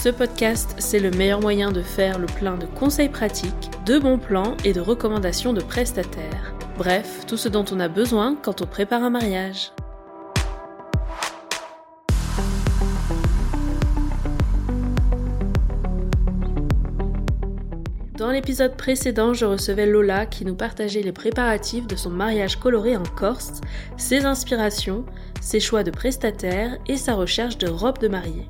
Ce 0.00 0.10
podcast, 0.10 0.76
c'est 0.78 1.00
le 1.00 1.10
meilleur 1.10 1.40
moyen 1.40 1.72
de 1.72 1.82
faire 1.82 2.20
le 2.20 2.26
plein 2.26 2.56
de 2.56 2.66
conseils 2.66 3.08
pratiques, 3.08 3.68
de 3.84 3.98
bons 3.98 4.18
plans 4.18 4.56
et 4.64 4.72
de 4.72 4.80
recommandations 4.80 5.52
de 5.52 5.60
prestataires. 5.60 6.54
Bref, 6.76 7.26
tout 7.26 7.36
ce 7.36 7.48
dont 7.48 7.64
on 7.72 7.80
a 7.80 7.88
besoin 7.88 8.36
quand 8.40 8.62
on 8.62 8.66
prépare 8.66 9.02
un 9.02 9.10
mariage. 9.10 9.72
Dans 18.16 18.30
l'épisode 18.30 18.76
précédent, 18.76 19.34
je 19.34 19.46
recevais 19.46 19.86
Lola 19.86 20.26
qui 20.26 20.44
nous 20.44 20.54
partageait 20.54 21.02
les 21.02 21.12
préparatifs 21.12 21.88
de 21.88 21.96
son 21.96 22.10
mariage 22.10 22.60
coloré 22.60 22.96
en 22.96 23.02
Corse, 23.02 23.60
ses 23.96 24.24
inspirations, 24.26 25.04
ses 25.40 25.58
choix 25.58 25.82
de 25.82 25.90
prestataires 25.90 26.78
et 26.86 26.96
sa 26.96 27.14
recherche 27.14 27.58
de 27.58 27.68
robe 27.68 27.98
de 27.98 28.06
mariée. 28.06 28.48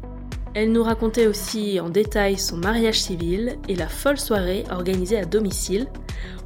Elle 0.61 0.73
nous 0.73 0.83
racontait 0.83 1.29
aussi 1.29 1.79
en 1.79 1.89
détail 1.89 2.37
son 2.37 2.57
mariage 2.57 3.01
civil 3.01 3.59
et 3.69 3.77
la 3.77 3.87
folle 3.87 4.19
soirée 4.19 4.65
organisée 4.73 5.17
à 5.17 5.25
domicile. 5.25 5.87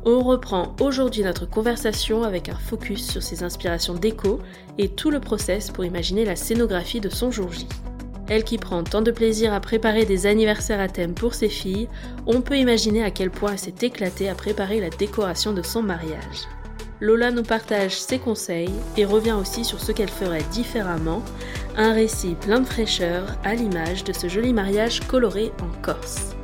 On 0.05 0.23
reprend 0.23 0.77
aujourd'hui 0.83 1.23
notre 1.23 1.49
conversation 1.49 2.23
avec 2.23 2.51
un 2.51 2.55
focus 2.55 3.11
sur 3.11 3.23
ses 3.23 3.43
inspirations 3.43 3.95
déco 3.95 4.39
et 4.77 4.91
tout 4.91 5.11
le 5.11 5.19
process 5.19 5.71
pour 5.71 5.87
imaginer 5.87 6.27
la 6.27 6.37
scénographie 6.37 7.01
de 7.01 7.09
son 7.09 7.31
jour 7.31 7.51
J. 7.53 7.67
Elle 8.29 8.45
qui 8.45 8.59
prend 8.59 8.85
tant 8.85 9.01
de 9.01 9.13
plaisir 9.13 9.55
à 9.55 9.61
préparer 9.61 10.05
des 10.05 10.27
anniversaires 10.27 10.81
à 10.81 10.89
thème 10.89 11.15
pour 11.15 11.33
ses 11.33 11.49
filles, 11.49 11.89
on 12.27 12.43
peut 12.43 12.59
imaginer 12.59 13.03
à 13.03 13.11
quel 13.11 13.31
point 13.31 13.53
elle 13.53 13.59
s'est 13.59 13.73
éclatée 13.81 14.29
à 14.29 14.35
préparer 14.35 14.79
la 14.79 14.91
décoration 14.91 15.55
de 15.55 15.63
son 15.63 15.83
mariage. 15.83 16.47
Lola 17.03 17.33
nous 17.33 17.43
partage 17.43 18.01
ses 18.01 18.21
conseils 18.21 18.71
et 18.97 19.05
revient 19.05 19.33
aussi 19.33 19.65
sur 19.65 19.81
ce 19.81 19.91
qu'elle 19.91 20.09
ferait 20.09 20.45
différemment, 20.53 21.21
un 21.77 21.93
récit 21.93 22.35
plein 22.35 22.61
de 22.61 22.67
fraîcheur 22.67 23.37
à 23.45 23.55
l'image 23.55 24.05
de 24.05 24.13
ce 24.13 24.29
joli 24.29 24.53
mariage 24.53 25.01
coloré 25.01 25.53
en 25.63 25.81
Corse. 25.81 26.37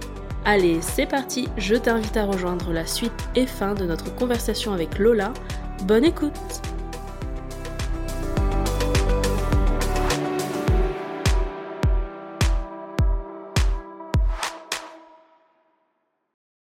Allez, 0.44 0.80
c'est 0.80 1.06
parti, 1.06 1.48
je 1.56 1.74
t'invite 1.74 2.16
à 2.16 2.24
rejoindre 2.24 2.72
la 2.72 2.86
suite 2.86 3.12
et 3.34 3.46
fin 3.46 3.74
de 3.74 3.84
notre 3.84 4.14
conversation 4.14 4.72
avec 4.72 4.98
Lola. 4.98 5.32
Bonne 5.84 6.04
écoute 6.04 6.32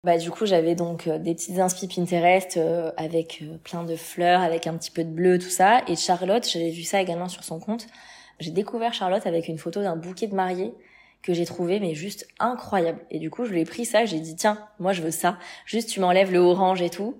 Bah 0.03 0.17
du 0.17 0.31
coup 0.31 0.47
j'avais 0.47 0.73
donc 0.73 1.05
euh, 1.05 1.19
des 1.19 1.35
petites 1.35 1.59
inspi 1.59 1.87
Pinterest 1.87 2.57
euh, 2.57 2.91
avec 2.97 3.43
euh, 3.43 3.57
plein 3.63 3.83
de 3.83 3.95
fleurs, 3.95 4.41
avec 4.41 4.65
un 4.65 4.75
petit 4.75 4.89
peu 4.89 5.03
de 5.03 5.11
bleu, 5.11 5.37
tout 5.37 5.51
ça. 5.51 5.83
Et 5.87 5.95
Charlotte, 5.95 6.47
j'avais 6.51 6.71
vu 6.71 6.81
ça 6.81 6.99
également 6.99 7.29
sur 7.29 7.43
son 7.43 7.59
compte. 7.59 7.85
J'ai 8.41 8.51
découvert 8.51 8.93
Charlotte 8.93 9.25
avec 9.25 9.47
une 9.47 9.57
photo 9.57 9.81
d'un 9.81 9.95
bouquet 9.95 10.27
de 10.27 10.35
mariée 10.35 10.73
que 11.21 11.33
j'ai 11.33 11.45
trouvé 11.45 11.79
mais 11.79 11.93
juste 11.93 12.27
incroyable. 12.39 12.99
Et 13.11 13.19
du 13.19 13.29
coup 13.29 13.45
je 13.45 13.51
lui 13.51 13.61
ai 13.61 13.65
pris 13.65 13.85
ça, 13.85 14.05
j'ai 14.05 14.19
dit 14.19 14.35
tiens 14.35 14.57
moi 14.79 14.91
je 14.91 15.01
veux 15.01 15.11
ça. 15.11 15.37
Juste 15.65 15.89
tu 15.89 15.99
m'enlèves 15.99 16.31
le 16.31 16.39
orange 16.39 16.81
et 16.81 16.89
tout. 16.89 17.15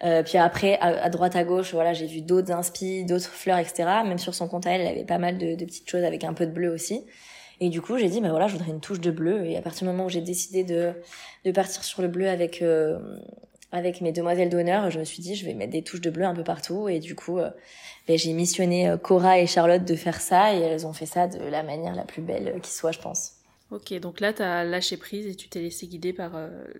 puis 0.00 0.38
après 0.38 0.76
à, 0.80 1.08
droite 1.08 1.36
à 1.36 1.44
gauche 1.44 1.72
voilà 1.72 1.92
j'ai 1.92 2.06
vu 2.06 2.20
d'autres 2.20 2.50
inspi, 2.50 3.04
d'autres 3.04 3.30
fleurs 3.30 3.58
etc. 3.58 3.84
Même 4.04 4.18
sur 4.18 4.34
son 4.34 4.48
compte 4.48 4.66
à 4.66 4.72
elle, 4.72 4.80
elle 4.80 4.88
avait 4.88 5.04
pas 5.04 5.18
mal 5.18 5.38
de, 5.38 5.54
de 5.54 5.64
petites 5.64 5.88
choses 5.88 6.02
avec 6.02 6.24
un 6.24 6.34
peu 6.34 6.46
de 6.46 6.52
bleu 6.52 6.70
aussi. 6.70 7.04
Et 7.60 7.68
du 7.68 7.80
coup, 7.80 7.96
j'ai 7.98 8.08
dit, 8.08 8.20
bah 8.20 8.30
voilà, 8.30 8.46
je 8.46 8.52
voudrais 8.54 8.70
une 8.70 8.80
touche 8.80 9.00
de 9.00 9.10
bleu. 9.10 9.46
Et 9.46 9.56
à 9.56 9.62
partir 9.62 9.86
du 9.86 9.92
moment 9.92 10.06
où 10.06 10.08
j'ai 10.08 10.20
décidé 10.20 10.64
de, 10.64 10.92
de 11.44 11.52
partir 11.52 11.84
sur 11.84 12.02
le 12.02 12.08
bleu 12.08 12.28
avec, 12.28 12.62
euh, 12.62 12.98
avec 13.72 14.00
mes 14.00 14.12
demoiselles 14.12 14.48
d'honneur, 14.48 14.90
je 14.90 14.98
me 14.98 15.04
suis 15.04 15.22
dit, 15.22 15.34
je 15.34 15.44
vais 15.46 15.54
mettre 15.54 15.72
des 15.72 15.82
touches 15.82 16.00
de 16.00 16.10
bleu 16.10 16.24
un 16.24 16.34
peu 16.34 16.44
partout. 16.44 16.88
Et 16.88 16.98
du 16.98 17.14
coup, 17.14 17.38
euh, 17.38 17.50
ben, 18.06 18.18
j'ai 18.18 18.32
missionné 18.32 18.88
euh, 18.88 18.96
Cora 18.96 19.38
et 19.38 19.46
Charlotte 19.46 19.84
de 19.84 19.94
faire 19.94 20.20
ça. 20.20 20.54
Et 20.54 20.60
elles 20.60 20.86
ont 20.86 20.92
fait 20.92 21.06
ça 21.06 21.26
de 21.26 21.38
la 21.38 21.62
manière 21.62 21.94
la 21.94 22.04
plus 22.04 22.22
belle 22.22 22.60
qui 22.62 22.72
soit, 22.72 22.92
je 22.92 23.00
pense. 23.00 23.32
Ok, 23.70 23.92
donc 24.00 24.20
là, 24.20 24.32
tu 24.32 24.42
as 24.42 24.64
lâché 24.64 24.96
prise 24.96 25.26
et 25.26 25.34
tu 25.34 25.48
t'es 25.48 25.60
laissé 25.60 25.86
guider 25.86 26.12
par 26.12 26.32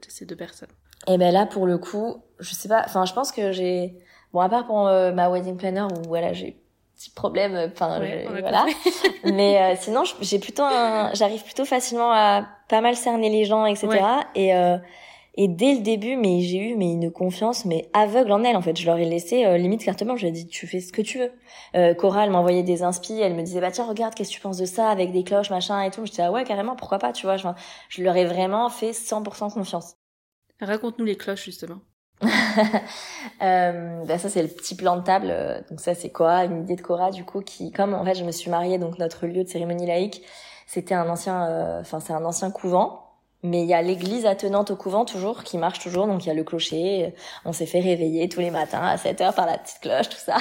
ces 0.06 0.26
deux 0.26 0.36
personnes. 0.36 0.68
Et 1.08 1.18
ben 1.18 1.32
là, 1.32 1.46
pour 1.46 1.66
le 1.66 1.78
coup, 1.78 2.22
je 2.38 2.54
sais 2.54 2.68
pas, 2.68 2.82
enfin, 2.84 3.04
je 3.04 3.12
pense 3.12 3.32
que 3.32 3.52
j'ai, 3.52 3.94
bon, 4.32 4.40
à 4.40 4.48
part 4.48 4.66
pour 4.66 4.84
ma 4.84 5.28
wedding 5.28 5.56
planner 5.56 5.82
où 5.82 6.08
voilà, 6.08 6.32
j'ai 6.32 6.62
petit 6.96 7.10
problème 7.10 7.70
enfin 7.72 8.00
voilà 8.40 8.66
mais 9.24 9.60
euh, 9.60 9.76
sinon 9.78 10.04
j'ai 10.20 10.38
plutôt 10.38 10.64
j'arrive 11.12 11.42
plutôt 11.42 11.64
facilement 11.64 12.12
à 12.12 12.46
pas 12.68 12.80
mal 12.80 12.96
cerner 12.96 13.30
les 13.30 13.44
gens 13.44 13.66
etc 13.66 14.00
et 14.34 14.54
euh, 14.54 14.76
et 15.36 15.48
dès 15.48 15.74
le 15.74 15.80
début 15.80 16.16
mais 16.16 16.40
j'ai 16.40 16.58
eu 16.58 16.76
mais 16.76 16.92
une 16.92 17.10
confiance 17.10 17.64
mais 17.64 17.88
aveugle 17.92 18.32
en 18.32 18.44
elle 18.44 18.56
en 18.56 18.62
fait. 18.62 18.76
Je 18.76 18.86
leur 18.86 18.96
ai 18.98 19.04
laissé 19.04 19.44
euh, 19.44 19.56
limite 19.58 19.84
carte 19.84 20.04
blanche 20.04 20.20
je 20.20 20.26
lui 20.26 20.30
ai 20.30 20.32
dit 20.32 20.46
tu 20.46 20.66
fais 20.66 20.80
ce 20.80 20.92
que 20.92 21.02
tu 21.02 21.18
veux. 21.18 21.32
Euh, 21.76 21.94
Cora 21.94 22.24
elle 22.24 22.30
m'envoyait 22.30 22.62
des 22.62 22.82
inspi 22.82 23.20
elle 23.20 23.34
me 23.34 23.42
disait 23.42 23.60
bah 23.60 23.70
tiens 23.70 23.86
regarde 23.86 24.14
qu'est-ce 24.14 24.30
que 24.30 24.34
tu 24.34 24.40
penses 24.40 24.58
de 24.58 24.66
ça 24.66 24.88
avec 24.88 25.12
des 25.12 25.24
cloches 25.24 25.50
machin 25.50 25.80
et 25.82 25.90
tout. 25.90 26.04
Je 26.06 26.10
disais 26.10 26.22
ah 26.22 26.32
ouais 26.32 26.44
carrément 26.44 26.76
pourquoi 26.76 26.98
pas 26.98 27.12
tu 27.12 27.26
vois. 27.26 27.36
Je, 27.36 27.48
je 27.88 28.02
leur 28.02 28.16
ai 28.16 28.24
vraiment 28.24 28.68
fait 28.68 28.92
100% 28.92 29.52
confiance. 29.52 29.96
Raconte-nous 30.60 31.04
les 31.04 31.16
cloches 31.16 31.44
justement. 31.44 31.80
Euh, 33.42 34.04
ben 34.04 34.18
ça 34.18 34.28
c'est 34.28 34.42
le 34.42 34.48
petit 34.48 34.76
plan 34.76 34.96
de 34.96 35.02
table. 35.02 35.26
Euh, 35.30 35.60
donc 35.68 35.80
ça 35.80 35.94
c'est 35.94 36.10
Cora, 36.10 36.44
une 36.44 36.62
idée 36.62 36.76
de 36.76 36.80
Cora 36.80 37.10
du 37.10 37.24
coup 37.24 37.40
qui, 37.40 37.72
comme 37.72 37.92
en 37.92 38.04
fait 38.04 38.14
je 38.14 38.24
me 38.24 38.30
suis 38.30 38.50
mariée, 38.50 38.78
donc 38.78 38.98
notre 38.98 39.26
lieu 39.26 39.42
de 39.42 39.48
cérémonie 39.48 39.86
laïque, 39.86 40.22
c'était 40.66 40.94
un 40.94 41.08
ancien, 41.10 41.46
euh, 41.48 41.80
enfin 41.80 42.00
c'est 42.00 42.12
un 42.12 42.24
ancien 42.24 42.50
couvent. 42.50 43.03
Mais 43.44 43.60
il 43.60 43.68
y 43.68 43.74
a 43.74 43.82
l'église 43.82 44.24
attenante 44.24 44.70
au 44.70 44.76
couvent 44.76 45.04
toujours 45.04 45.44
qui 45.44 45.58
marche 45.58 45.78
toujours, 45.78 46.06
donc 46.06 46.24
il 46.24 46.28
y 46.28 46.30
a 46.30 46.34
le 46.34 46.44
clocher. 46.44 47.14
On 47.44 47.52
s'est 47.52 47.66
fait 47.66 47.80
réveiller 47.80 48.28
tous 48.30 48.40
les 48.40 48.50
matins 48.50 48.82
à 48.82 48.96
7 48.96 49.20
heures 49.20 49.34
par 49.34 49.44
la 49.44 49.58
petite 49.58 49.80
cloche, 49.80 50.08
tout 50.08 50.16
ça. 50.16 50.38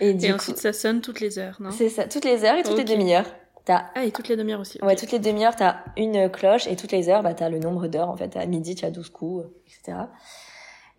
Et, 0.00 0.14
du 0.14 0.32
ensuite 0.32 0.56
ça 0.56 0.72
sonne 0.72 1.02
toutes 1.02 1.20
les 1.20 1.38
heures, 1.38 1.58
non? 1.60 1.70
C'est 1.70 1.90
ça, 1.90 2.04
toutes 2.04 2.24
les 2.24 2.44
heures 2.44 2.56
et 2.56 2.62
toutes 2.62 2.78
les 2.78 2.84
demi-heures. 2.84 3.26
T'as... 3.64 3.84
Ah, 3.94 4.04
et 4.04 4.10
toutes 4.10 4.28
les 4.28 4.36
demi-heures 4.36 4.60
aussi. 4.60 4.82
Ouais, 4.82 4.96
toutes 4.96 5.12
les 5.12 5.18
demi-heures, 5.18 5.54
t'as 5.54 5.76
une 5.96 6.28
cloche 6.30 6.66
et 6.66 6.74
toutes 6.74 6.90
les 6.90 7.08
heures, 7.08 7.22
bah, 7.22 7.34
t'as 7.34 7.48
le 7.48 7.58
nombre 7.58 7.86
d'heures, 7.86 8.08
en 8.08 8.16
fait. 8.16 8.34
À 8.36 8.46
midi, 8.46 8.74
tu 8.74 8.84
as 8.84 8.90
12 8.90 9.10
coups, 9.10 9.46
etc. 9.66 9.98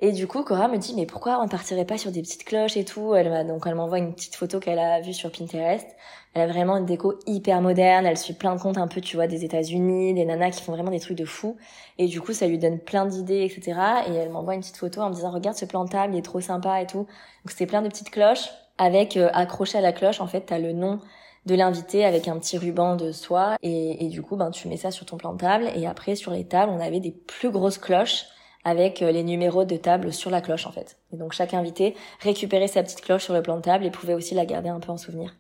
Et 0.06 0.12
du 0.12 0.28
coup, 0.28 0.44
Cora 0.44 0.68
me 0.68 0.78
dit, 0.78 0.94
mais 0.98 1.06
pourquoi 1.06 1.42
on 1.42 1.48
partirait 1.48 1.86
pas 1.86 1.98
sur 1.98 2.12
des 2.12 2.22
petites 2.22 2.44
cloches 2.44 2.76
et 2.76 2.84
tout? 2.84 3.16
Elle 3.16 3.48
donc 3.48 3.64
elle 3.66 3.76
m'envoie 3.76 4.00
une 4.00 4.14
petite 4.14 4.36
photo 4.36 4.60
qu'elle 4.60 4.78
a 4.78 5.00
vue 5.00 5.14
sur 5.14 5.32
Pinterest. 5.32 5.88
Elle 6.34 6.42
a 6.42 6.48
vraiment 6.48 6.76
une 6.76 6.86
déco 6.86 7.18
hyper 7.26 7.62
moderne. 7.62 8.06
Elle 8.06 8.18
suit 8.18 8.34
plein 8.34 8.54
de 8.54 8.60
comptes 8.60 8.78
un 8.78 8.90
peu, 8.90 9.00
tu 9.00 9.16
vois, 9.16 9.28
des 9.28 9.46
États-Unis, 9.46 10.14
des 10.14 10.26
nanas 10.26 10.52
qui 10.52 10.62
font 10.62 10.74
vraiment 10.74 10.92
des 10.92 11.00
trucs 11.00 11.18
de 11.18 11.24
fou. 11.24 11.56
Et 12.00 12.08
du 12.08 12.20
coup, 12.20 12.34
ça 12.34 12.48
lui 12.48 12.58
donne 12.58 12.80
plein 12.80 13.06
d'idées, 13.06 13.44
etc. 13.46 13.80
Et 14.10 14.16
elle 14.16 14.30
m'envoie 14.30 14.56
une 14.56 14.60
petite 14.60 14.76
photo 14.76 15.00
en 15.00 15.10
me 15.10 15.16
disant, 15.16 15.32
regarde 15.32 15.56
ce 15.56 15.64
plan 15.64 15.86
de 15.86 15.90
table, 15.90 16.16
il 16.16 16.20
est 16.20 16.22
trop 16.22 16.42
sympa 16.42 16.82
et 16.82 16.86
tout. 16.86 16.98
Donc 16.98 17.52
c'était 17.52 17.66
plein 17.66 17.82
de 17.82 17.88
petites 17.88 18.10
cloches 18.10 18.50
avec 18.78 19.16
euh, 19.16 19.30
accroché 19.32 19.78
à 19.78 19.82
la 19.82 19.94
cloche, 19.94 20.20
en 20.20 20.28
fait, 20.28 20.42
t'as 20.48 20.60
le 20.60 20.74
nom 20.74 21.00
de 21.46 21.56
l'invité 21.56 22.04
avec 22.04 22.28
un 22.28 22.38
petit 22.40 22.58
ruban 22.58 22.98
de 22.98 23.14
soie 23.14 23.56
et, 23.62 24.06
et 24.06 24.10
du 24.10 24.22
coup 24.22 24.38
ben 24.38 24.50
tu 24.50 24.70
mets 24.70 24.78
ça 24.78 24.92
sur 24.92 25.06
ton 25.06 25.18
plan 25.18 25.34
de 25.34 25.40
table 25.40 25.70
et 25.76 25.86
après 25.86 26.16
sur 26.16 26.32
les 26.32 26.46
tables 26.46 26.72
on 26.74 26.80
avait 26.80 27.02
des 27.02 27.12
plus 27.12 27.52
grosses 27.52 27.78
cloches 27.78 28.28
avec 28.64 29.02
euh, 29.02 29.12
les 29.12 29.24
numéros 29.24 29.66
de 29.66 29.78
table 29.78 30.14
sur 30.14 30.30
la 30.30 30.42
cloche 30.42 30.66
en 30.66 30.72
fait. 30.72 30.98
Et 31.12 31.18
donc 31.18 31.34
chaque 31.34 31.54
invité 31.54 31.96
récupérait 32.22 32.68
sa 32.68 32.84
petite 32.84 33.02
cloche 33.02 33.24
sur 33.24 33.34
le 33.34 33.42
plan 33.42 33.58
de 33.58 33.62
table 33.62 33.86
et 33.86 33.92
pouvait 33.92 34.14
aussi 34.14 34.36
la 34.36 34.46
garder 34.46 34.70
un 34.70 34.80
peu 34.80 34.92
en 34.92 34.98
souvenir. 34.98 35.36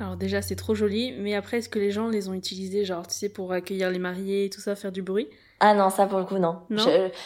Alors 0.00 0.16
déjà 0.16 0.42
c'est 0.42 0.54
trop 0.54 0.74
joli, 0.74 1.12
mais 1.18 1.34
après 1.34 1.58
est-ce 1.58 1.68
que 1.68 1.78
les 1.78 1.90
gens 1.90 2.08
les 2.08 2.28
ont 2.28 2.34
utilisés 2.34 2.84
genre 2.84 3.06
tu 3.06 3.14
sais 3.14 3.28
pour 3.28 3.52
accueillir 3.52 3.90
les 3.90 3.98
mariés 3.98 4.44
et 4.44 4.50
tout 4.50 4.60
ça, 4.60 4.76
faire 4.76 4.92
du 4.92 5.02
bruit? 5.02 5.28
Ah 5.60 5.74
non 5.74 5.90
ça 5.90 6.06
pour 6.06 6.18
le 6.18 6.24
coup 6.24 6.38
non. 6.38 6.58
non? 6.70 6.84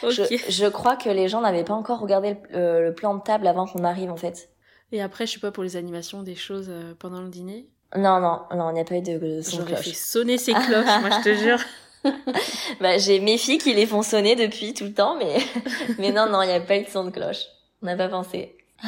Je, 0.09 0.43
je, 0.49 0.67
crois 0.67 0.95
que 0.95 1.09
les 1.09 1.27
gens 1.27 1.41
n'avaient 1.41 1.63
pas 1.63 1.75
encore 1.75 1.99
regardé 1.99 2.31
le, 2.51 2.57
euh, 2.57 2.91
plan 2.91 3.13
de 3.13 3.21
table 3.21 3.45
avant 3.45 3.67
qu'on 3.67 3.83
arrive 3.83 4.09
en 4.09 4.17
fait. 4.17 4.49
Et 4.91 5.01
après 5.01 5.27
je 5.27 5.33
sais 5.33 5.39
pas 5.39 5.51
pour 5.51 5.63
les 5.63 5.75
animations 5.75 6.23
des 6.23 6.35
choses 6.35 6.67
euh, 6.69 6.93
pendant 6.97 7.21
le 7.21 7.29
dîner? 7.29 7.67
Non 7.95 8.19
non 8.19 8.41
non 8.55 8.71
il 8.71 8.73
n'y 8.73 8.79
a 8.79 8.85
pas 8.85 8.95
eu 8.95 9.01
de, 9.01 9.19
de 9.19 9.41
son 9.41 9.57
J'aurais 9.57 9.75
fait 9.75 9.93
sonner 9.93 10.39
ces 10.39 10.53
cloches 10.53 11.01
moi 11.01 11.09
je 11.11 11.23
te 11.23 11.35
jure. 11.43 11.59
bah, 12.81 12.97
j'ai 12.97 13.19
mes 13.19 13.37
filles 13.37 13.57
qui 13.57 13.73
les 13.73 13.85
font 13.85 14.01
sonner 14.01 14.35
depuis 14.35 14.73
tout 14.73 14.85
le 14.85 14.93
temps, 14.93 15.17
mais, 15.17 15.37
mais 15.99 16.11
non, 16.11 16.29
non, 16.29 16.41
il 16.41 16.47
n'y 16.47 16.53
a 16.53 16.59
pas 16.59 16.77
eu 16.77 16.83
de 16.83 16.89
son 16.89 17.05
de 17.05 17.11
cloche. 17.11 17.45
On 17.81 17.85
n'a 17.85 17.95
pas 17.95 18.09
pensé. 18.09 18.55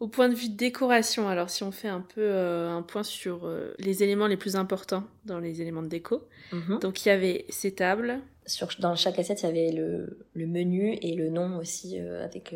Au 0.00 0.08
point 0.08 0.28
de 0.28 0.34
vue 0.34 0.48
de 0.48 0.56
décoration, 0.56 1.28
alors 1.28 1.48
si 1.48 1.62
on 1.62 1.70
fait 1.70 1.88
un 1.88 2.00
peu 2.00 2.20
euh, 2.20 2.70
un 2.70 2.82
point 2.82 3.04
sur 3.04 3.46
euh, 3.46 3.74
les 3.78 4.02
éléments 4.02 4.26
les 4.26 4.36
plus 4.36 4.56
importants 4.56 5.04
dans 5.24 5.38
les 5.38 5.62
éléments 5.62 5.82
de 5.82 5.88
déco. 5.88 6.26
Mhm. 6.52 6.80
Donc 6.80 7.04
il 7.04 7.08
y 7.08 7.12
avait 7.12 7.46
ces 7.48 7.74
tables. 7.74 8.20
Sur, 8.46 8.68
dans 8.80 8.94
chaque 8.96 9.18
assiette, 9.18 9.42
il 9.42 9.46
y 9.46 9.48
avait 9.48 9.72
le, 9.72 10.18
le 10.34 10.46
menu 10.46 10.98
et 11.00 11.14
le 11.14 11.30
nom 11.30 11.56
aussi, 11.56 11.98
euh, 11.98 12.22
avec 12.22 12.54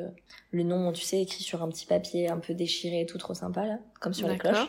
le 0.51 0.63
nom, 0.63 0.93
tu 0.93 1.03
sais, 1.03 1.23
écrit 1.23 1.43
sur 1.43 1.63
un 1.63 1.69
petit 1.69 1.87
papier 1.87 2.29
un 2.29 2.39
peu 2.39 2.53
déchiré 2.53 3.01
et 3.01 3.07
tout, 3.07 3.17
trop 3.17 3.33
sympa, 3.33 3.65
là, 3.65 3.79
comme 4.01 4.13
sur 4.13 4.29
la 4.29 4.37
cloche. 4.37 4.69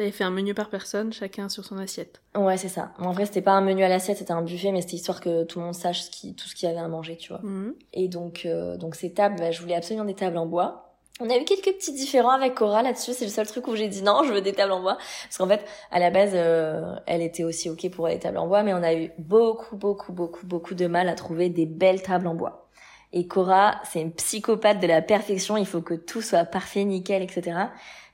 T'avais 0.00 0.12
fait 0.12 0.24
un 0.24 0.30
menu 0.30 0.54
par 0.54 0.70
personne, 0.70 1.12
chacun 1.12 1.50
sur 1.50 1.62
son 1.62 1.76
assiette. 1.76 2.22
Ouais, 2.34 2.56
c'est 2.56 2.70
ça. 2.70 2.94
En 2.98 3.12
vrai, 3.12 3.26
c'était 3.26 3.42
pas 3.42 3.50
un 3.50 3.60
menu 3.60 3.84
à 3.84 3.88
l'assiette, 3.90 4.16
c'était 4.16 4.32
un 4.32 4.40
buffet, 4.40 4.72
mais 4.72 4.80
c'était 4.80 4.96
histoire 4.96 5.20
que 5.20 5.44
tout 5.44 5.58
le 5.58 5.66
monde 5.66 5.74
sache 5.74 6.04
ce 6.04 6.10
qui, 6.10 6.34
tout 6.34 6.48
ce 6.48 6.54
qu'il 6.54 6.66
y 6.66 6.72
avait 6.72 6.80
à 6.80 6.88
manger, 6.88 7.18
tu 7.18 7.28
vois. 7.28 7.42
Mhm. 7.42 7.74
Et 7.92 8.08
donc, 8.08 8.46
euh, 8.46 8.78
donc 8.78 8.94
ces 8.94 9.12
tables, 9.12 9.36
bah, 9.38 9.50
je 9.50 9.60
voulais 9.60 9.74
absolument 9.74 10.06
des 10.06 10.14
tables 10.14 10.38
en 10.38 10.46
bois. 10.46 10.96
On 11.20 11.28
a 11.28 11.36
eu 11.36 11.44
quelques 11.44 11.76
petits 11.76 11.92
différends 11.92 12.30
avec 12.30 12.54
Cora 12.54 12.82
là-dessus. 12.82 13.12
C'est 13.12 13.26
le 13.26 13.30
seul 13.30 13.46
truc 13.46 13.68
où 13.68 13.76
j'ai 13.76 13.88
dit 13.88 14.02
non, 14.02 14.22
je 14.24 14.32
veux 14.32 14.40
des 14.40 14.54
tables 14.54 14.72
en 14.72 14.80
bois. 14.80 14.96
Parce 15.24 15.36
qu'en 15.36 15.46
fait, 15.46 15.66
à 15.90 15.98
la 15.98 16.10
base, 16.10 16.30
euh, 16.32 16.94
elle 17.06 17.20
était 17.20 17.44
aussi 17.44 17.68
ok 17.68 17.90
pour 17.90 18.08
les 18.08 18.18
tables 18.18 18.38
en 18.38 18.46
bois, 18.46 18.62
mais 18.62 18.72
on 18.72 18.82
a 18.82 18.94
eu 18.94 19.10
beaucoup, 19.18 19.76
beaucoup, 19.76 20.14
beaucoup, 20.14 20.46
beaucoup 20.46 20.74
de 20.74 20.86
mal 20.86 21.10
à 21.10 21.14
trouver 21.14 21.50
des 21.50 21.66
belles 21.66 22.00
tables 22.00 22.26
en 22.26 22.34
bois. 22.34 22.69
Et 23.12 23.26
Cora, 23.26 23.80
c'est 23.84 24.00
une 24.00 24.12
psychopathe 24.12 24.80
de 24.80 24.86
la 24.86 25.02
perfection. 25.02 25.56
Il 25.56 25.66
faut 25.66 25.82
que 25.82 25.94
tout 25.94 26.22
soit 26.22 26.44
parfait, 26.44 26.84
nickel, 26.84 27.22
etc. 27.22 27.56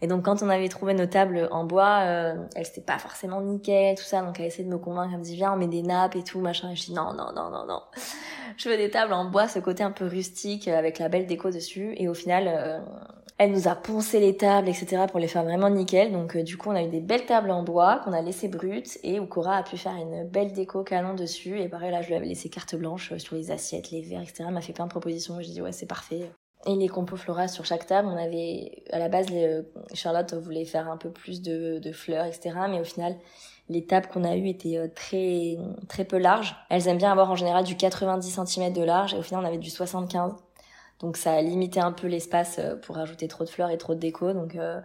Et 0.00 0.06
donc, 0.06 0.24
quand 0.24 0.42
on 0.42 0.48
avait 0.48 0.68
trouvé 0.68 0.94
nos 0.94 1.06
tables 1.06 1.48
en 1.50 1.64
bois, 1.64 2.00
euh, 2.04 2.34
elles 2.54 2.64
c'était 2.64 2.80
pas 2.80 2.98
forcément 2.98 3.40
nickel, 3.42 3.96
tout 3.96 4.04
ça. 4.04 4.22
Donc, 4.22 4.38
elle 4.38 4.46
a 4.46 4.48
essayé 4.48 4.64
de 4.64 4.70
me 4.70 4.78
convaincre. 4.78 5.10
Elle 5.12 5.20
me 5.20 5.24
dit, 5.24 5.36
viens, 5.36 5.52
on 5.52 5.56
met 5.56 5.66
des 5.66 5.82
nappes 5.82 6.16
et 6.16 6.22
tout, 6.22 6.40
machin. 6.40 6.70
Et 6.70 6.76
je 6.76 6.86
dis, 6.86 6.92
non, 6.94 7.12
non, 7.12 7.32
non, 7.34 7.50
non, 7.50 7.66
non. 7.66 7.82
Je 8.56 8.70
veux 8.70 8.76
des 8.78 8.88
tables 8.88 9.12
en 9.12 9.26
bois, 9.26 9.48
ce 9.48 9.58
côté 9.58 9.82
un 9.82 9.90
peu 9.90 10.06
rustique, 10.06 10.66
avec 10.66 10.98
la 10.98 11.10
belle 11.10 11.26
déco 11.26 11.50
dessus. 11.50 11.92
Et 11.98 12.08
au 12.08 12.14
final, 12.14 12.44
euh, 12.48 12.80
elle 13.38 13.52
nous 13.52 13.68
a 13.68 13.74
poncé 13.74 14.18
les 14.18 14.36
tables, 14.36 14.68
etc. 14.68 15.04
pour 15.10 15.20
les 15.20 15.28
faire 15.28 15.44
vraiment 15.44 15.68
nickel. 15.68 16.10
Donc, 16.10 16.36
euh, 16.36 16.42
du 16.42 16.56
coup, 16.56 16.70
on 16.70 16.74
a 16.74 16.82
eu 16.82 16.88
des 16.88 17.00
belles 17.00 17.26
tables 17.26 17.50
en 17.50 17.62
bois 17.62 18.00
qu'on 18.02 18.12
a 18.12 18.22
laissées 18.22 18.48
brutes 18.48 18.98
et 19.02 19.20
où 19.20 19.26
Cora 19.26 19.58
a 19.58 19.62
pu 19.62 19.76
faire 19.76 19.94
une 19.94 20.26
belle 20.26 20.52
déco 20.52 20.82
canon 20.82 21.14
dessus. 21.14 21.60
Et 21.60 21.68
pareil, 21.68 21.90
là, 21.90 22.00
je 22.00 22.08
lui 22.08 22.14
avais 22.14 22.26
laissé 22.26 22.48
carte 22.48 22.74
blanche 22.76 23.12
euh, 23.12 23.18
sur 23.18 23.36
les 23.36 23.50
assiettes, 23.50 23.90
les 23.90 24.00
verres, 24.00 24.22
etc. 24.22 24.44
Elle 24.48 24.54
m'a 24.54 24.62
fait 24.62 24.72
plein 24.72 24.86
de 24.86 24.90
propositions. 24.90 25.38
J'ai 25.40 25.52
dit, 25.52 25.60
ouais, 25.60 25.72
c'est 25.72 25.86
parfait. 25.86 26.30
Et 26.66 26.74
les 26.74 26.88
compos 26.88 27.16
florales 27.16 27.50
sur 27.50 27.66
chaque 27.66 27.86
table, 27.86 28.08
on 28.08 28.16
avait, 28.16 28.82
à 28.90 28.98
la 28.98 29.10
base, 29.10 29.26
euh, 29.30 29.62
Charlotte 29.92 30.32
voulait 30.32 30.64
faire 30.64 30.90
un 30.90 30.96
peu 30.96 31.10
plus 31.10 31.42
de, 31.42 31.78
de 31.78 31.92
fleurs, 31.92 32.24
etc. 32.24 32.56
Mais 32.70 32.80
au 32.80 32.84
final, 32.84 33.16
les 33.68 33.84
tables 33.84 34.06
qu'on 34.06 34.24
a 34.24 34.34
eues 34.34 34.48
étaient 34.48 34.90
très, 34.94 35.58
très 35.88 36.04
peu 36.04 36.16
larges. 36.16 36.56
Elles 36.70 36.88
aiment 36.88 36.96
bien 36.96 37.12
avoir 37.12 37.30
en 37.30 37.36
général 37.36 37.64
du 37.64 37.76
90 37.76 38.40
cm 38.46 38.72
de 38.72 38.82
large 38.82 39.12
et 39.12 39.18
au 39.18 39.22
final, 39.22 39.44
on 39.44 39.46
avait 39.46 39.58
du 39.58 39.70
75. 39.70 40.32
Donc 41.00 41.16
ça 41.16 41.32
a 41.32 41.42
limité 41.42 41.80
un 41.80 41.92
peu 41.92 42.06
l'espace 42.06 42.58
euh, 42.58 42.76
pour 42.76 42.96
ajouter 42.98 43.28
trop 43.28 43.44
de 43.44 43.50
fleurs 43.50 43.70
et 43.70 43.78
trop 43.78 43.94
de 43.94 44.00
déco. 44.00 44.32
Donc, 44.32 44.56
euh, 44.56 44.80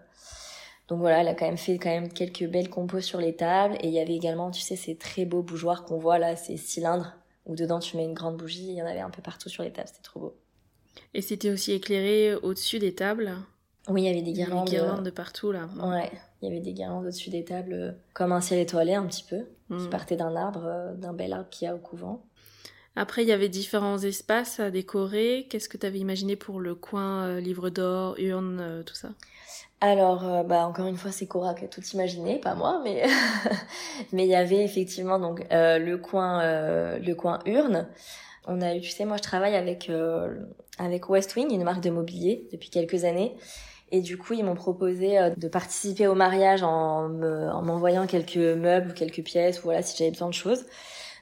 donc 0.88 1.00
voilà, 1.00 1.22
elle 1.22 1.28
a 1.30 1.34
quand 1.34 1.46
même 1.46 1.58
fait 1.58 1.78
quand 1.78 1.90
même 1.90 2.12
quelques 2.12 2.46
belles 2.46 2.70
compos 2.70 3.02
sur 3.02 3.20
les 3.20 3.36
tables. 3.36 3.76
Et 3.82 3.88
il 3.88 3.94
y 3.94 4.00
avait 4.00 4.16
également, 4.16 4.52
tu 4.52 4.62
sais, 4.62 4.76
ces 4.76 4.96
très 4.98 5.26
beaux 5.26 5.42
bougeoirs 5.42 5.86
qu'on 5.86 5.98
voit 6.00 6.20
là, 6.20 6.36
ces 6.36 6.58
cylindres 6.58 7.14
où 7.46 7.56
dedans 7.56 7.80
tu 7.80 7.98
mets 7.98 8.04
une 8.06 8.14
grande 8.14 8.38
bougie. 8.38 8.68
Il 8.68 8.76
y 8.76 8.82
en 8.82 8.86
avait 8.86 9.00
un 9.00 9.10
peu 9.10 9.22
partout 9.22 9.50
sur 9.50 9.64
les 9.64 9.72
tables, 9.72 9.88
c'était 9.88 10.04
trop 10.04 10.20
beau. 10.20 10.36
Et 11.14 11.22
c'était 11.22 11.50
aussi 11.50 11.72
éclairé 11.72 12.36
au-dessus 12.36 12.78
des 12.80 12.94
tables. 12.94 13.34
Oui, 13.88 14.04
il 14.04 14.06
y 14.06 14.10
avait 14.10 14.22
des 14.22 14.34
guirlandes. 14.34 14.66
des 14.66 14.72
guirlandes 14.76 15.04
de 15.06 15.10
partout 15.10 15.52
là. 15.52 15.68
Ouais, 15.82 16.12
il 16.42 16.48
y 16.48 16.52
avait 16.52 16.60
des 16.62 16.74
guirlandes 16.74 17.06
au-dessus 17.06 17.30
des 17.32 17.44
tables, 17.44 17.74
euh, 17.74 17.92
comme 18.14 18.32
un 18.32 18.42
ciel 18.42 18.60
étoilé 18.60 18.94
un 18.94 19.06
petit 19.08 19.24
peu, 19.24 19.40
qui 19.70 19.88
Mm. 19.88 19.90
partait 19.90 20.16
d'un 20.18 20.36
arbre, 20.36 20.66
euh, 20.66 20.94
d'un 20.94 21.14
bel 21.14 21.34
arbre 21.34 21.50
qu'il 21.50 21.66
y 21.66 21.70
a 21.70 21.74
au 21.74 21.80
couvent. 21.80 22.22
Après, 22.96 23.24
il 23.24 23.28
y 23.28 23.32
avait 23.34 23.50
différents 23.50 23.98
espaces 24.00 24.60
à 24.62 24.72
décorer. 24.72 25.46
Qu'est-ce 25.50 25.68
que 25.70 25.78
tu 25.78 25.86
avais 25.86 26.00
imaginé 26.00 26.36
pour 26.38 26.60
le 26.62 26.74
coin 26.76 27.26
euh, 27.28 27.40
livre 27.42 27.70
d'or, 27.70 28.16
urne, 28.18 28.60
euh, 28.62 28.84
tout 28.84 28.96
ça? 28.96 29.10
Alors, 29.80 30.24
euh, 30.28 30.44
bah 30.44 30.66
encore 30.68 30.86
une 30.88 30.98
fois, 30.98 31.12
c'est 31.12 31.26
Cora 31.28 31.56
qui 31.56 31.66
a 31.66 31.68
tout 31.68 31.82
imaginé, 31.94 32.40
pas 32.40 32.54
moi, 32.56 32.82
mais 32.84 33.04
mais 34.14 34.26
il 34.26 34.30
y 34.30 34.36
avait 34.36 34.64
effectivement 34.64 35.20
donc 35.20 35.44
euh, 35.52 35.80
le 35.80 35.98
coin 35.98 36.42
euh, 36.44 37.00
le 37.00 37.16
coin 37.16 37.40
urne. 37.46 37.88
On 38.48 38.62
a 38.62 38.76
eu, 38.76 38.82
tu 38.82 38.90
sais, 38.92 39.06
moi 39.06 39.18
je 39.18 39.24
travaille 39.24 39.56
avec 39.56 39.92
avec 40.80 41.10
West 41.10 41.36
Wing, 41.36 41.54
une 41.54 41.64
marque 41.64 41.82
de 41.84 41.90
mobilier 41.90 42.48
depuis 42.52 42.70
quelques 42.70 43.04
années. 43.06 43.36
Et 43.92 44.02
du 44.02 44.18
coup, 44.18 44.34
ils 44.34 44.44
m'ont 44.44 44.56
proposé 44.56 45.18
de 45.38 45.48
participer 45.50 46.08
au 46.08 46.16
mariage 46.16 46.64
en 46.64 47.10
me- 47.10 47.50
en 47.52 47.62
m'envoyant 47.64 48.08
quelques 48.08 48.38
meubles 48.38 48.92
ou 48.92 48.94
quelques 48.94 49.24
pièces, 49.24 49.60
ou 49.60 49.64
voilà, 49.66 49.84
si 49.84 49.98
j'avais 49.98 50.12
besoin 50.12 50.30
de 50.30 50.34
choses. 50.36 50.66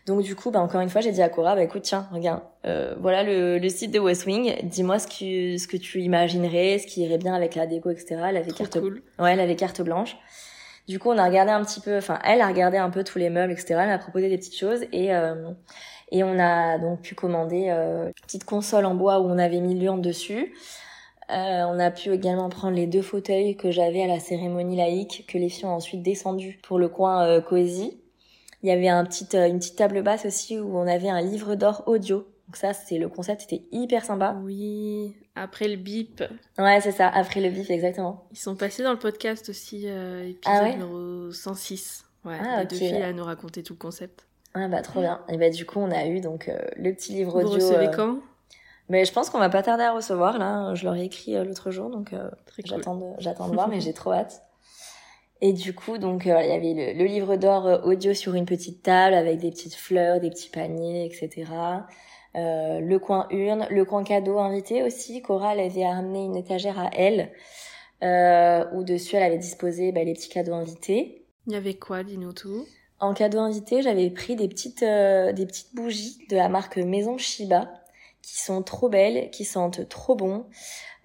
Donc 0.05 0.23
du 0.23 0.35
coup, 0.35 0.49
bah 0.51 0.59
encore 0.59 0.81
une 0.81 0.89
fois, 0.89 1.01
j'ai 1.01 1.11
dit 1.11 1.21
à 1.21 1.29
Cora, 1.29 1.55
bah 1.55 1.63
écoute, 1.63 1.83
tiens, 1.83 2.07
regarde, 2.11 2.41
euh, 2.65 2.95
voilà 2.99 3.23
le, 3.23 3.59
le 3.59 3.69
site 3.69 3.91
de 3.91 3.99
West 3.99 4.25
Wing. 4.25 4.55
Dis-moi 4.63 4.97
ce 4.97 5.07
que 5.07 5.57
ce 5.57 5.67
que 5.67 5.77
tu 5.77 6.01
imaginerais, 6.01 6.79
ce 6.79 6.87
qui 6.87 7.01
irait 7.03 7.17
bien 7.17 7.33
avec 7.33 7.55
la 7.55 7.67
déco, 7.67 7.91
etc. 7.91 8.17
Elle 8.29 8.37
avait 8.37 8.51
Trop 8.51 8.63
carte, 8.63 8.79
cool. 8.79 9.03
ouais, 9.19 9.33
elle 9.33 9.39
avait 9.39 9.55
carte 9.55 9.81
blanche. 9.81 10.17
Du 10.87 10.97
coup, 10.97 11.09
on 11.09 11.17
a 11.19 11.25
regardé 11.25 11.51
un 11.51 11.63
petit 11.63 11.81
peu, 11.81 11.97
enfin, 11.97 12.17
elle 12.25 12.41
a 12.41 12.47
regardé 12.47 12.77
un 12.77 12.89
peu 12.89 13.03
tous 13.03 13.19
les 13.19 13.29
meubles, 13.29 13.51
etc. 13.51 13.75
Elle 13.81 13.89
m'a 13.89 13.99
proposé 13.99 14.27
des 14.29 14.37
petites 14.37 14.57
choses 14.57 14.81
et 14.91 15.13
euh, 15.13 15.51
et 16.11 16.23
on 16.23 16.39
a 16.39 16.79
donc 16.79 17.01
pu 17.01 17.13
commander 17.15 17.67
euh, 17.69 18.07
une 18.07 18.13
petite 18.25 18.43
console 18.45 18.85
en 18.85 18.95
bois 18.95 19.19
où 19.19 19.25
on 19.25 19.37
avait 19.37 19.59
mis 19.59 19.75
l'urne 19.75 20.01
dessus. 20.01 20.53
Euh, 21.29 21.63
on 21.67 21.79
a 21.79 21.91
pu 21.91 22.09
également 22.11 22.49
prendre 22.49 22.75
les 22.75 22.87
deux 22.87 23.03
fauteuils 23.03 23.55
que 23.55 23.69
j'avais 23.69 24.01
à 24.01 24.07
la 24.07 24.19
cérémonie 24.19 24.75
laïque 24.75 25.25
que 25.27 25.37
les 25.37 25.49
filles 25.49 25.65
ont 25.65 25.75
ensuite 25.75 26.01
descendu 26.01 26.59
pour 26.63 26.79
le 26.79 26.89
coin 26.89 27.23
euh, 27.27 27.39
Coésie. 27.41 27.98
Il 28.63 28.69
y 28.69 28.71
avait 28.71 28.89
un 28.89 29.05
petit, 29.05 29.27
euh, 29.35 29.47
une 29.47 29.59
petite 29.59 29.75
table 29.77 30.01
basse 30.03 30.25
aussi 30.25 30.59
où 30.59 30.77
on 30.77 30.87
avait 30.87 31.09
un 31.09 31.21
livre 31.21 31.55
d'or 31.55 31.83
audio. 31.87 32.27
Donc 32.47 32.55
ça, 32.57 32.73
c'est 32.73 32.97
le 32.97 33.07
concept, 33.09 33.41
c'était 33.41 33.63
hyper 33.71 34.03
sympa. 34.03 34.35
Oui, 34.43 35.13
après 35.35 35.67
le 35.67 35.75
bip. 35.75 36.23
Ouais, 36.57 36.81
c'est 36.81 36.91
ça, 36.91 37.07
après 37.07 37.41
le 37.41 37.49
bif, 37.49 37.69
exactement. 37.69 38.25
Ils 38.31 38.39
sont 38.39 38.55
passés 38.55 38.83
dans 38.83 38.91
le 38.91 38.99
podcast 38.99 39.49
aussi, 39.49 39.83
euh, 39.85 40.23
épisode 40.23 40.39
Ah 40.45 40.63
ouais 40.63 40.71
numéro 40.75 41.31
106. 41.31 42.05
Ouais, 42.25 42.37
Ah, 42.41 42.61
les 42.61 42.65
deux 42.65 42.75
filles 42.75 43.01
à 43.01 43.13
nous 43.13 43.23
raconter 43.23 43.63
tout 43.63 43.73
le 43.73 43.79
concept. 43.79 44.25
Ah 44.55 44.67
bah 44.67 44.81
trop 44.81 44.99
bien. 44.99 45.21
Et 45.29 45.37
bah 45.37 45.49
du 45.51 45.65
coup, 45.65 45.79
on 45.79 45.91
a 45.91 46.07
eu 46.07 46.21
donc 46.21 46.49
euh, 46.49 46.57
le 46.75 46.91
petit 46.93 47.13
livre 47.13 47.39
Vous 47.39 47.47
audio. 47.53 47.65
recevez 47.67 47.87
euh, 47.87 47.91
quand? 47.95 48.17
Mais 48.89 49.05
je 49.05 49.13
pense 49.13 49.29
qu'on 49.29 49.37
va 49.37 49.49
pas 49.49 49.61
tarder 49.61 49.83
à 49.83 49.91
recevoir 49.93 50.39
là. 50.39 50.73
Je 50.73 50.83
leur 50.85 50.95
ai 50.95 51.03
écrit 51.05 51.35
euh, 51.35 51.43
l'autre 51.43 51.69
jour, 51.69 51.91
donc 51.91 52.13
euh, 52.13 52.29
cool. 52.55 52.63
de, 52.63 52.69
j'attends 53.19 53.47
de 53.47 53.53
voir, 53.53 53.67
mais 53.67 53.79
j'ai 53.79 53.93
trop 53.93 54.11
hâte. 54.11 54.41
Et 55.41 55.53
du 55.53 55.73
coup, 55.73 55.97
donc 55.97 56.27
euh, 56.27 56.41
il 56.41 56.49
y 56.49 56.51
avait 56.51 56.93
le, 56.93 56.99
le 56.99 57.05
livre 57.05 57.35
d'or 57.37 57.65
euh, 57.65 57.81
audio 57.83 58.13
sur 58.13 58.35
une 58.35 58.45
petite 58.45 58.83
table 58.83 59.15
avec 59.15 59.39
des 59.39 59.51
petites 59.51 59.75
fleurs, 59.75 60.19
des 60.19 60.29
petits 60.29 60.49
paniers, 60.49 61.05
etc. 61.05 61.45
Euh, 62.35 62.79
le 62.79 62.99
coin 62.99 63.27
urne, 63.31 63.67
le 63.71 63.85
coin 63.85 64.03
cadeau 64.03 64.37
invité 64.39 64.83
aussi. 64.83 65.21
Cora, 65.21 65.53
elle 65.53 65.61
avait 65.61 65.83
amené 65.83 66.25
une 66.25 66.35
étagère 66.35 66.79
à 66.79 66.89
elle 66.93 67.31
euh, 68.03 68.65
où 68.73 68.83
dessus 68.83 69.15
elle 69.15 69.23
avait 69.23 69.37
disposé 69.37 69.91
bah, 69.91 70.03
les 70.03 70.13
petits 70.13 70.29
cadeaux 70.29 70.53
invités. 70.53 71.25
Il 71.47 71.53
y 71.53 71.55
avait 71.55 71.73
quoi, 71.73 72.03
dis-nous 72.03 72.33
tout? 72.33 72.65
En 72.99 73.13
cadeau 73.13 73.39
invité, 73.39 73.81
j'avais 73.81 74.09
pris 74.09 74.35
des 74.35 74.47
petites, 74.47 74.83
euh, 74.83 75.31
des 75.31 75.45
petites 75.45 75.73
bougies 75.73 76.19
de 76.29 76.35
la 76.35 76.49
marque 76.49 76.77
Maison 76.77 77.17
Shiba 77.17 77.71
qui 78.21 78.37
sont 78.37 78.61
trop 78.61 78.89
belles, 78.89 79.29
qui 79.31 79.45
sentent 79.45 79.87
trop 79.87 80.15
bon. 80.15 80.45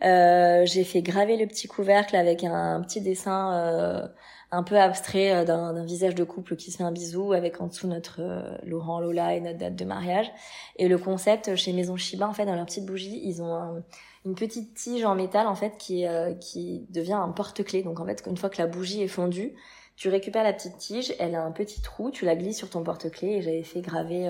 Euh, 0.03 0.67
j'ai 0.67 0.85
fait 0.85 1.03
graver 1.03 1.37
le 1.37 1.47
petit 1.47 1.69
couvercle 1.69 2.17
avec 2.17 2.45
un, 2.45 2.81
petit 2.83 3.01
dessin 3.01 3.55
euh, 3.55 4.07
un 4.51 4.63
peu 4.63 4.79
abstrait 4.79 5.33
euh, 5.33 5.45
d'un 5.45 5.85
visage 5.85 6.15
de 6.15 6.25
couple 6.25 6.57
qui 6.57 6.71
se 6.73 6.79
fait 6.79 6.83
un 6.85 6.93
bisou 6.93 7.33
avec 7.33 7.61
en 7.61 7.69
dessous 7.69 7.87
notre 7.87 8.21
euh, 8.21 8.57
Laurent, 8.65 9.01
Lola 9.01 9.35
et 9.35 9.41
notre 9.41 9.59
date 9.59 9.77
de 9.77 9.85
mariage. 9.85 10.31
Et 10.77 10.89
le 10.89 10.99
concept 10.99 11.55
chez 11.57 11.73
Maison 11.73 11.97
Shiba, 11.97 12.29
en 12.29 12.33
fait, 12.35 12.45
dans 12.45 12.55
leur 12.57 12.67
petite 12.67 12.85
bougie, 12.85 13.21
ils 13.25 13.41
ont 13.41 13.55
un- 13.55 13.83
une 14.27 14.35
petite 14.35 14.75
tige 14.75 15.05
en 15.05 15.15
métal 15.15 15.47
en 15.47 15.55
fait 15.55 15.77
qui 15.79 16.07
qui 16.41 16.87
devient 16.91 17.13
un 17.13 17.29
porte-clés. 17.29 17.83
Donc 17.83 18.01
en 18.01 18.07
fait, 18.07 18.23
une 18.27 18.37
fois 18.39 18.49
que 18.49 18.61
la 18.61 18.67
bougie 18.67 19.03
est 19.03 19.09
fondue, 19.09 19.55
tu 19.97 20.09
récupères 20.09 20.43
la 20.45 20.55
petite 20.55 20.79
tige, 20.79 21.15
elle 21.19 21.35
a 21.35 21.43
un 21.43 21.53
petit 21.53 21.83
trou, 21.83 22.11
tu 22.11 22.25
la 22.25 22.35
glisses 22.35 22.57
sur 22.57 22.71
ton 22.71 22.83
porte-clés 22.83 23.35
et 23.37 23.43
j'avais 23.43 23.63
fait 23.63 23.83
graver 23.83 24.29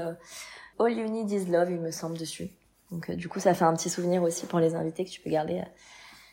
All 0.80 0.92
You 0.92 1.08
Need 1.08 1.30
Is 1.30 1.44
Love, 1.46 1.70
il 1.70 1.78
me 1.80 1.92
semble, 1.92 2.18
dessus. 2.18 2.50
Donc 2.90 3.10
euh, 3.10 3.14
du 3.14 3.28
coup, 3.28 3.40
ça 3.40 3.54
fait 3.54 3.64
un 3.64 3.74
petit 3.74 3.90
souvenir 3.90 4.22
aussi 4.22 4.46
pour 4.46 4.58
les 4.60 4.74
invités 4.74 5.04
que 5.04 5.10
tu 5.10 5.20
peux 5.20 5.30
garder 5.30 5.58
euh, 5.58 5.64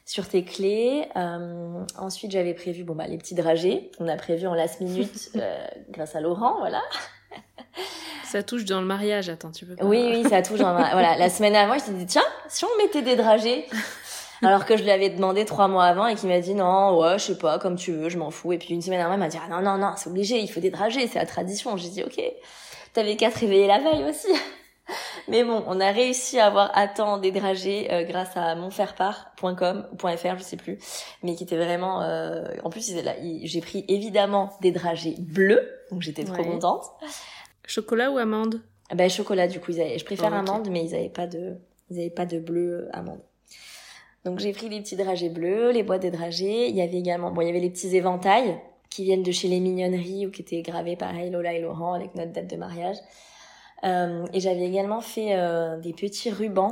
sur 0.05 0.27
tes 0.27 0.43
clés. 0.43 1.08
Euh, 1.15 1.84
ensuite, 1.98 2.31
j'avais 2.31 2.53
prévu 2.53 2.84
bon 2.84 2.93
bah 2.96 3.08
les 3.08 3.17
petits 3.17 3.36
dragées 3.36 3.91
qu'on 3.98 4.08
a 4.08 4.15
prévu 4.17 4.48
en 4.48 4.53
last 4.53 4.79
minute 4.81 5.29
euh, 5.38 5.65
grâce 5.89 6.15
à 6.15 6.22
Laurent, 6.22 6.58
voilà. 6.60 6.81
Ça 8.25 8.43
touche 8.43 8.65
dans 8.65 8.79
le 8.79 8.88
mariage, 8.88 9.27
attends, 9.29 9.51
tu 9.51 9.65
peux 9.65 9.75
pas... 9.75 9.84
Oui, 9.86 10.10
oui, 10.13 10.29
ça 10.29 10.41
touche. 10.41 10.60
dans 10.60 10.74
ma- 10.74 10.91
voilà, 10.91 11.17
la 11.17 11.29
semaine 11.29 11.55
avant, 11.55 11.77
je 11.77 11.86
t'ai 11.86 11.91
dit 11.91 12.05
tiens, 12.05 12.24
si 12.48 12.63
on 12.65 12.77
mettait 12.81 13.01
des 13.01 13.15
dragées? 13.15 13.65
Alors 14.43 14.65
que 14.65 14.75
je 14.75 14.84
lui 14.84 14.89
avais 14.89 15.10
demandé 15.10 15.46
trois 15.46 15.67
mois 15.67 15.84
avant 15.86 16.08
et 16.08 16.15
qu'il 16.15 16.27
m'a 16.29 16.39
dit 16.39 16.55
non, 16.55 16.98
ouais, 16.98 17.20
je 17.20 17.25
sais 17.25 17.38
pas, 17.38 17.60
comme 17.60 17.75
tu 17.75 17.91
veux, 17.91 18.10
je 18.10 18.17
m'en 18.17 18.31
fous. 18.31 18.53
Et 18.53 18.58
puis 18.58 18.74
une 18.74 18.81
semaine 18.81 19.00
avant, 19.01 19.13
il 19.13 19.20
m'a 19.20 19.27
dit 19.27 19.38
ah, 19.39 19.48
non, 19.50 19.62
non, 19.62 19.77
non, 19.77 19.93
c'est 19.98 20.10
obligé, 20.10 20.39
il 20.39 20.48
faut 20.48 20.60
des 20.62 20.72
dragées, 20.72 21.08
c'est 21.08 21.20
la 21.20 21.25
tradition. 21.27 21.77
J'ai 21.77 21.89
dit 21.89 22.03
ok, 22.03 22.20
t'avais 22.93 23.15
qu'à 23.17 23.29
te 23.29 23.38
réveiller 23.39 23.67
la 23.67 23.79
veille 23.79 24.03
aussi. 24.10 24.27
Mais 25.27 25.43
bon, 25.43 25.63
on 25.67 25.79
a 25.79 25.91
réussi 25.91 26.39
à 26.39 26.48
avoir 26.48 26.71
à 26.77 26.88
temps 26.88 27.17
des 27.17 27.31
dragées 27.31 27.91
euh, 27.91 28.03
grâce 28.03 28.36
à 28.36 28.55
monfairepart.com 28.55 29.88
ou 29.91 29.98
.fr, 30.17 30.38
je 30.38 30.43
sais 30.43 30.57
plus, 30.57 30.77
mais 31.24 31.36
qui 31.36 31.43
était 31.43 31.57
vraiment. 31.57 32.01
euh, 32.01 32.43
En 32.63 32.69
plus, 32.69 32.89
ils 32.89 32.93
étaient 32.98 33.03
là, 33.05 33.17
ils- 33.21 33.45
j'ai 33.48 33.62
pris 33.62 33.86
évidemment 33.88 34.51
des 34.62 34.71
dragées 34.71 35.15
bleues, 35.19 35.69
donc 35.91 36.01
j'étais 36.01 36.24
trop 36.24 36.36
Ouais. 36.38 36.43
contente. 36.43 36.86
Chocolat 37.65 38.12
ou 38.12 38.17
amande? 38.17 38.62
Ah 38.89 38.95
Ben 38.95 39.10
chocolat 39.10 39.48
du 39.48 39.60
coup 39.62 39.71
ils 39.71 39.79
avaient, 39.79 39.98
je 39.98 40.03
préfère 40.05 40.31
Oh, 40.33 40.36
amande 40.36 40.67
mais 40.69 40.83
ils 40.83 40.93
avaient 40.95 41.07
pas 41.10 41.25
de 41.27 41.55
ils 41.89 42.00
avaient 42.00 42.10
pas 42.10 42.25
de 42.25 42.39
bleu 42.39 42.88
euh, 42.88 42.89
amande. 42.91 43.21
Donc 44.25 44.39
j'ai 44.39 44.51
pris 44.51 44.67
les 44.69 44.81
petits 44.81 44.98
dragées 44.98 45.29
bleus, 45.29 45.71
les 45.71 45.81
boîtes 45.83 46.01
des 46.01 46.12
dragées, 46.12 46.67
il 46.67 46.75
y 46.75 46.81
avait 46.81 46.98
également 46.98 47.31
bon 47.31 47.41
il 47.41 47.48
y 47.48 47.50
avait 47.50 47.60
les 47.62 47.69
petits 47.69 47.95
éventails 47.95 48.60
qui 48.89 49.03
viennent 49.05 49.24
de 49.24 49.31
chez 49.31 49.48
les 49.48 49.62
mignonneries 49.62 50.27
ou 50.27 50.31
qui 50.31 50.41
étaient 50.41 50.62
gravés 50.62 50.98
pareil 50.98 51.29
Lola 51.31 51.53
et 51.53 51.62
Laurent 51.62 51.93
avec 51.93 52.13
notre 52.15 52.33
date 52.33 52.48
de 52.48 52.55
mariage. 52.57 52.98
Euh, 53.83 54.25
et 54.33 54.39
j'avais 54.39 54.65
également 54.65 55.01
fait 55.01 55.29
euh, 55.31 55.77
des 55.79 55.93
petits 55.93 56.29
rubans 56.29 56.71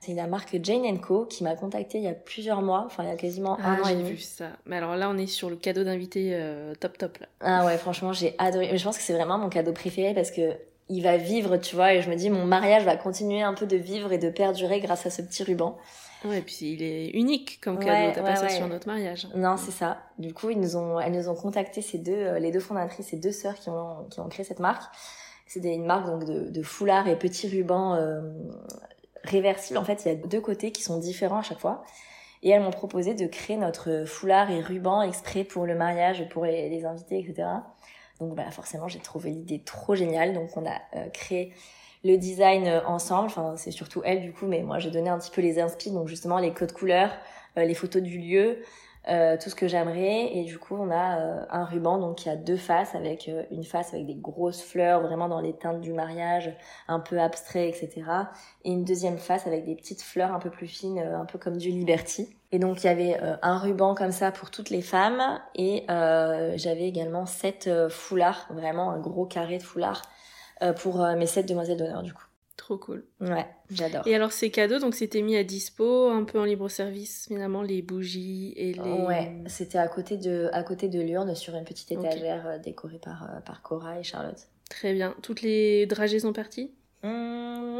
C'est 0.00 0.14
la 0.14 0.26
marque 0.26 0.56
Jane 0.62 0.98
Co 0.98 1.26
qui 1.26 1.44
m'a 1.44 1.54
contacté 1.54 1.98
il 1.98 2.04
y 2.04 2.08
a 2.08 2.14
plusieurs 2.14 2.62
mois, 2.62 2.84
enfin 2.86 3.02
il 3.04 3.10
y 3.10 3.12
a 3.12 3.16
quasiment 3.16 3.58
ah, 3.62 3.72
un 3.72 3.80
an 3.80 3.84
j'ai 3.84 4.02
vu 4.02 4.18
ça. 4.18 4.46
Mais 4.64 4.76
alors 4.76 4.96
là, 4.96 5.10
on 5.10 5.18
est 5.18 5.26
sur 5.26 5.50
le 5.50 5.56
cadeau 5.56 5.84
d'invité 5.84 6.30
euh, 6.32 6.74
top 6.74 6.96
top 6.96 7.18
là. 7.18 7.26
Ah 7.40 7.66
ouais, 7.66 7.76
franchement, 7.76 8.12
j'ai 8.12 8.34
adoré. 8.38 8.76
Je 8.76 8.82
pense 8.82 8.96
que 8.96 9.02
c'est 9.02 9.12
vraiment 9.12 9.36
mon 9.36 9.50
cadeau 9.50 9.72
préféré 9.72 10.14
parce 10.14 10.30
que 10.30 10.56
il 10.90 11.02
va 11.02 11.18
vivre, 11.18 11.58
tu 11.58 11.76
vois, 11.76 11.92
et 11.92 12.00
je 12.00 12.08
me 12.08 12.16
dis 12.16 12.30
mon 12.30 12.46
mariage 12.46 12.84
va 12.84 12.96
continuer 12.96 13.42
un 13.42 13.52
peu 13.52 13.66
de 13.66 13.76
vivre 13.76 14.10
et 14.10 14.16
de 14.16 14.30
perdurer 14.30 14.80
grâce 14.80 15.04
à 15.04 15.10
ce 15.10 15.20
petit 15.20 15.42
ruban. 15.42 15.76
Ouais, 16.24 16.38
et 16.38 16.42
puis 16.42 16.56
il 16.62 16.82
est 16.82 17.10
unique 17.10 17.60
comme 17.62 17.78
cadeau, 17.78 18.12
t'as 18.14 18.22
pas 18.22 18.36
ça 18.36 18.48
sur 18.48 18.66
notre 18.68 18.88
mariage. 18.88 19.28
Non, 19.36 19.58
c'est 19.58 19.70
ça. 19.70 19.98
Du 20.18 20.32
coup, 20.32 20.48
ils 20.48 20.58
nous 20.58 20.76
ont, 20.76 20.98
elles 20.98 21.12
nous 21.12 21.28
ont 21.28 21.34
contacté 21.34 21.82
ces 21.82 21.98
deux, 21.98 22.38
les 22.38 22.50
deux 22.50 22.58
fondatrices, 22.58 23.08
ces 23.08 23.18
deux 23.18 23.32
sœurs 23.32 23.54
qui 23.56 23.68
ont, 23.68 24.06
qui 24.10 24.18
ont 24.20 24.28
créé 24.28 24.46
cette 24.46 24.60
marque. 24.60 24.90
C'est 25.48 25.60
une 25.64 25.86
marque 25.86 26.06
donc 26.06 26.24
de, 26.24 26.50
de 26.50 26.62
foulards 26.62 27.08
et 27.08 27.18
petits 27.18 27.48
rubans 27.48 27.94
euh, 27.94 28.20
réversibles. 29.24 29.78
En 29.78 29.84
fait, 29.84 30.04
il 30.04 30.08
y 30.08 30.10
a 30.12 30.14
deux 30.14 30.40
côtés 30.40 30.70
qui 30.70 30.82
sont 30.82 30.98
différents 30.98 31.38
à 31.38 31.42
chaque 31.42 31.58
fois. 31.58 31.82
Et 32.44 32.50
elles 32.50 32.62
m'ont 32.62 32.70
proposé 32.70 33.14
de 33.14 33.26
créer 33.26 33.56
notre 33.56 34.04
foulard 34.06 34.50
et 34.50 34.60
ruban 34.60 35.02
exprès 35.02 35.42
pour 35.42 35.66
le 35.66 35.74
mariage, 35.74 36.28
pour 36.28 36.44
les, 36.44 36.68
les 36.68 36.84
invités, 36.84 37.18
etc. 37.18 37.48
Donc 38.20 38.34
bah, 38.34 38.50
forcément, 38.50 38.88
j'ai 38.88 39.00
trouvé 39.00 39.30
l'idée 39.30 39.60
trop 39.60 39.94
géniale. 39.94 40.34
Donc 40.34 40.56
on 40.56 40.66
a 40.66 40.76
euh, 40.96 41.08
créé 41.08 41.52
le 42.04 42.16
design 42.16 42.66
euh, 42.66 42.84
ensemble. 42.86 43.26
Enfin, 43.26 43.54
c'est 43.56 43.70
surtout 43.70 44.02
elle 44.04 44.22
du 44.22 44.32
coup, 44.32 44.46
mais 44.46 44.62
moi 44.62 44.78
j'ai 44.78 44.90
donné 44.90 45.08
un 45.08 45.18
petit 45.18 45.30
peu 45.30 45.40
les 45.40 45.58
inspi, 45.58 45.90
donc 45.90 46.08
justement 46.08 46.38
les 46.38 46.52
codes 46.52 46.72
couleurs, 46.72 47.12
euh, 47.56 47.64
les 47.64 47.74
photos 47.74 48.02
du 48.02 48.18
lieu, 48.18 48.58
euh, 49.08 49.36
tout 49.40 49.48
ce 49.48 49.54
que 49.54 49.68
j'aimerais. 49.68 50.36
Et 50.36 50.44
du 50.44 50.58
coup, 50.58 50.76
on 50.76 50.90
a 50.90 51.18
euh, 51.18 51.44
un 51.50 51.64
ruban 51.64 51.98
donc 51.98 52.16
qui 52.16 52.28
a 52.28 52.36
deux 52.36 52.56
faces, 52.56 52.94
avec 52.94 53.28
euh, 53.28 53.42
une 53.50 53.64
face 53.64 53.94
avec 53.94 54.06
des 54.06 54.14
grosses 54.14 54.62
fleurs, 54.62 55.00
vraiment 55.00 55.28
dans 55.28 55.40
les 55.40 55.54
teintes 55.54 55.80
du 55.80 55.92
mariage, 55.92 56.54
un 56.88 57.00
peu 57.00 57.18
abstrait, 57.18 57.68
etc. 57.68 58.02
Et 58.64 58.72
une 58.72 58.84
deuxième 58.84 59.18
face 59.18 59.46
avec 59.46 59.64
des 59.64 59.74
petites 59.74 60.02
fleurs 60.02 60.32
un 60.32 60.38
peu 60.38 60.50
plus 60.50 60.66
fines, 60.66 60.98
un 60.98 61.24
peu 61.24 61.38
comme 61.38 61.56
du 61.56 61.70
Liberty. 61.70 62.36
Et 62.52 62.58
donc 62.58 62.84
il 62.84 62.86
y 62.86 62.90
avait 62.90 63.18
un 63.42 63.58
ruban 63.58 63.94
comme 63.94 64.12
ça 64.12 64.30
pour 64.32 64.50
toutes 64.50 64.70
les 64.70 64.80
femmes 64.80 65.38
et 65.54 65.84
j'avais 65.88 66.88
également 66.88 67.26
sept 67.26 67.68
foulards, 67.90 68.46
vraiment 68.50 68.90
un 68.90 68.98
gros 68.98 69.26
carré 69.26 69.58
de 69.58 69.62
foulards 69.62 70.02
pour 70.76 70.98
mes 71.16 71.26
sept 71.26 71.46
demoiselles 71.46 71.76
d'honneur 71.76 72.02
du 72.02 72.14
coup. 72.14 72.27
Trop 72.58 72.76
cool. 72.76 73.04
Ouais, 73.20 73.46
j'adore. 73.70 74.06
Et 74.06 74.14
alors 74.14 74.32
ces 74.32 74.50
cadeaux, 74.50 74.78
donc 74.78 74.94
c'était 74.94 75.22
mis 75.22 75.36
à 75.36 75.44
dispo, 75.44 76.10
un 76.10 76.24
peu 76.24 76.38
en 76.38 76.44
libre 76.44 76.68
service 76.68 77.24
finalement, 77.28 77.62
les 77.62 77.80
bougies 77.80 78.52
et 78.56 78.74
les. 78.74 78.80
Ouais, 78.82 79.32
c'était 79.46 79.78
à 79.78 79.88
côté 79.88 80.18
de 80.18 80.50
à 80.52 80.62
côté 80.64 80.88
de 80.88 81.00
l'urne 81.00 81.34
sur 81.34 81.54
une 81.54 81.64
petite 81.64 81.90
étagère 81.92 82.44
okay. 82.46 82.58
décorée 82.64 82.98
par 82.98 83.26
par 83.46 83.62
Cora 83.62 84.00
et 84.00 84.02
Charlotte. 84.02 84.48
Très 84.68 84.92
bien. 84.92 85.14
Toutes 85.22 85.40
les 85.40 85.86
dragées 85.86 86.18
sont 86.20 86.34
parties? 86.34 86.70
Mmh, 87.02 87.08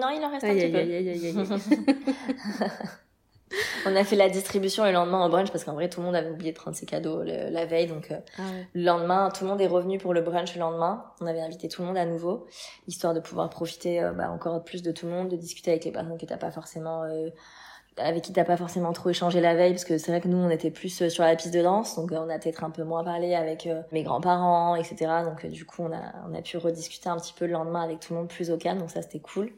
Non, 0.00 0.08
il 0.16 0.22
en 0.24 0.30
reste 0.30 0.44
aïe, 0.44 0.50
un 0.50 0.54
aïe, 0.54 0.60
petit 0.62 0.72
peu. 0.72 0.78
aïe, 0.78 0.94
aïe, 0.94 1.08
aïe, 1.10 1.26
aïe. 1.26 1.34
On 3.86 3.96
a 3.96 4.04
fait 4.04 4.16
la 4.16 4.28
distribution 4.28 4.84
le 4.84 4.92
lendemain 4.92 5.24
au 5.24 5.28
brunch 5.28 5.50
parce 5.50 5.64
qu'en 5.64 5.74
vrai 5.74 5.88
tout 5.88 6.00
le 6.00 6.06
monde 6.06 6.16
avait 6.16 6.30
oublié 6.30 6.52
de 6.52 6.56
prendre 6.56 6.76
ses 6.76 6.86
cadeaux 6.86 7.22
le, 7.22 7.50
la 7.50 7.64
veille 7.64 7.86
donc 7.86 8.10
euh, 8.10 8.16
ah 8.38 8.42
ouais. 8.42 8.66
le 8.74 8.82
lendemain 8.84 9.30
tout 9.30 9.44
le 9.44 9.50
monde 9.50 9.60
est 9.60 9.66
revenu 9.66 9.98
pour 9.98 10.12
le 10.12 10.20
brunch 10.20 10.54
le 10.54 10.60
lendemain. 10.60 11.04
On 11.20 11.26
avait 11.26 11.40
invité 11.40 11.68
tout 11.68 11.82
le 11.82 11.88
monde 11.88 11.96
à 11.96 12.04
nouveau 12.04 12.46
histoire 12.86 13.14
de 13.14 13.20
pouvoir 13.20 13.48
profiter 13.50 14.02
euh, 14.02 14.12
bah, 14.12 14.30
encore 14.30 14.62
plus 14.64 14.82
de 14.82 14.92
tout 14.92 15.06
le 15.06 15.12
monde, 15.12 15.28
de 15.28 15.36
discuter 15.36 15.70
avec 15.70 15.84
les 15.84 15.92
personnes 15.92 16.18
que 16.18 16.26
t'as 16.26 16.36
pas 16.36 16.50
forcément 16.50 17.04
euh, 17.04 17.30
avec 17.96 18.22
qui 18.22 18.32
t'as 18.32 18.44
pas 18.44 18.56
forcément 18.56 18.92
trop 18.92 19.10
échangé 19.10 19.40
la 19.40 19.54
veille 19.54 19.72
parce 19.72 19.84
que 19.84 19.98
c'est 19.98 20.12
vrai 20.12 20.20
que 20.20 20.28
nous 20.28 20.36
on 20.36 20.50
était 20.50 20.70
plus 20.70 21.02
euh, 21.02 21.08
sur 21.08 21.24
la 21.24 21.34
piste 21.34 21.54
de 21.54 21.62
danse 21.62 21.96
donc 21.96 22.12
on 22.12 22.28
a 22.28 22.38
peut-être 22.38 22.64
un 22.64 22.70
peu 22.70 22.84
moins 22.84 23.02
parlé 23.02 23.34
avec 23.34 23.68
mes 23.92 24.02
grands-parents 24.02 24.76
etc 24.76 25.22
donc 25.24 25.46
du 25.46 25.64
coup 25.64 25.82
on 25.82 25.92
a 25.92 26.12
on 26.30 26.34
a 26.34 26.42
pu 26.42 26.56
rediscuter 26.58 27.08
un 27.08 27.16
petit 27.16 27.32
peu 27.32 27.46
le 27.46 27.52
lendemain 27.52 27.82
avec 27.82 28.00
tout 28.00 28.12
le 28.12 28.20
monde 28.20 28.28
plus 28.28 28.50
au 28.50 28.56
calme 28.56 28.78
donc 28.78 28.90
ça 28.90 29.02
c'était 29.02 29.20
cool. 29.20 29.50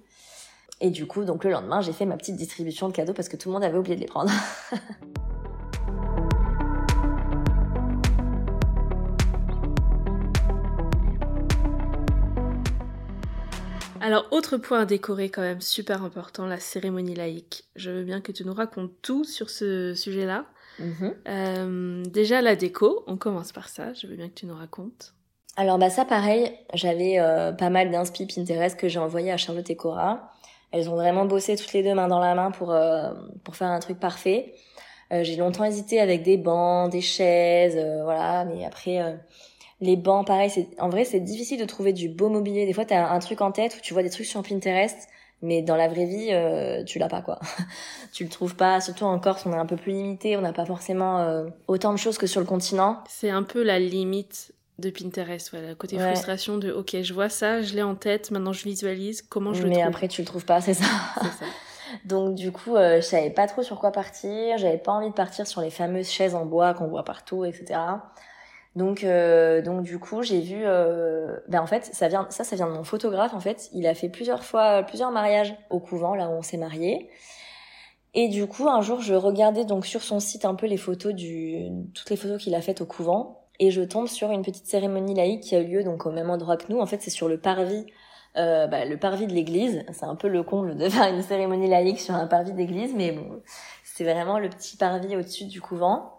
Et 0.83 0.91
du 0.91 1.07
coup, 1.07 1.25
donc 1.25 1.45
le 1.45 1.51
lendemain, 1.51 1.83
j'ai 1.83 1.93
fait 1.93 2.07
ma 2.07 2.17
petite 2.17 2.37
distribution 2.37 2.89
de 2.89 2.95
cadeaux 2.95 3.13
parce 3.13 3.29
que 3.29 3.37
tout 3.37 3.51
le 3.51 3.53
monde 3.53 3.65
avait 3.65 3.77
oublié 3.77 3.97
de 3.97 4.01
les 4.01 4.07
prendre. 4.07 4.31
Alors, 14.01 14.27
autre 14.31 14.57
point 14.57 14.81
à 14.81 14.87
décorer 14.87 15.29
quand 15.29 15.43
même 15.43 15.61
super 15.61 16.03
important, 16.03 16.47
la 16.47 16.59
cérémonie 16.59 17.15
laïque. 17.15 17.65
Je 17.77 17.91
veux 17.91 18.03
bien 18.03 18.23
que 18.23 18.33
tu 18.33 18.47
nous 18.47 18.55
racontes 18.55 18.93
tout 19.03 19.25
sur 19.25 19.51
ce 19.51 19.93
sujet-là. 19.93 20.47
-hmm. 20.81 21.13
euh, 21.29 22.03
déjà, 22.07 22.41
la 22.41 22.57
déco, 22.57 23.05
on 23.07 23.19
commence 23.19 23.53
par 23.53 23.69
ça. 23.69 23.93
Je 23.93 24.07
veux 24.07 24.17
bien 24.17 24.31
que 24.31 24.35
tu 24.35 24.47
nous 24.47 24.57
racontes. 24.57 25.13
Alors, 25.57 25.77
bah 25.77 25.91
ça, 25.91 26.07
pareil, 26.07 26.51
j'avais 26.73 27.19
euh, 27.19 27.53
pas 27.53 27.69
mal 27.69 27.91
d'inspi 27.91 28.25
Pinterest 28.27 28.81
que 28.81 28.89
j'ai 28.89 28.99
envoyé 28.99 29.31
à 29.31 29.37
Charlotte 29.37 29.69
et 29.69 29.77
Cora. 29.77 30.33
Elles 30.73 30.89
ont 30.89 30.95
vraiment 30.95 31.25
bossé 31.25 31.57
toutes 31.57 31.73
les 31.73 31.83
deux 31.83 31.95
main 31.95 32.09
dans 32.09 32.21
la 32.21 32.35
main 32.35 32.51
pour 32.51 32.71
euh, 32.73 33.13
pour 33.45 33.57
faire 33.57 33.69
un 33.69 33.81
truc 33.81 33.99
parfait. 33.99 34.55
Euh, 35.13 35.25
j'ai 35.25 35.37
longtemps 35.37 35.65
hésité 35.65 36.01
avec 36.01 36.23
des 36.23 36.37
bancs, 36.37 36.91
des 36.91 37.01
chaises, 37.01 37.77
euh, 37.77 38.05
voilà. 38.05 38.45
Mais 38.45 38.65
après, 38.65 39.01
euh, 39.01 39.15
les 39.81 39.97
bancs, 39.97 40.27
pareil. 40.27 40.51
C'est 40.51 40.69
en 40.79 40.89
vrai, 40.89 41.05
c'est 41.05 41.21
difficile 41.21 41.59
de 41.59 41.65
trouver 41.65 41.93
du 41.93 42.09
beau 42.09 42.29
mobilier. 42.29 42.67
Des 42.67 42.73
fois, 42.73 42.85
t'as 42.85 43.09
un, 43.11 43.19
truc 43.19 43.41
en 43.41 43.53
tête 43.53 43.77
où 43.77 43.81
tu 43.81 43.93
vois 43.93 44.03
des 44.03 44.11
trucs 44.11 44.27
sur 44.27 44.43
Pinterest, 44.43 45.09
mais 45.43 45.63
dans 45.63 45.77
la 45.77 45.89
vraie 45.89 46.07
vie, 46.07 46.29
euh, 46.31 46.85
tu 46.85 46.99
l'as 46.99 47.09
pas 47.09 47.23
quoi. 47.23 47.39
tu 48.13 48.25
le 48.25 48.31
trouves 48.31 48.57
pas. 48.57 48.81
Surtout 48.81 49.05
en 49.05 49.19
Corse, 49.19 49.47
on 49.47 49.53
est 49.53 49.57
un 49.57 49.67
peu 49.67 49.77
plus 49.77 49.93
limité. 49.93 50.37
On 50.37 50.43
n'a 50.43 50.53
pas 50.53 50.67
forcément 50.67 51.21
euh, 51.21 51.47
autant 51.67 51.93
de 51.93 51.99
choses 51.99 52.19
que 52.19 52.27
sur 52.27 52.41
le 52.41 52.47
continent. 52.47 52.99
C'est 53.09 53.31
un 53.31 53.43
peu 53.43 53.63
la 53.63 53.79
limite 53.79 54.53
de 54.81 54.91
Pinterest, 54.91 55.51
voilà, 55.51 55.75
côté 55.75 55.97
Ouais. 55.97 56.07
frustration 56.07 56.59
de 56.59 56.73
ok, 56.73 56.97
je 57.03 57.13
vois 57.15 57.29
ça, 57.29 57.63
je 57.63 57.75
l'ai 57.75 57.83
en 57.83 57.95
tête, 57.95 58.31
maintenant 58.31 58.53
je 58.53 58.65
visualise, 58.65 59.23
comment 59.23 59.53
je 59.53 59.63
le 59.63 59.69
mais 59.69 59.77
trouve? 59.77 59.87
après, 59.89 60.09
tu 60.09 60.23
le 60.23 60.27
trouves 60.27 60.45
pas, 60.45 60.61
c'est 60.61 60.75
ça. 60.75 60.87
C'est 61.23 61.29
ça. 61.29 61.45
Donc 62.05 62.35
du 62.37 62.53
coup, 62.53 62.77
euh, 62.77 62.97
je 62.97 63.07
savais 63.07 63.31
pas 63.31 63.47
trop 63.49 63.63
sur 63.63 63.79
quoi 63.81 63.91
partir. 63.91 64.57
J'avais 64.59 64.79
pas 64.79 64.93
envie 64.93 65.09
de 65.11 65.15
partir 65.15 65.47
sur 65.47 65.61
les 65.61 65.71
fameuses 65.71 66.09
chaises 66.09 66.35
en 66.37 66.47
bois 66.47 66.73
qu'on 66.73 66.87
voit 66.87 67.05
partout, 67.05 67.45
etc. 67.45 67.81
Donc 68.77 69.03
euh, 69.03 69.61
donc 69.61 69.83
du 69.83 69.99
coup, 69.99 70.23
j'ai 70.23 70.41
vu. 70.41 70.63
Euh... 70.65 71.37
Ben 71.49 71.61
en 71.61 71.67
fait, 71.67 71.85
ça 71.93 72.07
vient 72.07 72.27
ça 72.31 72.45
ça 72.45 72.55
vient 72.55 72.69
de 72.69 72.73
mon 72.75 72.85
photographe. 72.85 73.35
En 73.35 73.41
fait, 73.41 73.69
il 73.73 73.87
a 73.89 73.95
fait 73.95 74.09
plusieurs 74.09 74.45
fois 74.45 74.85
plusieurs 74.85 75.11
mariages 75.11 75.57
au 75.71 75.81
couvent 75.81 76.15
là 76.15 76.29
où 76.29 76.33
on 76.33 76.43
s'est 76.43 76.57
mariés. 76.57 77.11
Et 78.15 78.29
du 78.29 78.47
coup, 78.47 78.69
un 78.69 78.81
jour, 78.83 79.01
je 79.03 79.15
regardais 79.15 79.65
donc 79.65 79.85
sur 79.87 80.03
son 80.03 80.21
site 80.21 80.45
un 80.45 80.55
peu 80.55 80.67
les 80.67 80.77
photos 80.77 81.13
du 81.13 81.69
toutes 81.95 82.11
les 82.11 82.17
photos 82.17 82.41
qu'il 82.43 82.55
a 82.55 82.61
faites 82.61 82.81
au 82.81 82.87
couvent 82.87 83.40
et 83.61 83.71
je 83.71 83.83
tombe 83.83 84.09
sur 84.09 84.33
une 84.33 84.43
petite 84.43 84.67
cérémonie 84.67 85.15
laïque 85.15 85.43
qui 85.43 85.55
a 85.55 85.61
eu 85.61 85.67
lieu 85.67 85.85
donc 85.85 86.07
au 86.07 86.11
même 86.11 86.31
endroit 86.31 86.57
que 86.57 86.65
nous. 86.73 86.81
En 86.81 86.87
fait, 86.87 87.01
c'est 87.01 87.11
sur 87.11 87.29
le 87.29 87.39
parvis 87.39 87.87
euh, 88.37 88.67
bah, 88.67 88.85
le 88.85 88.97
parvis 88.97 89.27
de 89.27 89.33
l'église. 89.33 89.85
C'est 89.93 90.07
un 90.07 90.17
peu 90.17 90.29
le 90.29 90.43
comble 90.43 90.77
de 90.77 90.89
faire 90.89 91.13
une 91.13 91.23
cérémonie 91.23 91.69
laïque 91.69 92.01
sur 92.01 92.15
un 92.15 92.27
parvis 92.27 92.53
d'église, 92.53 92.93
mais 92.95 93.13
bon, 93.13 93.41
c'est 93.85 94.05
vraiment 94.05 94.39
le 94.39 94.49
petit 94.49 94.77
parvis 94.77 95.17
au-dessus 95.17 95.45
du 95.45 95.61
couvent. 95.61 96.17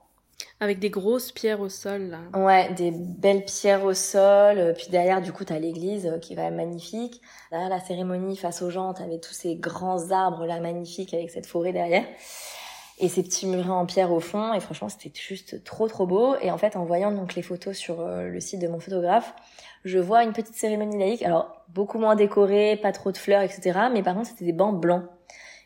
Avec 0.60 0.78
des 0.80 0.90
grosses 0.92 1.32
pierres 1.32 1.62
au 1.62 1.70
sol, 1.70 2.10
là. 2.10 2.40
Ouais, 2.40 2.72
des 2.74 2.92
belles 2.92 3.46
pierres 3.46 3.84
au 3.84 3.94
sol. 3.96 4.60
euh, 4.60 4.74
Puis 4.74 4.88
derrière, 4.90 5.22
du 5.22 5.32
coup, 5.32 5.44
t'as 5.44 5.58
l'église 5.58 6.06
euh, 6.06 6.20
qui 6.20 6.36
même 6.36 6.56
magnifique. 6.56 7.22
Derrière 7.52 7.70
la 7.70 7.80
cérémonie, 7.80 8.38
face 8.38 8.62
aux 8.62 8.70
gens, 8.70 8.94
t'avais 8.94 9.20
tous 9.20 9.34
ces 9.34 9.56
grands 9.56 10.12
arbres 10.12 10.46
là 10.46 10.60
magnifiques 10.60 11.14
avec 11.16 11.32
cette 11.32 11.48
forêt 11.48 11.74
derrière. 11.74 12.06
Et 13.02 13.10
ces 13.10 13.24
petits 13.24 13.48
murets 13.48 13.70
en 13.70 13.86
pierre 13.86 14.12
au 14.12 14.20
fond. 14.20 14.54
Et 14.54 14.60
franchement, 14.60 14.88
c'était 14.88 15.12
juste 15.20 15.64
trop 15.64 15.88
trop 15.88 16.06
beau. 16.06 16.36
Et 16.42 16.52
en 16.52 16.58
fait, 16.58 16.76
en 16.76 16.86
voyant 16.86 17.12
donc 17.12 17.36
les 17.36 17.42
photos 17.42 17.76
sur 17.76 18.00
euh, 18.00 18.30
le 18.30 18.40
site 18.40 18.62
de 18.62 18.68
mon 18.68 18.80
photographe, 18.80 19.34
je 19.84 19.98
vois 19.98 20.24
une 20.24 20.34
petite 20.34 20.56
cérémonie 20.56 20.98
laïque. 20.98 21.24
Alors, 21.24 21.66
beaucoup 21.70 21.98
moins 21.98 22.16
décorée, 22.16 22.78
pas 22.82 22.92
trop 22.92 23.12
de 23.12 23.18
fleurs, 23.18 23.42
etc. 23.42 23.80
Mais 23.92 24.04
par 24.04 24.14
contre, 24.16 24.28
c'était 24.28 24.46
des 24.46 24.54
bancs 24.54 24.80
blancs. 24.80 25.04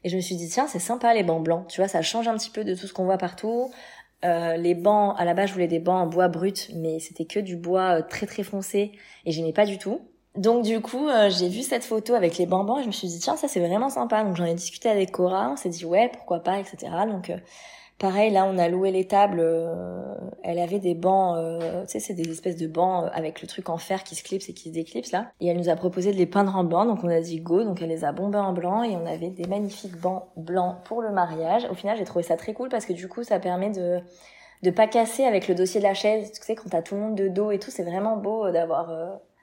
Et 0.04 0.10
je 0.10 0.16
me 0.16 0.22
suis 0.22 0.36
dit, 0.36 0.48
tiens, 0.48 0.68
c'est 0.68 0.80
sympa 0.80 1.14
les 1.14 1.24
bancs 1.24 1.44
blancs. 1.44 1.68
Tu 1.68 1.82
vois, 1.82 1.88
ça 1.88 2.02
change 2.02 2.28
un 2.28 2.38
petit 2.38 2.50
peu 2.50 2.64
de 2.64 2.74
tout 2.74 2.88
ce 2.88 2.94
qu'on 2.94 3.06
voit 3.06 3.18
partout. 3.18 3.72
Euh, 4.24 4.56
les 4.56 4.74
bancs, 4.74 5.16
à 5.18 5.26
la 5.26 5.34
base, 5.34 5.50
je 5.50 5.54
voulais 5.54 5.68
des 5.68 5.80
bancs 5.80 6.02
en 6.02 6.08
bois 6.08 6.30
brut, 6.30 6.72
mais 6.74 7.00
c'était 7.00 7.26
que 7.26 7.40
du 7.40 7.58
bois 7.58 8.00
euh, 8.00 8.02
très 8.02 8.26
très 8.26 8.44
foncé 8.44 8.94
et 9.26 9.32
j'aimais 9.32 9.54
pas 9.54 9.66
du 9.66 9.78
tout. 9.78 10.02
Donc 10.38 10.64
du 10.64 10.82
coup, 10.82 11.08
euh, 11.08 11.30
j'ai 11.30 11.48
vu 11.48 11.62
cette 11.62 11.84
photo 11.86 12.14
avec 12.14 12.38
les 12.38 12.46
bancs 12.46 12.66
blancs 12.66 12.80
et 12.80 12.82
je 12.84 12.88
me 12.88 12.92
suis 12.92 13.08
dit 13.08 13.20
tiens, 13.20 13.38
ça 13.38 13.48
c'est 13.48 13.66
vraiment 13.66 13.90
sympa. 13.90 14.24
Donc 14.24 14.36
j'en 14.36 14.46
ai 14.46 14.54
discuté 14.54 14.90
avec 14.90 15.12
Cora, 15.12 15.50
on 15.52 15.56
s'est 15.56 15.70
dit 15.70 15.86
ouais, 15.86 16.10
pourquoi 16.12 16.42
pas, 16.42 16.60
etc. 16.60 16.92
Donc 17.08 17.30
euh, 17.30 17.38
pareil, 18.00 18.32
là 18.32 18.46
on 18.46 18.58
a 18.58 18.68
loué 18.68 18.92
les 18.92 19.08
tables. 19.08 19.40
euh, 19.40 20.14
elle 20.44 20.60
avait 20.60 20.80
des 20.80 20.94
bancs, 20.94 21.38
tu 21.88 21.92
sais, 21.92 22.00
c'est 22.00 22.14
des 22.14 22.30
espèces 22.30 22.58
de 22.58 22.68
bancs 22.68 23.10
avec 23.14 23.42
le 23.42 23.48
truc 23.48 23.70
en 23.70 23.78
fer 23.78 24.04
qui 24.04 24.16
se 24.16 24.24
clipse 24.24 24.50
et 24.50 24.54
qui 24.54 24.70
se 24.70 24.74
déclipse 24.74 25.12
là. 25.12 25.32
Et 25.40 25.48
elle 25.48 25.58
nous 25.58 25.70
a 25.70 25.76
proposé 25.76 26.12
de 26.12 26.18
les 26.18 26.26
peindre 26.26 26.56
en 26.56 26.64
blanc, 26.66 26.86
donc 26.86 27.04
on 27.04 27.10
a 27.10 27.22
dit 27.22 27.40
go. 27.40 27.64
Donc 27.64 27.82
elle 27.82 27.90
les 27.90 28.04
a 28.04 28.12
bombés 28.12 28.38
en 28.38 28.54
blanc 28.54 28.84
et 28.84 28.96
on 28.96 29.06
avait 29.06 29.30
des 29.30 29.48
magnifiques 29.48 29.96
bancs 30.00 30.24
blancs 30.36 30.76
pour 30.84 31.02
le 31.02 31.12
mariage. 31.12 31.66
Au 31.72 31.76
final, 31.76 31.98
j'ai 31.98 32.04
trouvé 32.04 32.24
ça 32.24 32.36
très 32.38 32.54
cool 32.54 32.70
parce 32.70 32.86
que 32.86 32.94
du 32.94 33.08
coup, 33.08 33.24
ça 33.24 33.40
permet 33.40 33.70
de 33.72 34.00
de 34.64 34.72
pas 34.72 34.88
casser 34.88 35.24
avec 35.24 35.48
le 35.48 35.56
dossier 35.56 35.80
de 35.80 35.86
la 35.86 35.94
chaise. 35.94 36.32
Tu 36.32 36.42
sais, 36.44 36.56
quand 36.56 36.70
t'as 36.70 36.82
tout 36.82 36.96
le 36.96 37.02
monde 37.02 37.16
de 37.16 37.28
dos 37.30 37.52
et 37.52 37.60
tout, 37.60 37.72
c'est 37.72 37.84
vraiment 37.84 38.18
beau 38.18 38.52
d'avoir. 38.52 38.90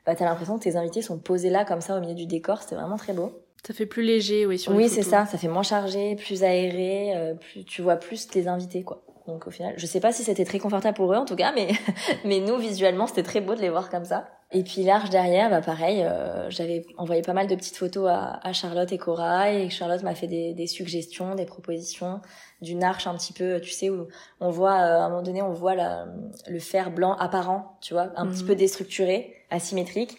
Bah, 0.07 0.15
t'as 0.15 0.25
l'impression 0.25 0.59
que 0.59 0.65
tes 0.65 0.77
invités 0.77 1.03
sont 1.03 1.19
posés 1.19 1.51
là 1.51 1.65
comme 1.65 1.81
ça 1.81 1.97
au 1.97 2.01
milieu 2.01 2.15
du 2.15 2.27
décor. 2.27 2.63
C'était 2.63 2.75
vraiment 2.75 2.97
très 2.97 3.13
beau. 3.13 3.33
Ça 3.65 3.73
fait 3.73 3.87
plus 3.87 4.03
léger, 4.03 4.45
oui, 4.47 4.59
sur 4.59 4.73
Oui, 4.73 4.89
c'est 4.89 5.03
ça. 5.03 5.25
Ça 5.27 5.39
fait 5.39 5.47
moins 5.49 5.63
chargé, 5.63 6.17
plus 6.17 6.43
aéré. 6.43 7.17
euh, 7.17 7.35
plus 7.35 7.65
tu 7.65 7.81
vois 7.83 7.95
plus 7.97 8.27
tes 8.27 8.49
invités, 8.49 8.83
quoi. 8.83 9.05
Donc 9.26 9.47
au 9.47 9.50
final, 9.50 9.75
je 9.76 9.87
sais 9.87 10.00
pas 10.00 10.12
si 10.12 10.25
c'était 10.25 10.45
très 10.45 10.59
confortable 10.59 10.97
pour 10.97 11.12
eux 11.12 11.17
en 11.17 11.25
tout 11.25 11.37
cas, 11.37 11.52
mais 11.55 11.69
mais 12.25 12.41
nous 12.41 12.57
visuellement 12.57 13.07
c'était 13.07 13.23
très 13.23 13.41
beau 13.41 13.55
de 13.55 13.61
les 13.61 13.69
voir 13.69 13.91
comme 13.91 14.05
ça. 14.05 14.29
Et 14.55 14.64
puis 14.64 14.83
l'arche 14.83 15.09
derrière, 15.09 15.49
bah 15.49 15.62
pareil, 15.62 16.02
euh, 16.02 16.50
j'avais 16.50 16.85
envoyé 16.99 17.23
pas 17.23 17.33
mal 17.33 17.47
de 17.47 17.55
petites 17.55 17.76
photos 17.76 18.11
à, 18.11 18.38
à 18.43 18.52
Charlotte 18.52 18.93
et 18.93 18.99
Cora 18.99 19.50
et 19.50 19.71
Charlotte 19.71 20.02
m'a 20.02 20.14
fait 20.14 20.26
des, 20.26 20.52
des, 20.52 20.67
suggestions, 20.67 21.35
des 21.35 21.47
propositions 21.47 22.21
d'une 22.61 22.85
arche 22.85 23.07
un 23.07 23.14
petit 23.14 23.33
peu, 23.33 23.61
tu 23.61 23.71
sais, 23.71 23.88
où 23.88 24.09
on 24.41 24.50
voit 24.50 24.73
euh, 24.73 25.00
à 25.00 25.05
un 25.05 25.09
moment 25.09 25.23
donné, 25.23 25.41
on 25.41 25.52
voit 25.52 25.75
la, 25.75 26.07
le 26.47 26.59
fer 26.59 26.91
blanc 26.91 27.14
apparent, 27.14 27.79
tu 27.81 27.95
vois, 27.95 28.11
un 28.17 28.26
petit 28.26 28.45
peu 28.45 28.52
mhm. 28.52 28.59
déstructuré, 28.59 29.35
asymétrique. 29.50 30.19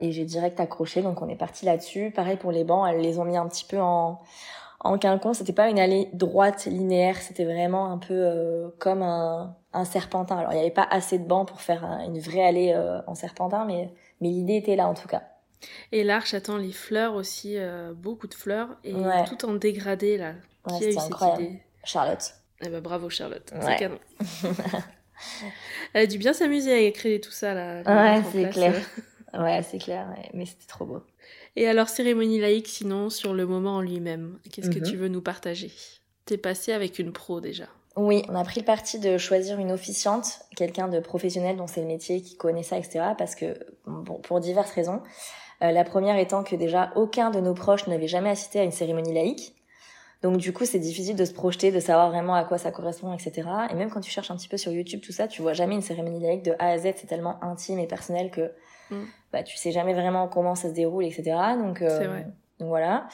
Et 0.00 0.12
j'ai 0.12 0.24
direct 0.24 0.58
accroché, 0.60 1.02
donc 1.02 1.20
on 1.22 1.28
est 1.28 1.36
parti 1.36 1.66
là-dessus. 1.66 2.10
Pareil 2.10 2.36
pour 2.36 2.52
les 2.52 2.64
bancs, 2.64 2.88
elles 2.88 3.00
les 3.00 3.18
ont 3.18 3.24
mis 3.24 3.36
un 3.36 3.46
petit 3.48 3.64
peu 3.64 3.78
en 3.78 4.20
en 4.84 4.98
quinconce. 4.98 5.38
C'était 5.38 5.52
pas 5.52 5.68
une 5.68 5.78
allée 5.78 6.08
droite 6.12 6.66
linéaire, 6.66 7.16
c'était 7.16 7.44
vraiment 7.44 7.90
un 7.90 7.98
peu 7.98 8.14
euh, 8.14 8.68
comme 8.78 9.02
un 9.02 9.56
un 9.74 9.84
serpentin. 9.84 10.38
Alors 10.38 10.52
il 10.52 10.56
n'y 10.56 10.60
avait 10.60 10.70
pas 10.70 10.86
assez 10.88 11.18
de 11.18 11.26
bancs 11.26 11.46
pour 11.46 11.60
faire 11.60 11.84
une 12.06 12.18
vraie 12.18 12.46
allée 12.46 12.72
euh, 12.74 13.00
en 13.06 13.14
serpentin, 13.14 13.64
mais, 13.64 13.92
mais 14.20 14.28
l'idée 14.28 14.56
était 14.56 14.76
là 14.76 14.88
en 14.88 14.94
tout 14.94 15.08
cas. 15.08 15.22
Et 15.92 16.04
l'arche 16.04 16.34
attend 16.34 16.56
les 16.56 16.72
fleurs 16.72 17.14
aussi, 17.14 17.56
euh, 17.56 17.92
beaucoup 17.94 18.26
de 18.26 18.34
fleurs, 18.34 18.68
et 18.84 18.94
tout 19.28 19.44
en 19.44 19.54
dégradé 19.54 20.16
là. 20.16 20.32
Qui 20.68 20.84
a 20.84 20.88
eu 20.88 20.92
cette 20.92 21.38
idée 21.38 21.62
Charlotte. 21.82 22.34
Eh 22.62 22.68
ben, 22.68 22.80
bravo 22.80 23.10
Charlotte, 23.10 23.52
c'est 23.60 23.76
canon. 23.76 23.98
Elle 25.92 26.02
a 26.02 26.06
dû 26.06 26.18
bien 26.18 26.32
s'amuser 26.32 26.72
à 26.72 26.78
écrire 26.78 27.20
tout 27.20 27.30
ça 27.30 27.54
là. 27.54 27.82
Ouais, 27.82 28.22
c'est 28.32 28.50
clair. 28.50 28.74
ouais, 29.38 29.62
c'est 29.62 29.78
clair, 29.78 30.08
mais 30.32 30.46
c'était 30.46 30.66
trop 30.66 30.86
beau. 30.86 31.02
Et 31.56 31.68
alors, 31.68 31.88
cérémonie 31.88 32.40
laïque, 32.40 32.68
sinon, 32.68 33.10
sur 33.10 33.32
le 33.34 33.46
moment 33.46 33.76
en 33.76 33.80
lui-même, 33.80 34.38
qu'est-ce 34.50 34.70
que 34.70 34.78
mhm. 34.78 34.90
tu 34.90 34.96
veux 34.96 35.08
nous 35.08 35.22
partager? 35.22 35.70
T'es 36.26 36.38
passé 36.38 36.72
avec 36.72 36.98
une 36.98 37.12
pro 37.12 37.40
déjà. 37.40 37.66
Oui, 37.96 38.24
on 38.28 38.34
a 38.34 38.42
pris 38.42 38.60
le 38.60 38.66
parti 38.66 38.98
de 38.98 39.18
choisir 39.18 39.58
une 39.60 39.70
officiante, 39.70 40.40
quelqu'un 40.56 40.88
de 40.88 40.98
professionnel 40.98 41.56
dont 41.56 41.68
c'est 41.68 41.80
le 41.80 41.86
métier, 41.86 42.22
qui 42.22 42.36
connaît 42.36 42.64
ça, 42.64 42.76
etc. 42.76 43.10
Parce 43.16 43.36
que, 43.36 43.54
bon, 43.86 44.16
pour 44.16 44.40
diverses 44.40 44.72
raisons. 44.72 45.00
Euh, 45.62 45.70
la 45.70 45.84
première 45.84 46.18
étant 46.18 46.42
que 46.42 46.56
déjà 46.56 46.92
aucun 46.96 47.30
de 47.30 47.40
nos 47.40 47.54
proches 47.54 47.86
n'avait 47.86 48.08
jamais 48.08 48.30
assisté 48.30 48.58
à 48.58 48.64
une 48.64 48.72
cérémonie 48.72 49.14
laïque. 49.14 49.54
Donc 50.22 50.38
du 50.38 50.52
coup, 50.52 50.64
c'est 50.64 50.78
difficile 50.78 51.16
de 51.16 51.24
se 51.24 51.34
projeter, 51.34 51.70
de 51.70 51.80
savoir 51.80 52.08
vraiment 52.08 52.34
à 52.34 52.44
quoi 52.44 52.56
ça 52.56 52.70
correspond, 52.70 53.12
etc. 53.12 53.46
Et 53.70 53.74
même 53.74 53.90
quand 53.90 54.00
tu 54.00 54.10
cherches 54.10 54.30
un 54.30 54.36
petit 54.36 54.48
peu 54.48 54.56
sur 54.56 54.72
YouTube, 54.72 55.00
tout 55.04 55.12
ça, 55.12 55.28
tu 55.28 55.42
vois 55.42 55.52
jamais 55.52 55.74
une 55.74 55.82
cérémonie 55.82 56.20
laïque 56.20 56.42
de 56.42 56.52
A 56.58 56.70
à 56.70 56.78
Z. 56.78 56.94
C'est 56.96 57.06
tellement 57.06 57.42
intime 57.44 57.78
et 57.78 57.86
personnel 57.86 58.30
que 58.30 58.50
mm. 58.90 59.04
Bah, 59.34 59.42
tu 59.42 59.56
sais 59.56 59.72
jamais 59.72 59.92
vraiment 59.94 60.28
comment 60.28 60.54
ça 60.54 60.68
se 60.68 60.74
déroule, 60.74 61.04
etc. 61.04 61.36
Donc, 61.58 61.82
euh, 61.82 62.08
vrai. 62.08 62.26
Donc 62.60 62.68
voilà. 62.68 63.08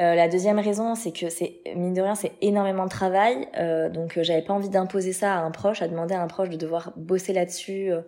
Euh, 0.00 0.14
la 0.14 0.28
deuxième 0.28 0.60
raison, 0.60 0.94
c'est 0.94 1.10
que 1.10 1.28
c'est 1.28 1.60
mine 1.74 1.94
de 1.94 2.00
rien, 2.00 2.14
c'est 2.14 2.32
énormément 2.40 2.84
de 2.84 2.90
travail. 2.90 3.48
Euh, 3.58 3.88
donc 3.90 4.16
euh, 4.16 4.22
j'avais 4.22 4.42
pas 4.42 4.54
envie 4.54 4.68
d'imposer 4.68 5.12
ça 5.12 5.34
à 5.34 5.38
un 5.38 5.50
proche, 5.50 5.82
à 5.82 5.88
demander 5.88 6.14
à 6.14 6.22
un 6.22 6.28
proche 6.28 6.48
de 6.48 6.56
devoir 6.56 6.92
bosser 6.96 7.32
là-dessus. 7.32 7.92
Euh. 7.92 8.02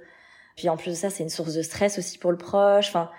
Puis 0.56 0.68
en 0.68 0.76
plus 0.76 0.92
de 0.92 0.96
ça, 0.96 1.10
c'est 1.10 1.24
une 1.24 1.28
source 1.28 1.54
de 1.54 1.62
stress 1.62 1.98
aussi 1.98 2.18
pour 2.18 2.30
le 2.30 2.38
proche. 2.38 2.88
Enfin, 2.88 3.10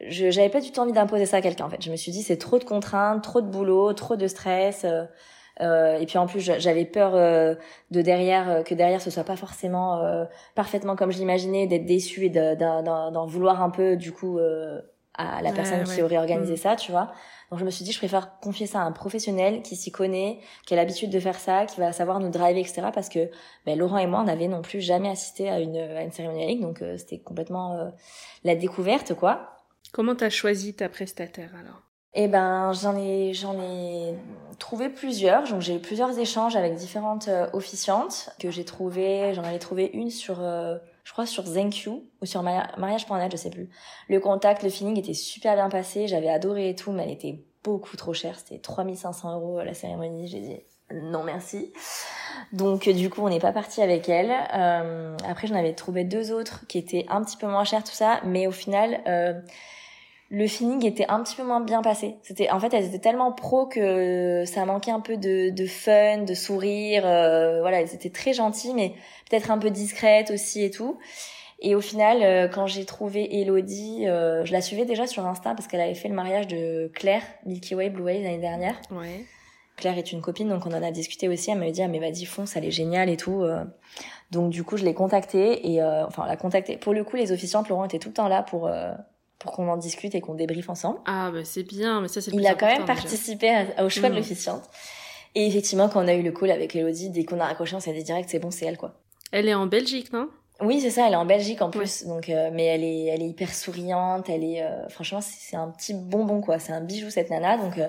je 0.00 0.30
j'avais 0.30 0.48
pas 0.48 0.60
du 0.60 0.70
tout 0.70 0.78
envie 0.80 0.92
d'imposer 0.92 1.26
ça 1.26 1.38
à 1.38 1.42
quelqu'un. 1.42 1.66
En 1.66 1.70
fait, 1.70 1.82
je 1.82 1.90
me 1.90 1.96
suis 1.96 2.12
dit 2.12 2.22
c'est 2.22 2.38
trop 2.38 2.58
de 2.60 2.64
contraintes, 2.64 3.22
trop 3.22 3.40
de 3.40 3.48
boulot, 3.48 3.92
trop 3.94 4.14
de 4.14 4.28
stress. 4.28 4.86
Euh, 5.60 5.98
et 5.98 6.06
puis 6.06 6.18
en 6.18 6.26
plus, 6.26 6.40
j'avais 6.40 6.84
peur 6.84 7.12
de 7.12 8.02
derrière 8.02 8.62
que 8.64 8.74
derrière 8.74 9.00
ce 9.00 9.10
soit 9.10 9.24
pas 9.24 9.36
forcément 9.36 10.02
parfaitement 10.54 10.96
comme 10.96 11.10
je 11.10 11.18
l'imaginais, 11.18 11.66
d'être 11.66 11.86
déçu 11.86 12.26
et 12.26 12.30
d'en 12.30 13.26
vouloir 13.26 13.62
un 13.62 13.70
peu 13.70 13.96
du 13.96 14.12
coup 14.12 14.38
à 15.18 15.42
la 15.42 15.52
personne 15.52 15.84
qui 15.84 16.00
aurait 16.00 16.16
organisé 16.16 16.54
mm. 16.54 16.58
ça, 16.58 16.76
tu 16.76 16.92
vois. 16.92 17.12
Donc 17.50 17.58
je 17.58 17.64
me 17.64 17.70
suis 17.70 17.84
dit, 17.84 17.92
je 17.92 17.98
préfère 17.98 18.38
confier 18.40 18.66
ça 18.66 18.80
à 18.80 18.84
un 18.84 18.92
professionnel 18.92 19.62
qui 19.62 19.74
s'y 19.74 19.90
connaît, 19.90 20.38
qui 20.64 20.74
a 20.74 20.76
l'habitude 20.76 21.10
de 21.10 21.18
faire 21.18 21.38
ça, 21.38 21.66
qui 21.66 21.80
va 21.80 21.92
savoir 21.92 22.20
nous 22.20 22.30
driver, 22.30 22.60
etc. 22.60 22.88
Parce 22.94 23.08
que 23.08 23.30
ben, 23.66 23.76
Laurent 23.76 23.98
et 23.98 24.06
moi, 24.06 24.20
on 24.20 24.24
n'avait 24.24 24.48
non 24.48 24.62
plus 24.62 24.80
jamais 24.80 25.08
assisté 25.08 25.48
à 25.50 25.58
une, 25.58 25.76
à 25.76 26.02
une 26.02 26.12
cérémonie 26.12 26.44
laïque, 26.44 26.60
donc 26.60 26.82
euh, 26.82 26.96
c'était 26.96 27.18
complètement 27.18 27.74
euh, 27.74 27.88
la 28.44 28.54
découverte, 28.54 29.14
quoi. 29.14 29.56
Comment 29.92 30.14
t'as 30.14 30.30
choisi 30.30 30.74
ta 30.74 30.88
prestataire 30.88 31.50
alors? 31.58 31.82
Eh 32.14 32.28
ben, 32.28 32.72
j'en 32.72 32.96
ai, 32.96 33.32
j'en 33.34 33.60
ai 33.60 34.14
trouvé 34.58 34.88
plusieurs. 34.88 35.44
Donc, 35.48 35.60
j'ai 35.60 35.76
eu 35.76 35.80
plusieurs 35.80 36.18
échanges 36.18 36.56
avec 36.56 36.74
différentes 36.74 37.28
euh, 37.28 37.48
officiantes 37.52 38.30
que 38.38 38.50
j'ai 38.50 38.64
trouvé. 38.64 39.34
J'en 39.34 39.44
avais 39.44 39.58
trouvé 39.58 39.90
une 39.92 40.10
sur 40.10 40.40
je 41.08 41.12
crois 41.14 41.24
sur 41.24 41.46
ZenQ 41.46 41.88
ou 42.20 42.26
sur 42.26 42.42
mariage.net, 42.42 43.32
je 43.32 43.38
sais 43.38 43.48
plus. 43.48 43.70
Le 44.10 44.20
contact, 44.20 44.62
le 44.62 44.68
feeling 44.68 44.98
était 44.98 45.14
super 45.14 45.54
bien 45.54 45.70
passé, 45.70 46.06
j'avais 46.06 46.28
adoré 46.28 46.68
et 46.68 46.74
tout, 46.74 46.92
mais 46.92 47.04
elle 47.04 47.10
était 47.10 47.46
beaucoup 47.64 47.96
trop 47.96 48.12
chère. 48.12 48.38
C'était 48.38 48.58
3500 48.58 49.32
euros 49.36 49.62
la 49.62 49.72
cérémonie. 49.72 50.28
J'ai 50.28 50.40
dit 50.40 50.60
non 50.92 51.24
merci. 51.24 51.72
Donc 52.52 52.90
du 52.90 53.08
coup, 53.08 53.22
on 53.22 53.30
n'est 53.30 53.40
pas 53.40 53.52
parti 53.52 53.80
avec 53.80 54.10
elle. 54.10 54.30
Euh, 54.54 55.16
après, 55.26 55.46
j'en 55.46 55.54
avais 55.54 55.72
trouvé 55.72 56.04
deux 56.04 56.30
autres 56.30 56.66
qui 56.68 56.76
étaient 56.76 57.06
un 57.08 57.22
petit 57.24 57.38
peu 57.38 57.46
moins 57.46 57.64
chères, 57.64 57.84
tout 57.84 57.92
ça, 57.92 58.20
mais 58.24 58.46
au 58.46 58.52
final, 58.52 59.00
euh, 59.06 59.32
le 60.30 60.46
feeling 60.46 60.84
était 60.84 61.06
un 61.08 61.22
petit 61.22 61.36
peu 61.36 61.42
moins 61.42 61.60
bien 61.60 61.80
passé. 61.80 62.16
C'était 62.22 62.50
en 62.50 62.60
fait 62.60 62.72
elles 62.74 62.86
étaient 62.86 62.98
tellement 62.98 63.32
pro 63.32 63.66
que 63.66 64.44
ça 64.44 64.64
manquait 64.66 64.90
un 64.90 65.00
peu 65.00 65.16
de, 65.16 65.50
de 65.50 65.66
fun, 65.66 66.18
de 66.18 66.34
sourire. 66.34 67.04
Euh, 67.06 67.60
voilà, 67.60 67.80
elles 67.80 67.94
étaient 67.94 68.10
très 68.10 68.34
gentilles, 68.34 68.74
mais 68.74 68.92
peut-être 69.30 69.50
un 69.50 69.58
peu 69.58 69.70
discrètes 69.70 70.30
aussi 70.30 70.62
et 70.62 70.70
tout. 70.70 70.98
Et 71.60 71.74
au 71.74 71.80
final, 71.80 72.22
euh, 72.22 72.46
quand 72.46 72.66
j'ai 72.66 72.84
trouvé 72.84 73.40
Elodie, 73.40 74.06
euh, 74.06 74.44
je 74.44 74.52
la 74.52 74.60
suivais 74.60 74.84
déjà 74.84 75.06
sur 75.06 75.26
Insta 75.26 75.54
parce 75.54 75.66
qu'elle 75.66 75.80
avait 75.80 75.94
fait 75.94 76.08
le 76.08 76.14
mariage 76.14 76.46
de 76.46 76.90
Claire, 76.94 77.22
Milky 77.46 77.74
Way, 77.74 77.90
Blue 77.90 78.04
Way 78.04 78.22
l'année 78.22 78.38
dernière. 78.38 78.78
Ouais. 78.92 79.24
Claire 79.76 79.96
est 79.96 80.12
une 80.12 80.20
copine, 80.20 80.48
donc 80.48 80.66
on 80.66 80.72
en 80.72 80.82
a 80.82 80.90
discuté 80.90 81.28
aussi. 81.28 81.50
Elle 81.50 81.58
m'a 81.58 81.70
dit 81.70 81.82
ah 81.82 81.88
mais 81.88 82.00
vas-y 82.00 82.26
fonce, 82.26 82.54
elle 82.54 82.64
est 82.64 82.70
géniale 82.70 83.08
et 83.08 83.16
tout. 83.16 83.46
Donc 84.32 84.50
du 84.50 84.64
coup, 84.64 84.76
je 84.76 84.84
l'ai 84.84 84.92
contactée 84.92 85.70
et 85.72 85.80
enfin 85.82 86.26
la 86.26 86.36
contactée. 86.36 86.76
Pour 86.76 86.92
le 86.94 87.04
coup, 87.04 87.14
les 87.14 87.30
officiantes, 87.30 87.68
Laurent 87.68 87.84
était 87.84 88.00
tout 88.00 88.08
le 88.08 88.14
temps 88.14 88.26
là 88.26 88.42
pour 88.42 88.68
pour 89.38 89.52
qu'on 89.52 89.68
en 89.68 89.76
discute 89.76 90.14
et 90.14 90.20
qu'on 90.20 90.34
débriefe 90.34 90.68
ensemble. 90.68 90.98
Ah 91.06 91.30
bah 91.32 91.44
c'est 91.44 91.62
bien, 91.62 92.00
mais 92.00 92.08
ça 92.08 92.20
c'est 92.20 92.32
Il 92.32 92.46
a 92.46 92.54
quand 92.54 92.66
même 92.66 92.84
participé 92.84 93.66
au 93.78 93.88
choix 93.88 94.08
de 94.08 94.14
mm. 94.14 94.18
l'officiante. 94.18 94.64
Et 95.34 95.46
effectivement, 95.46 95.88
quand 95.88 96.04
on 96.04 96.08
a 96.08 96.14
eu 96.14 96.22
le 96.22 96.32
call 96.32 96.50
avec 96.50 96.74
Elodie, 96.74 97.10
dès 97.10 97.24
qu'on 97.24 97.38
a 97.38 97.46
raccroché, 97.46 97.76
on 97.76 97.80
s'est 97.80 97.92
dit 97.92 98.02
direct, 98.02 98.28
c'est 98.30 98.38
bon, 98.38 98.50
c'est 98.50 98.66
elle 98.66 98.76
quoi. 98.76 98.94
Elle 99.30 99.48
est 99.48 99.54
en 99.54 99.66
Belgique, 99.66 100.12
non? 100.12 100.30
Oui, 100.60 100.80
c'est 100.80 100.90
ça, 100.90 101.06
elle 101.06 101.12
est 101.12 101.16
en 101.16 101.26
Belgique 101.26 101.62
en 101.62 101.70
plus. 101.70 102.04
Donc, 102.04 102.28
euh, 102.28 102.50
mais 102.52 102.64
elle 102.64 102.82
est, 102.82 103.04
elle 103.04 103.22
est 103.22 103.28
hyper 103.28 103.54
souriante. 103.54 104.28
Elle 104.28 104.42
est, 104.42 104.62
euh, 104.62 104.88
franchement, 104.88 105.20
c'est 105.20 105.56
un 105.56 105.68
petit 105.68 105.94
bonbon 105.94 106.40
quoi. 106.40 106.58
C'est 106.58 106.72
un 106.72 106.80
bijou 106.80 107.10
cette 107.10 107.30
nana. 107.30 107.56
Donc, 107.56 107.78
euh, 107.78 107.86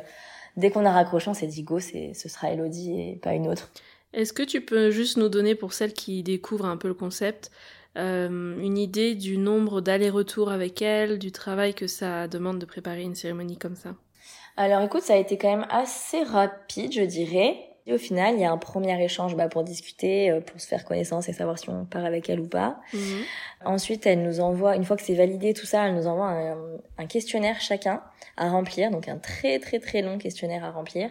dès 0.56 0.70
qu'on 0.70 0.86
a 0.86 0.92
raccroché, 0.92 1.30
on 1.30 1.34
s'est 1.34 1.48
dit 1.48 1.64
go, 1.64 1.80
c'est, 1.80 2.14
ce 2.14 2.30
sera 2.30 2.52
Elodie 2.52 3.02
et 3.02 3.16
pas 3.16 3.34
une 3.34 3.48
autre. 3.48 3.72
Est-ce 4.14 4.34
que 4.34 4.44
tu 4.44 4.62
peux 4.62 4.92
juste 4.92 5.18
nous 5.18 5.30
donner 5.30 5.56
pour 5.56 5.74
celles 5.74 5.94
qui 5.94 6.22
découvrent 6.24 6.66
un 6.66 6.78
peu 6.78 6.88
le 6.88 6.94
concept 6.94 7.52
euh, 7.98 8.60
une 8.60 8.78
idée 8.78 9.16
du 9.16 9.38
nombre 9.38 9.82
d'allers-retours 9.82 10.52
avec 10.52 10.82
elle, 10.82 11.18
du 11.18 11.32
travail 11.32 11.74
que 11.74 11.88
ça 11.88 12.28
demande 12.28 12.60
de 12.60 12.66
préparer 12.66 13.02
une 13.02 13.16
cérémonie 13.16 13.58
comme 13.58 13.76
ça 13.76 13.96
Alors 14.58 14.82
écoute, 14.82 15.02
ça 15.02 15.14
a 15.14 15.18
été 15.18 15.38
quand 15.38 15.50
même 15.50 15.68
assez 15.70 16.24
rapide, 16.24 16.94
je 16.94 17.02
dirais. 17.02 17.66
Et 17.88 17.94
au 17.94 17.98
final, 17.98 18.36
il 18.36 18.42
y 18.42 18.46
a 18.46 18.52
un 18.52 18.58
premier 18.58 19.04
échange 19.04 19.36
bah, 19.36 19.48
pour 19.48 19.64
discuter, 19.64 20.30
euh, 20.30 20.42
pour 20.42 20.62
se 20.62 20.68
faire 20.68 20.86
connaissance 20.86 21.28
et 21.28 21.34
savoir 21.34 21.58
si 21.58 21.70
on 21.70 21.86
part 21.86 22.06
avec 22.06 22.30
elle 22.30 22.40
ou 22.40 22.48
pas. 22.48 22.80
Mhm. 22.94 23.24
Ensuite, 23.66 24.06
elle 24.06 24.22
nous 24.22 24.42
envoie, 24.42 24.76
une 24.76 24.84
fois 24.84 24.96
que 24.96 25.02
c'est 25.02 25.16
validé 25.16 25.56
tout 25.56 25.66
ça, 25.66 25.88
elle 25.88 25.96
nous 25.96 26.06
envoie 26.06 26.28
un, 26.28 26.58
un, 27.00 27.06
questionnaire 27.08 27.60
chacun 27.60 28.04
à 28.38 28.50
remplir, 28.50 28.92
donc 28.92 29.08
un 29.08 29.18
très 29.18 29.58
très 29.58 29.80
très 29.80 30.04
long 30.04 30.20
questionnaire 30.20 30.64
à 30.64 30.70
remplir. 30.70 31.10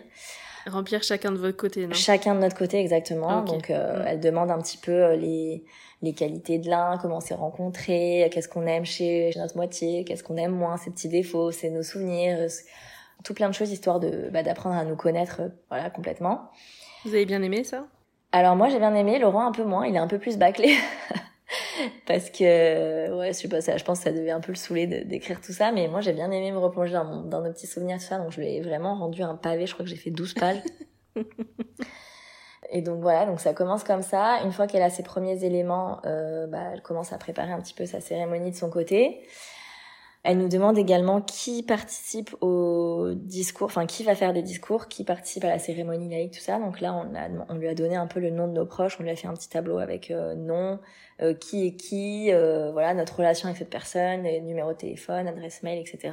Remplir 0.69 1.03
chacun 1.03 1.33
de 1.33 1.39
votre 1.39 1.57
côté, 1.57 1.87
non? 1.87 1.95
Chacun 1.95 2.35
de 2.35 2.41
notre 2.41 2.57
côté, 2.57 2.79
exactement. 2.79 3.43
Donc, 3.43 3.71
euh, 3.71 3.99
mhm. 4.01 4.05
elle 4.07 4.21
demande 4.21 4.51
un 4.51 4.59
petit 4.61 4.79
peu 4.79 5.15
les 5.15 5.65
les 6.03 6.13
qualités 6.13 6.59
de 6.59 6.69
l'un, 6.69 6.97
comment 6.99 7.21
s'est 7.21 7.35
rencontré, 7.35 8.29
qu'est-ce 8.33 8.49
qu'on 8.49 8.67
aime 8.67 8.85
chez, 8.85 9.33
notre 9.37 9.57
moitié, 9.57 10.05
qu'est-ce 10.05 10.23
qu'on 10.23 10.37
aime 10.37 10.53
moins, 10.53 10.77
ses 10.77 10.91
petits 10.91 11.09
défauts, 11.09 11.51
c'est 11.51 11.71
nos 11.71 11.83
souvenirs, 11.83 12.47
tout 13.25 13.35
plein 13.35 13.49
de 13.49 13.55
choses 13.55 13.73
histoire 13.73 13.99
de 13.99 14.31
bah, 14.33 14.43
d'apprendre 14.43 14.77
à 14.77 14.85
nous 14.85 14.97
connaître 14.97 15.43
voilà 15.69 15.91
complètement. 15.91 16.51
Vous 17.05 17.15
avez 17.15 17.27
bien 17.27 17.43
aimé 17.43 17.65
ça? 17.65 17.87
Alors 18.31 18.55
moi 18.55 18.69
j'ai 18.69 18.79
bien 18.79 18.95
aimé, 18.95 19.19
Laurent 19.19 19.47
un 19.47 19.53
peu 19.53 19.65
moins, 19.65 19.87
il 19.87 19.97
est 19.97 19.99
un 19.99 20.07
peu 20.07 20.19
plus 20.19 20.39
bâclé. 20.39 20.77
parce 22.07 22.31
que 22.31 23.15
ouais 23.17 23.29
je 23.29 23.39
sais 23.39 23.49
pas 23.49 23.61
ça 23.61 23.77
je 23.77 23.85
pense 23.85 23.99
que 23.99 24.05
ça 24.05 24.13
devait 24.13 24.31
un 24.31 24.41
peu 24.41 24.53
le 24.53 24.57
saouler 24.57 24.87
d'écrire 24.87 25.41
tout 25.41 25.53
ça 25.53 25.73
mais 25.73 25.89
moi 25.89 26.01
j'ai 26.01 26.13
bien 26.13 26.31
aimé 26.31 26.53
me 26.53 26.59
replonger 26.59 26.93
dans, 26.93 27.23
dans 27.23 27.43
nos 27.43 27.53
petits 27.53 27.67
souvenirs 27.67 27.99
tout 27.99 28.05
ça 28.05 28.19
donc 28.19 28.33
je 28.33 28.41
lui 28.41 28.49
ai 28.49 28.61
vraiment 28.61 28.97
rendu 28.97 29.23
un 29.23 29.35
pavé 29.35 29.67
je 29.67 29.73
crois 29.73 29.85
que 29.85 29.91
j'ai 29.91 29.97
fait 29.97 30.11
12 30.11 30.35
pages 30.35 30.63
Et 32.71 32.83
donc 32.83 33.01
voilà, 33.01 33.27
donc 33.27 33.41
ça 33.41 33.55
commence 33.55 33.85
comme 33.85 34.03
ça. 34.03 34.41
Une 34.45 34.53
fois 34.53 34.67
qu'elle 34.67 34.83
a 34.83 34.91
ses 34.91 35.03
premiers 35.03 35.45
éléments, 35.45 36.01
euh, 36.05 36.47
bah, 36.47 36.71
elle 36.73 36.83
commence 36.83 37.13
à 37.13 37.19
préparer 37.19 37.53
un 37.53 37.61
petit 37.61 37.75
peu 37.75 37.87
sa 37.87 38.01
cérémonie 38.01 38.51
de 38.51 38.57
son 38.57 38.71
côté. 38.71 39.27
Elle 40.25 40.39
nous 40.39 40.49
demande 40.49 40.77
également 40.79 41.21
qui 41.21 41.63
participe 41.63 42.35
au 42.41 43.11
discours, 43.15 43.67
enfin 43.67 43.87
qui 43.87 44.03
va 44.03 44.15
faire 44.17 44.33
des 44.33 44.43
discours, 44.43 44.89
qui 44.89 45.05
participe 45.05 45.45
à 45.45 45.49
la 45.49 45.59
cérémonie 45.59 46.09
laïque, 46.09 46.33
tout 46.33 46.41
ça. 46.41 46.59
Donc 46.59 46.81
là, 46.81 46.93
on, 47.49 47.55
lui 47.55 47.69
a 47.69 47.75
donné 47.75 47.95
un 47.95 48.09
peu 48.09 48.19
le 48.19 48.31
nom 48.31 48.49
de 48.49 48.53
nos 48.53 48.67
proches, 48.67 48.99
on 48.99 49.05
lui 49.05 49.11
a 49.11 49.17
fait 49.17 49.29
un 49.29 49.35
petit 49.35 49.49
tableau 49.49 49.79
avec 49.79 50.11
euh, 50.11 50.35
nom, 50.35 50.81
euh, 51.23 51.35
qui 51.35 51.67
est 51.67 51.77
qui, 51.77 52.33
euh, 52.33 52.73
voilà 52.73 52.95
notre 52.95 53.17
relation 53.17 53.47
avec 53.47 53.59
cette 53.59 53.71
personne, 53.71 54.23
numéro 54.23 54.73
de 54.73 54.77
téléphone, 54.77 55.29
adresse 55.29 55.63
mail, 55.63 55.79
etc. 55.79 56.13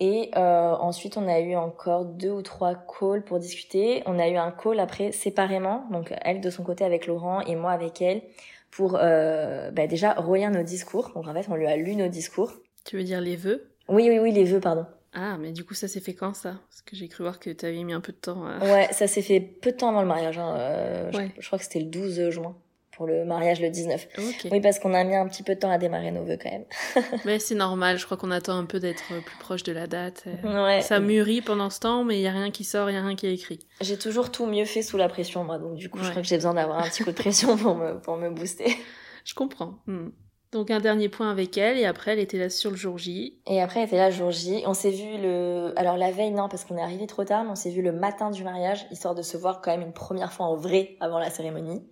Et 0.00 0.30
ensuite, 0.34 1.18
on 1.18 1.28
a 1.28 1.40
eu 1.40 1.54
encore 1.56 2.06
deux 2.06 2.30
ou 2.30 2.40
trois 2.40 2.74
calls 2.74 3.22
pour 3.22 3.38
discuter. 3.38 4.02
On 4.06 4.18
a 4.18 4.28
eu 4.28 4.36
un 4.36 4.50
call 4.50 4.80
après 4.80 5.12
séparément, 5.12 5.84
donc 5.90 6.14
elle 6.22 6.40
de 6.40 6.48
son 6.48 6.64
côté 6.64 6.84
avec 6.84 7.06
Laurent 7.06 7.42
et 7.42 7.54
moi 7.54 7.72
avec 7.72 8.00
elle, 8.00 8.22
pour 8.70 8.96
euh, 9.00 9.70
bah, 9.70 9.86
déjà 9.86 10.14
relire 10.14 10.50
nos 10.50 10.62
discours. 10.62 11.12
Donc 11.14 11.26
en 11.26 11.34
fait, 11.34 11.46
on 11.48 11.56
lui 11.56 11.66
a 11.66 11.76
lu 11.76 11.96
nos 11.96 12.08
discours. 12.08 12.52
Tu 12.84 12.96
veux 12.96 13.04
dire 13.04 13.20
les 13.20 13.36
vœux? 13.36 13.70
Oui, 13.88 14.08
oui, 14.08 14.18
oui, 14.18 14.32
les 14.32 14.44
vœux, 14.44 14.60
pardon. 14.60 14.86
Ah, 15.12 15.36
mais 15.38 15.50
du 15.50 15.64
coup, 15.64 15.74
ça 15.74 15.88
s'est 15.88 16.00
fait 16.00 16.14
quand 16.14 16.34
ça? 16.34 16.60
Parce 16.68 16.82
que 16.82 16.94
j'ai 16.94 17.08
cru 17.08 17.24
voir 17.24 17.40
que 17.40 17.50
tu 17.50 17.66
avais 17.66 17.82
mis 17.82 17.92
un 17.92 18.00
peu 18.00 18.12
de 18.12 18.18
temps. 18.18 18.46
À... 18.46 18.58
Ouais, 18.60 18.88
ça 18.92 19.08
s'est 19.08 19.22
fait 19.22 19.40
peu 19.40 19.72
de 19.72 19.76
temps 19.76 19.88
avant 19.88 20.02
le 20.02 20.08
mariage. 20.08 20.38
Hein. 20.38 20.54
Euh, 20.56 21.10
je, 21.38 21.46
crois 21.46 21.58
que 21.58 21.64
c'était 21.64 21.80
le 21.80 21.86
12 21.86 22.30
juin 22.30 22.56
pour 23.00 23.06
le 23.06 23.24
mariage 23.24 23.62
le 23.62 23.70
19. 23.70 24.08
Oui, 24.52 24.60
parce 24.60 24.78
qu'on 24.78 24.92
a 24.92 25.02
mis 25.04 25.16
un 25.16 25.26
petit 25.26 25.42
peu 25.42 25.54
de 25.54 25.60
temps 25.60 25.70
à 25.70 25.78
démarrer 25.78 26.10
nos 26.10 26.22
vœux 26.22 26.36
quand 26.36 26.50
même. 26.50 26.66
mais 27.24 27.38
c'est 27.38 27.54
normal, 27.54 27.98
je 27.98 28.04
crois 28.04 28.18
qu'on 28.18 28.30
attend 28.30 28.58
un 28.58 28.66
peu 28.66 28.78
d'être 28.78 29.22
plus 29.24 29.38
proche 29.38 29.62
de 29.62 29.72
la 29.72 29.86
date. 29.86 30.24
Ouais. 30.44 30.82
Ça 30.82 31.00
mûrit 31.00 31.40
pendant 31.40 31.70
ce 31.70 31.80
temps, 31.80 32.04
mais 32.04 32.18
il 32.18 32.20
y 32.20 32.26
a 32.26 32.30
rien 32.30 32.50
qui 32.50 32.62
sort, 32.62 32.90
il 32.90 32.92
y 32.92 32.96
a 32.98 33.00
rien 33.00 33.16
qui 33.16 33.26
est 33.26 33.32
écrit. 33.32 33.60
J'ai 33.80 33.96
toujours 33.96 34.30
tout 34.30 34.44
mieux 34.44 34.66
fait 34.66 34.82
sous 34.82 34.98
la 34.98 35.08
pression, 35.08 35.44
moi, 35.44 35.56
donc 35.56 35.76
du 35.76 35.88
coup, 35.88 35.96
je 36.02 36.10
crois 36.10 36.20
que 36.20 36.28
j'ai 36.28 36.36
besoin 36.36 36.52
d'avoir 36.52 36.78
un 36.80 36.90
petit 36.90 37.02
coup 37.02 37.10
de 37.10 37.16
pression 37.16 37.56
pour 37.56 37.74
me, 37.74 37.98
pour 37.98 38.18
me 38.18 38.28
booster. 38.28 38.76
Je 39.24 39.32
comprends. 39.32 39.78
Hmm. 39.86 40.10
Donc 40.52 40.70
un 40.70 40.80
dernier 40.80 41.08
point 41.08 41.30
avec 41.30 41.56
elle 41.56 41.78
et 41.78 41.86
après 41.86 42.12
elle 42.12 42.18
était 42.18 42.38
là 42.38 42.50
sur 42.50 42.70
le 42.70 42.76
jour 42.76 42.98
J. 42.98 43.40
Et 43.46 43.62
après 43.62 43.80
elle 43.80 43.86
était 43.86 43.96
là 43.96 44.10
le 44.10 44.14
jour 44.14 44.30
J. 44.30 44.62
On 44.66 44.74
s'est 44.74 44.90
vu 44.90 45.22
le 45.22 45.72
alors 45.76 45.96
la 45.96 46.10
veille 46.10 46.32
non 46.32 46.48
parce 46.48 46.64
qu'on 46.64 46.76
est 46.76 46.82
arrivé 46.82 47.06
trop 47.06 47.24
tard 47.24 47.44
mais 47.44 47.50
on 47.50 47.54
s'est 47.54 47.70
vu 47.70 47.82
le 47.82 47.92
matin 47.92 48.30
du 48.30 48.42
mariage 48.42 48.84
histoire 48.90 49.14
de 49.14 49.22
se 49.22 49.36
voir 49.36 49.60
quand 49.60 49.70
même 49.70 49.82
une 49.82 49.92
première 49.92 50.32
fois 50.32 50.46
en 50.46 50.56
vrai 50.56 50.96
avant 51.00 51.18
la 51.18 51.30
cérémonie. 51.30 51.82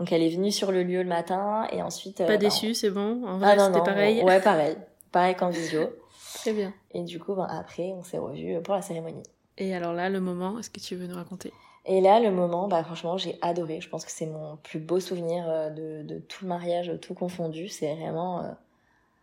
Donc 0.00 0.10
elle 0.10 0.22
est 0.22 0.30
venue 0.30 0.50
sur 0.50 0.72
le 0.72 0.82
lieu 0.82 1.02
le 1.02 1.08
matin 1.08 1.68
et 1.70 1.82
ensuite 1.82 2.18
Pas 2.18 2.32
euh, 2.32 2.36
déçue, 2.36 2.74
c'est 2.74 2.90
bon. 2.90 3.24
En 3.24 3.38
vrai, 3.38 3.54
ah, 3.56 3.66
c'était 3.66 3.84
pareil. 3.84 4.24
Ouais, 4.24 4.40
pareil. 4.40 4.76
Pareil 5.12 5.36
qu'en 5.36 5.50
visio. 5.50 5.90
Très 6.34 6.52
bien. 6.52 6.72
Et 6.92 7.02
du 7.04 7.20
coup 7.20 7.34
ben, 7.34 7.46
après 7.48 7.92
on 7.92 8.02
s'est 8.02 8.18
revus 8.18 8.60
pour 8.62 8.74
la 8.74 8.82
cérémonie. 8.82 9.22
Et 9.58 9.74
alors 9.74 9.92
là 9.92 10.08
le 10.08 10.20
moment, 10.20 10.58
est-ce 10.58 10.70
que 10.70 10.80
tu 10.80 10.96
veux 10.96 11.06
nous 11.06 11.14
raconter? 11.14 11.52
Et 11.86 12.00
là, 12.00 12.20
le 12.20 12.30
moment, 12.30 12.68
bah 12.68 12.84
franchement, 12.84 13.16
j'ai 13.16 13.38
adoré. 13.40 13.80
Je 13.80 13.88
pense 13.88 14.04
que 14.04 14.10
c'est 14.10 14.26
mon 14.26 14.56
plus 14.58 14.80
beau 14.80 15.00
souvenir 15.00 15.48
euh, 15.48 15.70
de, 15.70 16.02
de 16.06 16.18
tout 16.18 16.44
le 16.44 16.48
mariage, 16.48 16.92
tout 17.00 17.14
confondu. 17.14 17.68
C'est 17.68 17.94
vraiment, 17.94 18.42
euh, 18.42 18.50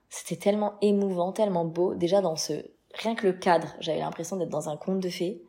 c'était 0.10 0.38
tellement 0.38 0.74
émouvant, 0.82 1.32
tellement 1.32 1.66
beau. 1.66 1.94
Déjà 1.94 2.22
dans 2.22 2.36
ce, 2.36 2.54
rien 2.96 3.16
que 3.16 3.28
le 3.28 3.34
cadre, 3.34 3.76
j'avais 3.80 4.00
l'impression 4.00 4.38
d'être 4.38 4.50
dans 4.50 4.70
un 4.70 4.78
conte 4.78 5.00
de 5.00 5.10
fées. 5.10 5.42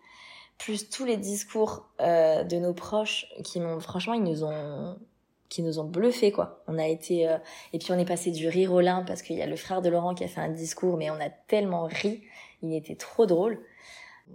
Plus 0.58 0.90
tous 0.90 1.04
les 1.04 1.16
discours 1.16 1.86
euh, 2.00 2.42
de 2.44 2.56
nos 2.58 2.74
proches 2.74 3.26
qui 3.42 3.60
m'ont, 3.60 3.80
franchement, 3.80 4.14
ils 4.14 4.24
nous 4.24 4.44
ont, 4.44 4.98
qui 5.48 5.62
nous 5.62 5.78
ont 5.78 5.84
bluffé 5.84 6.32
quoi. 6.32 6.62
On 6.66 6.78
a 6.78 6.86
été 6.86 7.22
et 7.72 7.78
puis 7.78 7.92
on 7.92 7.98
est 7.98 8.04
passé 8.04 8.30
du 8.30 8.48
rire 8.48 8.72
au 8.72 8.80
lin 8.80 9.02
parce 9.06 9.22
qu'il 9.22 9.36
y 9.36 9.42
a 9.42 9.46
le 9.46 9.56
frère 9.56 9.82
de 9.82 9.88
Laurent 9.88 10.14
qui 10.14 10.24
a 10.24 10.28
fait 10.28 10.40
un 10.40 10.50
discours, 10.50 10.96
mais 10.96 11.10
on 11.10 11.20
a 11.20 11.30
tellement 11.30 11.84
ri, 11.84 12.22
il 12.62 12.74
était 12.74 12.96
trop 12.96 13.26
drôle. 13.26 13.60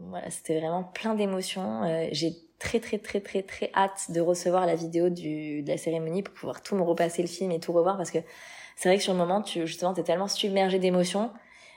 Voilà, 0.09 0.29
c'était 0.31 0.59
vraiment 0.59 0.83
plein 0.83 1.13
d'émotions. 1.13 2.07
j'ai 2.11 2.33
très 2.59 2.79
très 2.79 2.97
très 2.97 3.19
très 3.19 3.43
très 3.43 3.69
hâte 3.75 4.09
de 4.09 4.21
recevoir 4.21 4.65
la 4.65 4.75
vidéo 4.75 5.09
du, 5.09 5.61
de 5.61 5.69
la 5.69 5.77
cérémonie 5.77 6.23
pour 6.23 6.33
pouvoir 6.33 6.61
tout 6.61 6.75
me 6.75 6.81
repasser 6.81 7.21
le 7.21 7.27
film 7.27 7.51
et 7.51 7.59
tout 7.59 7.73
revoir 7.73 7.97
parce 7.97 8.09
que 8.09 8.19
c'est 8.75 8.89
vrai 8.89 8.97
que 8.97 9.03
sur 9.03 9.13
le 9.13 9.19
moment, 9.19 9.41
tu 9.41 9.67
justement, 9.67 9.93
t'es 9.93 10.03
tellement 10.03 10.27
submergé 10.27 10.79
d'émotions 10.79 11.31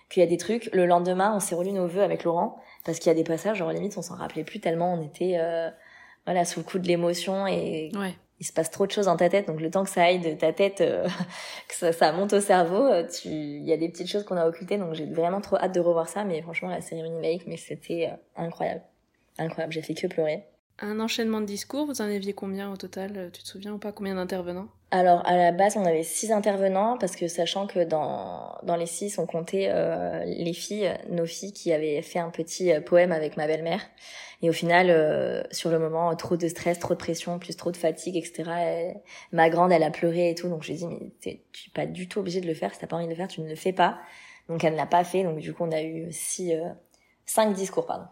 qu'il 0.09 0.21
y 0.21 0.27
a 0.27 0.29
des 0.29 0.37
trucs. 0.37 0.71
Le 0.73 0.87
lendemain, 0.87 1.35
on 1.35 1.41
s'est 1.41 1.55
relu 1.55 1.73
nos 1.73 1.87
vœux 1.87 2.03
avec 2.03 2.25
Laurent 2.25 2.59
parce 2.85 2.99
qu'il 2.99 3.09
y 3.09 3.11
a 3.11 3.15
des 3.15 3.25
passages, 3.25 3.59
genre 3.59 3.71
limite, 3.71 3.99
on 3.99 4.03
s'en 4.03 4.15
rappelait 4.15 4.45
plus 4.45 4.61
tellement 4.61 4.95
on 4.95 5.03
était 5.03 5.37
euh, 5.39 5.71
voilà 6.25 6.45
sous 6.45 6.61
le 6.61 6.65
coup 6.65 6.79
de 6.79 6.87
l'émotion 6.87 7.47
et 7.47 7.91
ouais. 7.97 8.15
Il 8.39 8.47
se 8.47 8.53
passe 8.53 8.71
trop 8.71 8.87
de 8.87 8.93
choses 8.93 9.07
dans 9.07 9.17
ta 9.17 9.29
tête. 9.29 9.47
Donc 9.47 9.61
le 9.61 9.71
temps 9.71 9.85
que 9.85 9.91
ça 9.91 10.05
aille 10.05 10.21
de 10.21 10.35
ta 10.35 10.53
tête, 10.53 10.81
euh, 10.81 11.07
que 11.69 11.75
ça, 11.75 11.93
ça, 11.93 12.13
monte 12.13 12.33
au 12.33 12.41
cerveau, 12.41 12.85
euh, 12.85 13.07
tu, 13.07 13.29
il 13.29 13.65
y 13.65 13.73
a 13.73 13.77
des 13.77 13.89
petites 13.89 14.09
choses 14.09 14.25
qu'on 14.25 14.37
a 14.37 14.47
occultées. 14.47 14.79
Donc 14.79 14.95
j'ai 14.95 15.07
vraiment 15.07 15.41
trop 15.41 15.57
hâte 15.57 15.75
de 15.75 15.81
revoir 15.81 16.09
ça. 16.09 16.25
Mais 16.25 16.43
franchement, 16.43 16.69
la 16.69 16.81
cérémonie 16.81 17.23
laïque, 17.23 17.45
mais 17.47 17.57
c'était 17.57 18.11
incroyable, 18.37 18.83
incroyable. 19.39 19.73
J'ai 19.73 19.83
fait 19.83 19.95
que 19.95 20.07
pleurer. 20.07 20.45
Un 20.79 21.01
enchaînement 21.01 21.41
de 21.41 21.47
discours, 21.47 21.87
vous 21.87 22.03
en 22.03 22.05
aviez 22.05 22.35
combien 22.35 22.71
au 22.71 22.77
total 22.77 23.13
euh, 23.17 23.31
Tu 23.31 23.43
te 23.43 23.49
souviens 23.49 23.73
ou 23.73 23.79
pas 23.79 23.93
combien 23.93 24.15
d'intervenants? 24.15 24.69
Alors 24.91 25.27
à 25.27 25.37
la 25.37 25.51
base 25.51 25.77
on 25.77 25.85
avait 25.85 26.03
six 26.03 26.31
intervenants 26.31 26.97
parce 26.99 27.17
que 27.17 27.27
sachant 27.29 27.67
que 27.67 27.83
dans, 27.83 28.57
dans 28.63 28.77
les 28.77 28.87
six 28.87 29.19
on 29.19 29.27
comptait 29.27 29.69
euh, 29.71 30.23
les 30.25 30.53
filles, 30.53 30.93
nos 31.11 31.27
filles 31.27 31.53
qui 31.53 31.73
avaient 31.73 32.03
fait 32.03 32.19
un 32.19 32.31
petit 32.31 32.73
euh, 32.73 32.81
poème 32.81 33.11
avec 33.11 33.37
ma 33.37 33.47
belle-mère. 33.47 33.81
Et 34.43 34.51
au 34.51 34.53
final, 34.53 35.47
sur 35.51 35.71
le 35.71 35.79
moment, 35.79 36.15
trop 36.17 36.37
de 36.37 36.49
stress, 36.49 36.79
trop 36.79 36.95
de 36.95 36.99
pression, 36.99 37.39
plus 37.39 37.57
trop 37.57 37.71
de 37.71 37.77
fatigue, 37.77 38.17
etc. 38.17 38.95
ma 39.33 39.49
grande, 39.49 39.73
elle 39.73 39.83
a 39.83 39.91
pleuré 39.91 40.31
et 40.31 40.35
tout. 40.35 40.49
Donc 40.49 40.63
je 40.63 40.73
lui 40.73 40.75
ai 40.75 40.79
dit, 40.79 40.87
mais 40.87 41.13
tu 41.21 41.29
n'es 41.31 41.41
pas 41.75 41.87
du 41.87 42.09
tout 42.09 42.21
obligé 42.21 42.41
de 42.41 42.47
le 42.47 42.55
faire. 42.55 42.75
Si 42.75 42.81
t'as 42.81 42.87
pas 42.87 42.97
envie 42.97 43.07
de 43.07 43.11
le 43.11 43.17
faire, 43.17 43.29
tu 43.29 43.41
ne 43.41 43.49
le 43.49 43.57
fais 43.57 43.73
pas. 43.73 43.99
Donc 44.49 44.63
elle 44.63 44.73
ne 44.73 44.77
l'a 44.77 44.87
pas 44.87 45.05
fait. 45.05 45.23
Donc 45.23 45.39
du 45.39 45.55
coup, 45.55 45.65
on 45.65 45.73
a 45.73 45.83
eu 45.83 46.13
six, 46.13 46.53
cinq 47.25 47.55
discours, 47.55 47.87
pardon. 47.87 48.07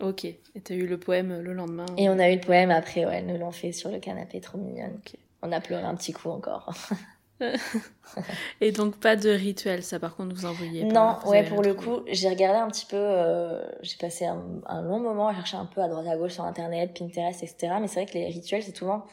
Ok. 0.00 0.24
Et 0.24 0.60
t'as 0.62 0.74
eu 0.74 0.86
le 0.86 0.98
poème 0.98 1.40
le 1.40 1.52
lendemain 1.52 1.86
Et 1.96 2.08
on 2.08 2.18
a 2.18 2.30
eu 2.30 2.34
le 2.34 2.40
poème 2.40 2.70
après, 2.70 3.06
ouais, 3.06 3.22
nous 3.22 3.38
l'ont 3.38 3.52
fait 3.52 3.72
sur 3.72 3.90
le 3.90 3.98
canapé, 3.98 4.40
trop 4.40 4.58
mignonne. 4.58 5.00
On 5.42 5.52
a 5.52 5.60
pleuré 5.60 5.82
un 5.82 5.94
petit 5.94 6.12
coup 6.12 6.30
encore. 6.30 6.72
et 8.60 8.72
donc 8.72 8.96
pas 8.96 9.16
de 9.16 9.30
rituel, 9.30 9.82
ça 9.82 9.98
par 9.98 10.16
contre 10.16 10.34
vous 10.34 10.46
envoyez 10.46 10.84
Non, 10.84 11.16
ouais, 11.26 11.44
pour 11.44 11.62
le 11.62 11.74
coup, 11.74 12.00
j'ai 12.06 12.28
regardé 12.28 12.58
un 12.58 12.68
petit 12.68 12.86
peu, 12.86 12.96
euh, 12.96 13.62
j'ai 13.82 13.96
passé 13.96 14.26
un, 14.26 14.82
long 14.82 15.00
moment 15.00 15.28
à 15.28 15.34
chercher 15.34 15.56
un 15.56 15.66
peu 15.66 15.82
à 15.82 15.88
droite 15.88 16.06
à 16.06 16.16
gauche 16.16 16.32
sur 16.32 16.44
internet, 16.44 16.96
Pinterest, 16.98 17.42
etc. 17.42 17.74
Mais 17.80 17.88
c'est 17.88 18.02
vrai 18.02 18.06
que 18.06 18.14
les 18.14 18.26
rituels, 18.26 18.62
c'est 18.62 18.76
souvent, 18.76 19.04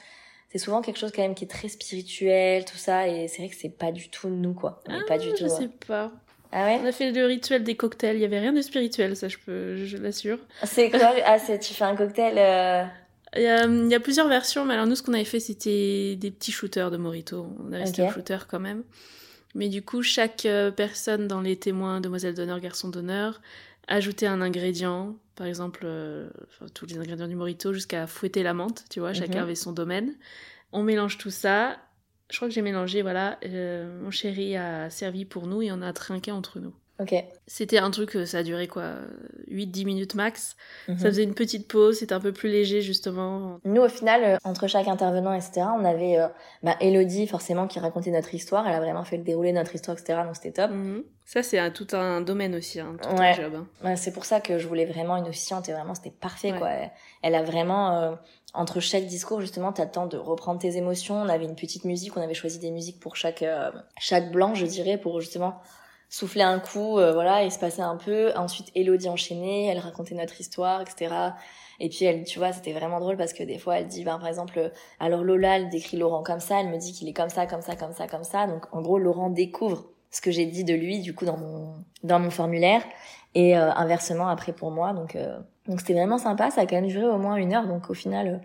c'est 0.50 0.58
souvent 0.58 0.82
quelque 0.82 1.00
chose 1.00 1.12
quand 1.14 1.22
même 1.22 1.36
qui 1.36 1.44
est 1.44 1.50
très 1.50 1.68
spirituel, 1.68 2.64
tout 2.66 2.78
ça, 2.78 3.08
et 3.08 3.28
c'est 3.28 3.40
vrai 3.40 3.50
que 3.50 3.56
c'est 3.56 3.78
pas 3.78 3.92
du 3.92 4.10
tout 4.10 4.30
nous 4.30 4.54
quoi. 4.54 4.82
ah, 4.88 5.00
pas 5.08 5.18
du 5.18 5.30
tout. 5.30 5.44
Je 5.44 5.48
sais 5.48 5.70
pas. 5.88 6.12
Ah 6.56 6.66
ouais 6.66 6.80
On 6.82 6.86
a 6.86 6.92
fait 6.92 7.12
le 7.12 7.26
rituel 7.26 7.64
des 7.64 7.76
cocktails. 7.76 8.16
Il 8.16 8.22
y 8.22 8.26
avait 8.26 8.40
rien 8.40 8.54
de 8.54 8.62
spirituel, 8.62 9.18
ça 9.18 9.28
je 9.28 9.38
peux, 9.44 9.76
je 9.76 9.98
l'assure. 9.98 10.38
C'est 10.64 10.92
quoi? 10.92 11.12
Ah, 11.26 11.40
c'est 11.40 11.60
tu 11.60 11.74
fais 11.74 11.84
un 11.84 11.96
cocktail. 11.96 12.36
Euh... 12.38 12.86
Il 13.36 13.41
y, 13.41 13.48
a, 13.48 13.65
il 13.65 13.89
y, 13.89 13.96
a, 13.96 14.00
plusieurs 14.00 14.28
versions, 14.28 14.63
mais 14.65 14.74
alors 14.76 14.86
nous 14.86 14.96
ce 14.96 15.02
qu'on 15.02 15.13
avait 15.13 15.26
fait 15.26 15.39
c'était 15.39 16.15
des 16.15 16.32
petits 16.32 16.52
shooters 16.52 16.91
de 16.91 16.98
Morito. 16.98 17.48
On 17.60 17.74
a 17.74 17.78
resté 17.78 18.04
okay. 18.04 18.13
shooter 18.13 18.38
quand 18.48 18.60
même. 18.60 18.84
Mais 19.56 19.69
du 19.69 19.82
coup 19.82 20.04
chaque 20.04 20.46
euh, 20.46 20.72
personne 20.72 21.28
dans 21.28 21.41
les 21.41 21.56
témoins, 21.56 22.00
demoiselle 22.00 22.36
d'honneur, 22.36 22.60
garçon 22.60 22.89
d'honneur, 22.89 23.41
ajoutait 23.88 24.28
un 24.28 24.41
ingrédient. 24.41 25.15
Par 25.36 25.48
exemple, 25.48 25.82
euh, 25.84 26.30
tous 26.76 26.86
les 26.86 27.00
ingrédients 27.00 27.28
du 27.28 27.36
Morito 27.36 27.74
jusqu'à 27.74 28.06
fouetter 28.06 28.43
la 28.43 28.54
menthe. 28.54 28.86
Tu 28.89 29.00
vois, 29.00 29.13
chacun 29.13 29.39
mhm. 29.39 29.43
avait 29.43 29.56
son 29.56 29.72
domaine. 29.72 30.13
On 30.72 30.84
mélange 30.84 31.17
tout 31.17 31.32
ça 31.32 31.78
je 32.34 32.38
crois 32.38 32.48
que 32.48 32.54
j'ai 32.54 32.63
mélangé, 32.63 33.04
voilà, 33.04 33.38
euh, 33.46 34.02
mon 34.02 34.10
chéri 34.10 34.58
a 34.58 34.89
servi 34.89 35.24
pour 35.24 35.46
nous 35.46 35.62
et 35.62 35.72
on 35.72 35.84
a 35.84 35.93
trinqué 35.93 36.32
entre 36.32 36.60
nous. 36.60 36.74
Ok. 36.99 37.15
C'était 37.47 37.79
un 37.79 37.89
truc, 37.91 38.15
euh, 38.15 38.25
ça 38.25 38.39
a 38.39 38.43
duré 38.43 38.67
quoi 38.67 38.93
8-10 39.49 39.86
minutes 39.86 40.15
max. 40.15 40.56
Mhm. 40.88 40.97
Ça 40.97 41.06
faisait 41.06 41.23
une 41.23 41.34
petite 41.34 41.67
pause, 41.67 41.99
c'était 41.99 42.13
un 42.13 42.19
peu 42.19 42.32
plus 42.32 42.49
léger 42.49 42.82
justement. 42.82 43.60
Nous 43.65 43.82
au 43.82 43.89
final, 43.89 44.23
euh, 44.23 44.38
entre 44.43 44.67
chaque 44.67 44.88
intervenant, 44.88 45.34
etc., 45.34 45.67
on 45.77 45.86
avait 45.86 46.17
bah, 46.62 46.75
Elodie 46.79 47.27
forcément 47.27 47.67
qui 47.67 47.79
racontait 47.79 48.12
notre 48.12 48.34
histoire, 48.34 48.67
elle 48.67 48.75
a 48.75 48.79
vraiment 48.79 49.03
fait 49.03 49.17
le 49.17 49.23
déroulé 49.23 49.51
de 49.51 49.58
notre 49.58 49.73
histoire, 49.73 49.97
etc., 49.97 50.19
donc 50.25 50.36
c'était 50.36 50.51
top. 50.51 50.71
Mhm. 50.71 51.03
Ça 51.25 51.41
c'est 51.41 51.71
tout 51.71 51.88
un 51.93 52.21
domaine 52.21 52.53
aussi, 52.53 52.79
hein, 52.79 52.95
tout 53.01 53.10
un 53.10 53.34
job. 53.34 53.65
Hein. 53.84 53.95
c'est 53.95 54.12
pour 54.12 54.25
ça 54.25 54.41
que 54.41 54.60
je 54.60 54.67
voulais 54.67 54.86
vraiment 54.86 55.15
une 55.15 55.27
officiante 55.27 55.69
et 55.69 55.73
vraiment 55.73 55.95
c'était 55.95 56.12
parfait 56.12 56.51
quoi. 56.51 56.69
Elle 57.21 57.36
a 57.36 57.43
vraiment 57.43 58.17
entre 58.53 58.79
chaque 58.79 59.06
discours, 59.06 59.41
justement, 59.41 59.73
tu 59.73 59.82
as 59.82 59.86
le 59.86 59.91
temps 59.91 60.06
de 60.06 60.17
reprendre 60.17 60.60
tes 60.60 60.77
émotions. 60.77 61.15
On 61.15 61.29
avait 61.29 61.45
une 61.45 61.56
petite 61.56 61.86
musique, 61.86 62.15
on 62.15 62.21
avait 62.21 62.36
choisi 62.36 62.60
des 62.60 62.69
musiques 62.71 62.99
pour 62.99 63.15
chaque 63.15 63.41
euh, 63.41 63.71
chaque 63.97 64.32
blanc, 64.32 64.53
je 64.53 64.65
dirais, 64.65 64.97
pour 64.97 65.19
justement 65.21 65.60
souffler 66.13 66.43
un 66.43 66.60
coup, 66.60 66.99
euh, 66.99 67.12
voilà, 67.12 67.43
et 67.43 67.49
se 67.49 67.58
passer 67.58 67.82
un 67.82 67.97
peu. 67.97 68.32
Ensuite, 68.36 68.67
Elodie 68.76 69.10
enchaînait, 69.10 69.65
elle 69.65 69.80
racontait 69.80 70.13
notre 70.13 70.39
histoire, 70.39 70.80
etc. 70.80 71.12
Et 71.80 71.89
puis 71.89 72.06
elle, 72.06 72.23
tu 72.23 72.38
vois, 72.38 72.54
c'était 72.54 72.71
vraiment 72.71 72.99
drôle 72.99 73.17
parce 73.17 73.34
que 73.34 73.41
des 73.41 73.58
fois, 73.58 73.80
elle 73.80 73.88
dit, 73.88 74.04
ben, 74.04 74.19
par 74.19 74.28
exemple, 74.28 74.71
alors 74.99 75.23
Lola, 75.23 75.58
elle 75.58 75.69
décrit 75.69 75.97
Laurent 75.97 76.21
comme 76.21 76.39
ça, 76.39 76.60
elle 76.60 76.69
me 76.69 76.78
dit 76.78 76.93
qu'il 76.93 77.10
est 77.10 77.13
comme 77.13 77.30
ça, 77.30 77.47
comme 77.47 77.62
ça, 77.62 77.76
comme 77.76 77.93
ça, 77.93 78.08
comme 78.08 78.23
ça. 78.23 78.45
Donc, 78.45 78.65
en 78.71 78.84
gros, 78.84 78.99
Laurent 78.99 79.32
découvre 79.32 79.86
ce 80.12 80.21
que 80.21 80.30
j'ai 80.30 80.45
dit 80.45 80.63
de 80.63 80.76
lui, 80.76 81.02
du 81.02 81.15
coup, 81.15 81.26
dans 81.26 81.38
mon 81.38 81.73
dans 82.04 82.19
mon 82.19 82.30
formulaire, 82.30 82.84
et 83.34 83.58
euh, 83.58 83.73
inversement 83.73 84.28
après 84.28 84.54
pour 84.54 84.69
moi. 84.69 84.93
Donc 84.93 85.17
donc 85.67 85.80
c'était 85.80 85.93
vraiment 85.93 86.17
sympa, 86.17 86.52
ça 86.52 86.62
a 86.62 86.65
quand 86.65 86.76
même 86.76 86.88
duré 86.88 87.08
au 87.08 87.17
moins 87.17 87.36
une 87.38 87.54
heure, 87.54 87.67
donc 87.67 87.89
au 87.89 87.93
final, 87.93 88.28
euh, 88.28 88.38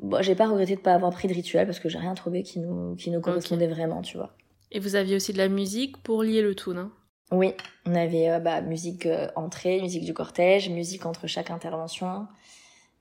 bon, 0.00 0.22
j'ai 0.22 0.34
pas 0.34 0.46
regretté 0.46 0.76
de 0.76 0.80
pas 0.80 0.94
avoir 0.94 1.12
pris 1.12 1.28
de 1.28 1.34
rituel 1.34 1.66
parce 1.66 1.78
que 1.78 1.88
j'ai 1.88 1.98
rien 1.98 2.14
trouvé 2.14 2.42
qui 2.42 2.58
nous, 2.58 2.96
qui 2.96 3.10
nous 3.10 3.20
correspondait 3.20 3.66
vraiment, 3.68 4.02
tu 4.02 4.16
vois. 4.16 4.30
Et 4.72 4.80
vous 4.80 4.96
aviez 4.96 5.14
aussi 5.16 5.32
de 5.34 5.38
la 5.38 5.48
musique 5.48 6.02
pour 6.02 6.22
lier 6.22 6.40
le 6.40 6.54
tout, 6.54 6.72
non? 6.72 6.90
Oui, 7.30 7.54
on 7.86 7.94
avait 7.94 8.30
euh, 8.30 8.40
bah, 8.40 8.62
musique 8.62 9.06
euh, 9.06 9.28
entrée, 9.36 9.80
musique 9.80 10.04
du 10.04 10.14
cortège, 10.14 10.68
musique 10.70 11.04
entre 11.06 11.26
chaque 11.26 11.50
intervention 11.50 12.26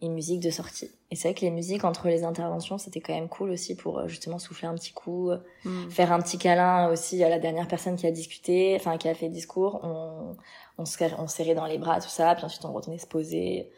et 0.01 0.09
musique 0.09 0.41
de 0.41 0.49
sortie. 0.49 0.91
Et 1.11 1.15
c'est 1.15 1.29
vrai 1.29 1.35
que 1.35 1.41
les 1.41 1.51
musiques 1.51 1.85
entre 1.85 2.07
les 2.07 2.23
interventions, 2.23 2.77
c'était 2.77 2.99
quand 2.99 3.13
même 3.13 3.29
cool 3.29 3.51
aussi 3.51 3.75
pour 3.75 4.07
justement 4.07 4.39
souffler 4.39 4.67
un 4.67 4.73
petit 4.75 4.93
coup, 4.93 5.31
hmm. 5.63 5.89
faire 5.89 6.11
un 6.11 6.19
petit 6.21 6.37
câlin 6.37 6.89
aussi 6.89 7.23
à 7.23 7.29
la 7.29 7.39
dernière 7.39 7.67
personne 7.67 7.95
qui 7.95 8.07
a 8.07 8.11
discuté, 8.11 8.75
enfin 8.75 8.97
qui 8.97 9.07
a 9.07 9.13
fait 9.13 9.27
le 9.27 9.33
discours. 9.33 9.79
On, 9.83 10.35
on 10.77 10.85
se, 10.85 10.97
on 11.19 11.27
serrait 11.27 11.55
dans 11.55 11.67
les 11.67 11.77
bras, 11.77 12.01
tout 12.01 12.09
ça, 12.09 12.33
puis 12.35 12.43
ensuite 12.43 12.65
on 12.65 12.73
retournait 12.73 12.97
se 12.97 13.07
poser, 13.07 13.69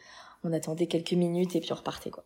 on 0.43 0.53
attendait 0.53 0.87
quelques 0.87 1.13
minutes 1.13 1.55
et 1.55 1.59
puis 1.59 1.73
on 1.73 1.75
repartait 1.75 2.09
quoi. 2.09 2.23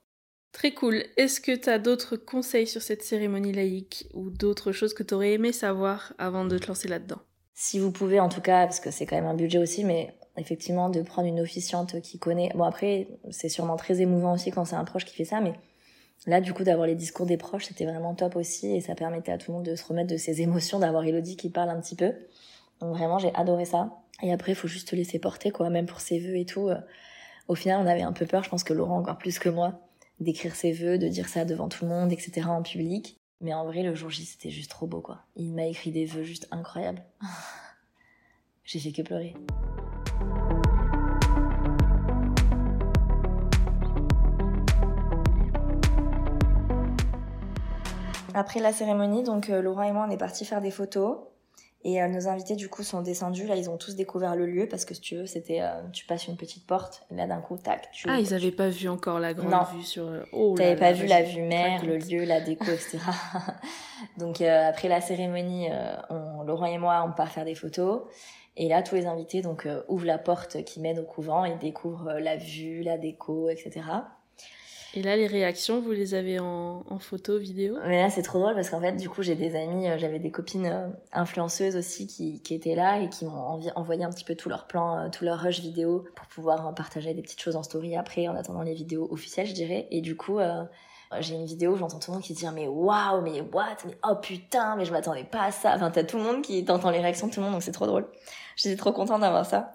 Très 0.57 0.71
cool. 0.71 1.03
Est-ce 1.17 1.39
que 1.39 1.51
tu 1.55 1.79
d'autres 1.79 2.17
conseils 2.17 2.65
sur 2.65 2.81
cette 2.81 3.03
cérémonie 3.03 3.53
laïque 3.53 4.07
ou 4.15 4.31
d'autres 4.31 4.71
choses 4.71 4.95
que 4.95 5.03
tu 5.03 5.13
aurais 5.13 5.33
aimé 5.33 5.51
savoir 5.51 6.13
avant 6.17 6.45
de 6.45 6.57
te 6.57 6.65
lancer 6.65 6.87
là-dedans? 6.87 7.19
Si 7.53 7.77
vous 7.77 7.91
pouvez 7.91 8.19
en 8.19 8.27
tout 8.27 8.41
cas, 8.41 8.65
parce 8.65 8.79
que 8.79 8.89
c'est 8.89 9.05
quand 9.05 9.15
même 9.15 9.27
un 9.27 9.35
budget 9.35 9.59
aussi, 9.59 9.83
mais 9.83 10.15
effectivement 10.35 10.89
de 10.89 11.03
prendre 11.03 11.27
une 11.27 11.39
officiante 11.39 12.01
qui 12.01 12.17
connaît. 12.17 12.49
Bon 12.55 12.63
après, 12.63 13.07
c'est 13.29 13.49
sûrement 13.49 13.75
très 13.75 14.01
émouvant 14.01 14.33
aussi 14.33 14.49
quand 14.49 14.65
c'est 14.65 14.75
un 14.75 14.83
proche 14.83 15.05
qui 15.05 15.15
fait 15.15 15.25
ça, 15.25 15.41
mais 15.41 15.53
Là, 16.25 16.41
du 16.41 16.51
coup, 16.51 16.63
d'avoir 16.63 16.87
les 16.87 16.95
discours 16.95 17.27
des 17.27 17.37
proches, 17.37 17.65
c'était 17.65 17.85
vraiment 17.85 18.15
top 18.15 18.35
aussi 18.35 18.75
et 18.75 18.81
ça 18.81 18.95
permettait 18.95 19.31
à 19.31 19.37
tout 19.37 19.51
le 19.51 19.57
monde 19.57 19.65
de 19.65 19.75
se 19.75 19.85
remettre 19.85 20.09
de 20.09 20.17
ses 20.17 20.41
émotions, 20.41 20.79
d'avoir 20.79 21.03
Elodie 21.03 21.37
qui 21.37 21.51
parle 21.51 21.69
un 21.69 21.79
petit 21.79 21.95
peu. 21.95 22.13
Donc 22.81 22.95
vraiment, 22.95 23.19
j'ai 23.19 23.31
adoré 23.35 23.65
ça. 23.65 23.91
Et 24.23 24.33
après, 24.33 24.55
faut 24.55 24.67
juste 24.67 24.87
te 24.87 24.95
laisser 24.95 25.19
porter, 25.19 25.51
quoi, 25.51 25.69
même 25.69 25.85
pour 25.85 25.99
ses 25.99 26.17
vœux 26.17 26.35
et 26.35 26.45
tout. 26.45 26.71
Au 27.47 27.53
final, 27.53 27.79
on 27.79 27.87
avait 27.87 28.01
un 28.01 28.11
peu 28.11 28.25
peur, 28.25 28.43
je 28.43 28.49
pense 28.49 28.63
que 28.63 28.73
Laurent 28.73 28.97
encore 28.97 29.19
plus 29.19 29.37
que 29.37 29.49
moi, 29.49 29.87
d'écrire 30.19 30.56
ses 30.56 30.71
vœux, 30.71 30.97
de 30.97 31.08
dire 31.08 31.30
ça 31.30 31.45
devant 31.45 31.69
tout 31.69 31.86
le 31.86 31.91
monde, 31.91 32.12
etc. 32.12 32.47
en 32.47 32.63
public. 32.63 33.19
Mais 33.39 33.53
en 33.53 33.65
vrai, 33.65 33.84
le 33.84 33.93
jour 33.93 34.10
J, 34.10 34.25
c'était 34.25 34.49
juste 34.49 34.71
trop 34.71 34.88
beau, 34.88 35.01
quoi. 35.01 35.19
Il 35.36 35.53
m'a 35.53 35.65
écrit 35.65 35.91
des 35.91 36.06
vœux 36.06 36.23
juste 36.23 36.47
incroyables. 36.51 37.03
j'ai 38.63 38.80
fait 38.80 38.91
que 38.91 39.01
pleurer. 39.03 39.36
Après 48.34 48.60
la 48.60 48.71
cérémonie, 48.71 49.23
donc 49.23 49.49
euh, 49.49 49.62
Laurent 49.62 49.82
et 49.82 49.91
moi, 49.91 50.06
on 50.08 50.12
est 50.12 50.17
partis 50.17 50.45
faire 50.45 50.62
des 50.62 50.69
photos. 50.69 51.17
Et 51.88 52.02
euh, 52.02 52.10
nos 52.10 52.28
invités, 52.28 52.58
du 52.58 52.67
coup, 52.67 52.84
sont 52.84 53.02
descendus. 53.02 53.47
Là, 53.47 53.56
ils 53.56 53.69
ont 53.69 53.78
tous 53.78 53.95
découvert 53.95 54.36
le 54.36 54.45
lieu 54.45 54.67
parce 54.67 54.84
que 54.84 54.93
si 54.93 55.00
tu 55.00 55.15
veux, 55.15 55.26
c'était, 55.26 55.62
euh, 55.62 55.71
tu 55.93 56.06
passes 56.06 56.28
une 56.28 56.36
petite 56.36 56.67
porte 56.67 57.04
et 57.10 57.15
là, 57.15 57.28
d'un 57.28 57.39
coup, 57.39 57.56
tac. 57.56 57.89
Tu, 57.93 58.10
ah, 58.10 58.19
ils 58.19 58.32
n'avaient 58.32 58.52
pas 58.52 58.67
vu 58.67 58.89
encore 58.89 59.21
la 59.21 59.34
grande 59.34 59.54
vue 59.73 59.84
sur. 59.84 60.12
Oh, 60.34 60.54
t'avais 60.58 60.76
pas 60.76 60.91
vu 60.91 61.08
la 61.08 61.23
vue 61.23 61.43
mer, 61.43 61.86
le 61.86 61.97
lieu, 61.97 62.26
la 62.26 62.41
déco, 62.41 62.65
etc. 62.65 63.00
Donc 64.17 64.41
après 64.41 64.89
la 64.89 65.00
cérémonie, 65.00 65.69
on, 66.10 66.43
Laurent 66.43 66.65
et 66.65 66.78
moi, 66.78 67.06
on 67.08 67.13
part 67.13 67.32
faire 67.32 67.45
des 67.45 67.56
photos. 67.56 68.02
Et 68.58 68.67
là, 68.67 68.84
tous 68.84 68.95
les 68.95 69.06
invités 69.06 69.41
donc 69.41 69.65
ouvrent 69.88 70.06
la 70.06 70.17
porte 70.17 70.65
qui 70.65 70.82
mène 70.82 71.00
au 71.00 71.04
couvent 71.04 71.45
et 71.45 71.56
découvrent 71.56 72.19
la 72.19 72.36
vue, 72.36 72.84
la 72.84 72.97
déco, 72.97 73.47
etc. 73.47 73.82
Et 74.97 75.03
là, 75.03 75.15
les 75.15 75.27
réactions, 75.27 75.79
vous 75.79 75.91
les 75.91 76.15
avez 76.15 76.39
en, 76.39 76.81
photo, 76.97 77.38
vidéo? 77.38 77.77
Mais 77.86 78.01
là, 78.01 78.10
c'est 78.10 78.23
trop 78.23 78.39
drôle 78.39 78.55
parce 78.55 78.71
qu'en 78.71 78.81
fait, 78.81 78.93
du 78.93 79.10
coup, 79.10 79.21
j'ai 79.21 79.36
des 79.36 79.55
amis, 79.55 79.88
euh, 79.88 79.99
j'avais 79.99 80.17
des 80.17 80.31
copines 80.31 80.65
euh, 80.65 80.88
influenceuses 81.13 81.75
aussi 81.75 82.07
qui, 82.07 82.41
étaient 82.55 82.73
là 82.73 82.99
et 82.99 83.07
qui 83.07 83.25
m'ont 83.25 83.62
envoyé 83.75 84.03
un 84.03 84.10
petit 84.10 84.23
peu 84.23 84.33
tous 84.33 84.49
leurs 84.49 84.65
plans, 84.65 84.97
euh, 84.97 85.10
tous 85.12 85.23
leurs 85.23 85.39
rushs 85.39 85.60
vidéo 85.60 86.03
pour 86.15 86.25
pouvoir 86.25 86.73
partager 86.73 87.13
des 87.13 87.21
petites 87.21 87.39
choses 87.39 87.55
en 87.55 87.62
story 87.62 87.95
après, 87.95 88.27
en 88.27 88.36
attendant 88.36 88.63
les 88.63 88.73
vidéos 88.73 89.07
officielles, 89.12 89.45
je 89.45 89.53
dirais. 89.53 89.88
Et 89.91 90.01
du 90.01 90.17
coup, 90.17 90.39
j'ai 91.19 91.36
une 91.36 91.45
vidéo 91.45 91.73
où 91.73 91.77
j'entends 91.77 91.99
tout 91.99 92.10
le 92.10 92.15
monde 92.15 92.23
qui 92.23 92.33
dit 92.33 92.47
mais 92.51 92.65
waouh, 92.65 93.21
mais 93.21 93.41
what, 93.53 93.77
mais 93.86 93.95
oh 94.03 94.15
putain, 94.15 94.77
mais 94.77 94.86
je 94.86 94.91
m'attendais 94.91 95.25
pas 95.25 95.43
à 95.43 95.51
ça. 95.51 95.73
Enfin, 95.75 95.91
t'as 95.91 96.05
tout 96.05 96.17
le 96.17 96.23
monde 96.23 96.41
qui 96.41 96.65
t'entend 96.65 96.89
les 96.89 97.01
réactions 97.01 97.27
de 97.27 97.33
tout 97.33 97.39
le 97.39 97.43
monde, 97.43 97.53
donc 97.53 97.62
c'est 97.62 97.71
trop 97.71 97.86
drôle. 97.86 98.07
J'étais 98.55 98.75
trop 98.75 98.93
contente 98.93 99.21
d'avoir 99.21 99.45
ça. 99.45 99.73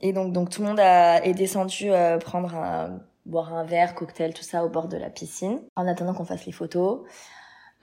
Et 0.00 0.14
donc, 0.14 0.32
donc 0.32 0.48
tout 0.48 0.62
le 0.62 0.68
monde 0.68 0.80
a, 0.80 1.22
est 1.22 1.34
descendu 1.34 1.90
prendre 2.24 2.54
un 2.54 3.00
boire 3.26 3.52
un 3.52 3.64
verre, 3.64 3.94
cocktail, 3.94 4.32
tout 4.32 4.42
ça 4.42 4.64
au 4.64 4.68
bord 4.68 4.88
de 4.88 4.96
la 4.96 5.10
piscine, 5.10 5.60
en 5.76 5.86
attendant 5.86 6.14
qu'on 6.14 6.24
fasse 6.24 6.46
les 6.46 6.52
photos. 6.52 7.02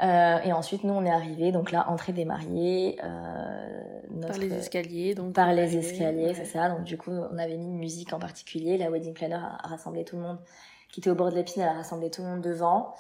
Euh, 0.02 0.40
et 0.40 0.52
ensuite, 0.52 0.84
nous, 0.84 0.94
on 0.94 1.06
est 1.06 1.12
arrivés, 1.12 1.52
donc 1.52 1.72
là, 1.72 1.88
entrée 1.90 2.14
des 2.14 2.26
mariés. 2.26 3.00
Euh, 3.04 4.02
notre... 4.10 4.34
Par 4.34 4.38
les 4.40 4.54
escaliers, 4.54 5.14
donc. 5.14 5.34
Par 5.34 5.54
les 5.54 5.78
escaliers, 5.78 6.34
c'est 6.34 6.46
ça. 6.46 6.70
Donc 6.70 6.84
du 6.84 6.98
coup, 6.98 7.12
on 7.12 7.38
avait 7.38 7.58
mis 7.58 7.68
une 7.68 7.78
musique 7.78 8.12
en 8.12 8.20
particulier. 8.20 8.78
La 8.78 8.90
wedding 8.90 9.14
planner 9.14 9.36
a 9.36 9.68
rassemblé 9.68 10.04
tout 10.04 10.16
le 10.16 10.24
monde 10.24 10.40
qui 10.94 11.00
était 11.00 11.10
au 11.10 11.16
bord 11.16 11.32
de 11.32 11.36
la 11.36 11.44
piscine, 11.44 11.64
elle 11.64 11.70
a 11.70 11.74
rassemblé 11.74 12.12
tout 12.12 12.22
le 12.22 12.28
monde 12.30 12.42
devant. 12.42 12.94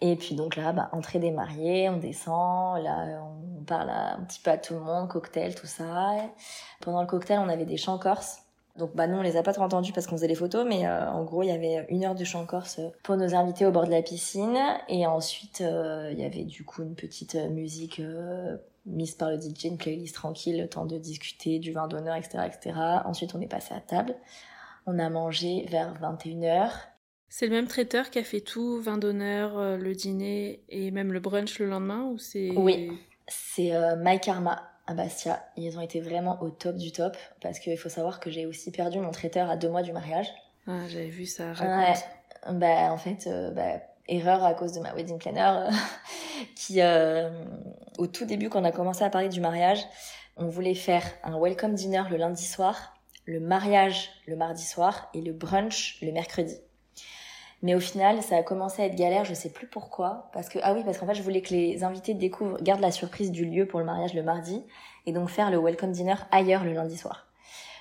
Et 0.00 0.16
puis 0.16 0.34
donc 0.34 0.56
là, 0.56 0.72
bah, 0.72 0.88
entrée 0.92 1.18
des 1.18 1.30
mariés, 1.30 1.90
on 1.90 1.98
descend, 1.98 2.82
là, 2.82 3.22
on 3.22 3.62
parle 3.64 3.90
un 3.90 4.24
petit 4.26 4.40
peu 4.40 4.50
à 4.50 4.56
tout 4.56 4.72
le 4.72 4.80
monde, 4.80 5.08
cocktail, 5.08 5.54
tout 5.54 5.66
ça. 5.66 6.14
Pendant 6.80 7.02
le 7.02 7.06
cocktail, 7.06 7.38
on 7.38 7.48
avait 7.50 7.66
des 7.66 7.76
chants 7.76 7.98
corses. 7.98 8.42
Donc 8.80 8.96
bah 8.96 9.06
nous 9.06 9.18
on 9.18 9.22
les 9.22 9.36
a 9.36 9.42
pas 9.42 9.52
trop 9.52 9.64
entendus 9.64 9.92
parce 9.92 10.06
qu'on 10.06 10.16
faisait 10.16 10.26
les 10.26 10.34
photos, 10.34 10.66
mais 10.66 10.86
euh, 10.86 11.06
en 11.10 11.22
gros 11.22 11.42
il 11.42 11.48
y 11.48 11.52
avait 11.52 11.86
une 11.90 12.02
heure 12.02 12.14
de 12.14 12.24
chant 12.24 12.46
corse 12.46 12.78
euh, 12.78 12.88
pour 13.02 13.18
nos 13.18 13.34
invités 13.34 13.66
au 13.66 13.70
bord 13.70 13.84
de 13.84 13.90
la 13.90 14.00
piscine 14.00 14.58
et 14.88 15.06
ensuite 15.06 15.60
euh, 15.60 16.08
il 16.12 16.18
y 16.18 16.24
avait 16.24 16.44
du 16.44 16.64
coup 16.64 16.82
une 16.82 16.94
petite 16.94 17.34
musique 17.34 18.00
mise 18.86 19.14
par 19.16 19.30
le 19.30 19.38
DJ, 19.38 19.64
une 19.64 19.76
playlist 19.76 20.14
tranquille, 20.14 20.58
le 20.58 20.66
temps 20.66 20.86
de 20.86 20.96
discuter 20.96 21.58
du 21.58 21.72
vin 21.72 21.88
d'honneur, 21.88 22.16
etc., 22.16 22.38
etc. 22.46 22.78
Ensuite 23.04 23.34
on 23.34 23.40
est 23.42 23.46
passé 23.46 23.74
à 23.74 23.80
table, 23.80 24.14
on 24.86 24.98
a 24.98 25.10
mangé 25.10 25.66
vers 25.68 25.92
21h. 26.00 26.70
C'est 27.28 27.46
le 27.46 27.52
même 27.52 27.68
traiteur 27.68 28.08
qui 28.08 28.18
a 28.18 28.24
fait 28.24 28.40
tout, 28.40 28.80
vin 28.80 28.96
d'honneur, 28.96 29.76
le 29.76 29.94
dîner 29.94 30.64
et 30.70 30.90
même 30.90 31.12
le 31.12 31.20
brunch 31.20 31.58
le 31.58 31.66
lendemain 31.66 32.04
ou 32.04 32.16
c'est 32.16 32.50
Oui, 32.56 32.98
c'est 33.28 33.72
Mike 33.98 34.22
Karma 34.22 34.69
à 34.90 34.94
Bastia. 34.94 35.40
Ils 35.56 35.78
ont 35.78 35.80
été 35.80 36.00
vraiment 36.00 36.42
au 36.42 36.50
top 36.50 36.76
du 36.76 36.90
top 36.90 37.16
parce 37.40 37.60
qu'il 37.60 37.78
faut 37.78 37.88
savoir 37.88 38.18
que 38.18 38.28
j'ai 38.28 38.44
aussi 38.44 38.72
perdu 38.72 38.98
mon 38.98 39.12
traiteur 39.12 39.48
à 39.48 39.56
deux 39.56 39.68
mois 39.68 39.82
du 39.82 39.92
mariage. 39.92 40.26
Ah, 40.66 40.88
j'avais 40.88 41.06
vu 41.06 41.26
ça. 41.26 41.52
Raconte. 41.52 42.04
Bah, 42.50 42.90
en 42.90 42.96
fait, 42.96 43.28
euh, 43.28 43.52
bah, 43.52 43.80
erreur 44.08 44.42
à 44.44 44.54
cause 44.54 44.72
de 44.72 44.80
ma 44.80 44.92
wedding 44.92 45.18
planner 45.18 45.68
qui, 46.56 46.80
euh, 46.80 47.30
au 47.98 48.08
tout 48.08 48.24
début, 48.24 48.48
quand 48.48 48.62
on 48.62 48.64
a 48.64 48.72
commencé 48.72 49.04
à 49.04 49.10
parler 49.10 49.28
du 49.28 49.40
mariage, 49.40 49.80
on 50.36 50.48
voulait 50.48 50.74
faire 50.74 51.04
un 51.22 51.38
welcome 51.38 51.74
dinner 51.74 52.02
le 52.10 52.16
lundi 52.16 52.44
soir, 52.44 52.94
le 53.26 53.38
mariage 53.38 54.10
le 54.26 54.34
mardi 54.34 54.64
soir 54.64 55.08
et 55.14 55.20
le 55.20 55.32
brunch 55.32 55.98
le 56.02 56.10
mercredi. 56.10 56.56
Mais 57.62 57.74
au 57.74 57.80
final, 57.80 58.22
ça 58.22 58.36
a 58.36 58.42
commencé 58.42 58.82
à 58.82 58.86
être 58.86 58.94
galère, 58.94 59.24
je 59.24 59.34
sais 59.34 59.50
plus 59.50 59.66
pourquoi. 59.66 60.30
Parce 60.32 60.48
que, 60.48 60.58
ah 60.62 60.72
oui, 60.72 60.82
parce 60.84 60.98
qu'en 60.98 61.06
fait, 61.06 61.14
je 61.14 61.22
voulais 61.22 61.42
que 61.42 61.52
les 61.52 61.84
invités 61.84 62.14
découvrent, 62.14 62.56
gardent 62.62 62.80
la 62.80 62.90
surprise 62.90 63.30
du 63.30 63.44
lieu 63.44 63.66
pour 63.66 63.80
le 63.80 63.84
mariage 63.84 64.14
le 64.14 64.22
mardi, 64.22 64.62
et 65.06 65.12
donc 65.12 65.28
faire 65.28 65.50
le 65.50 65.58
welcome 65.58 65.92
dinner 65.92 66.14
ailleurs 66.30 66.64
le 66.64 66.72
lundi 66.72 66.96
soir. 66.96 67.26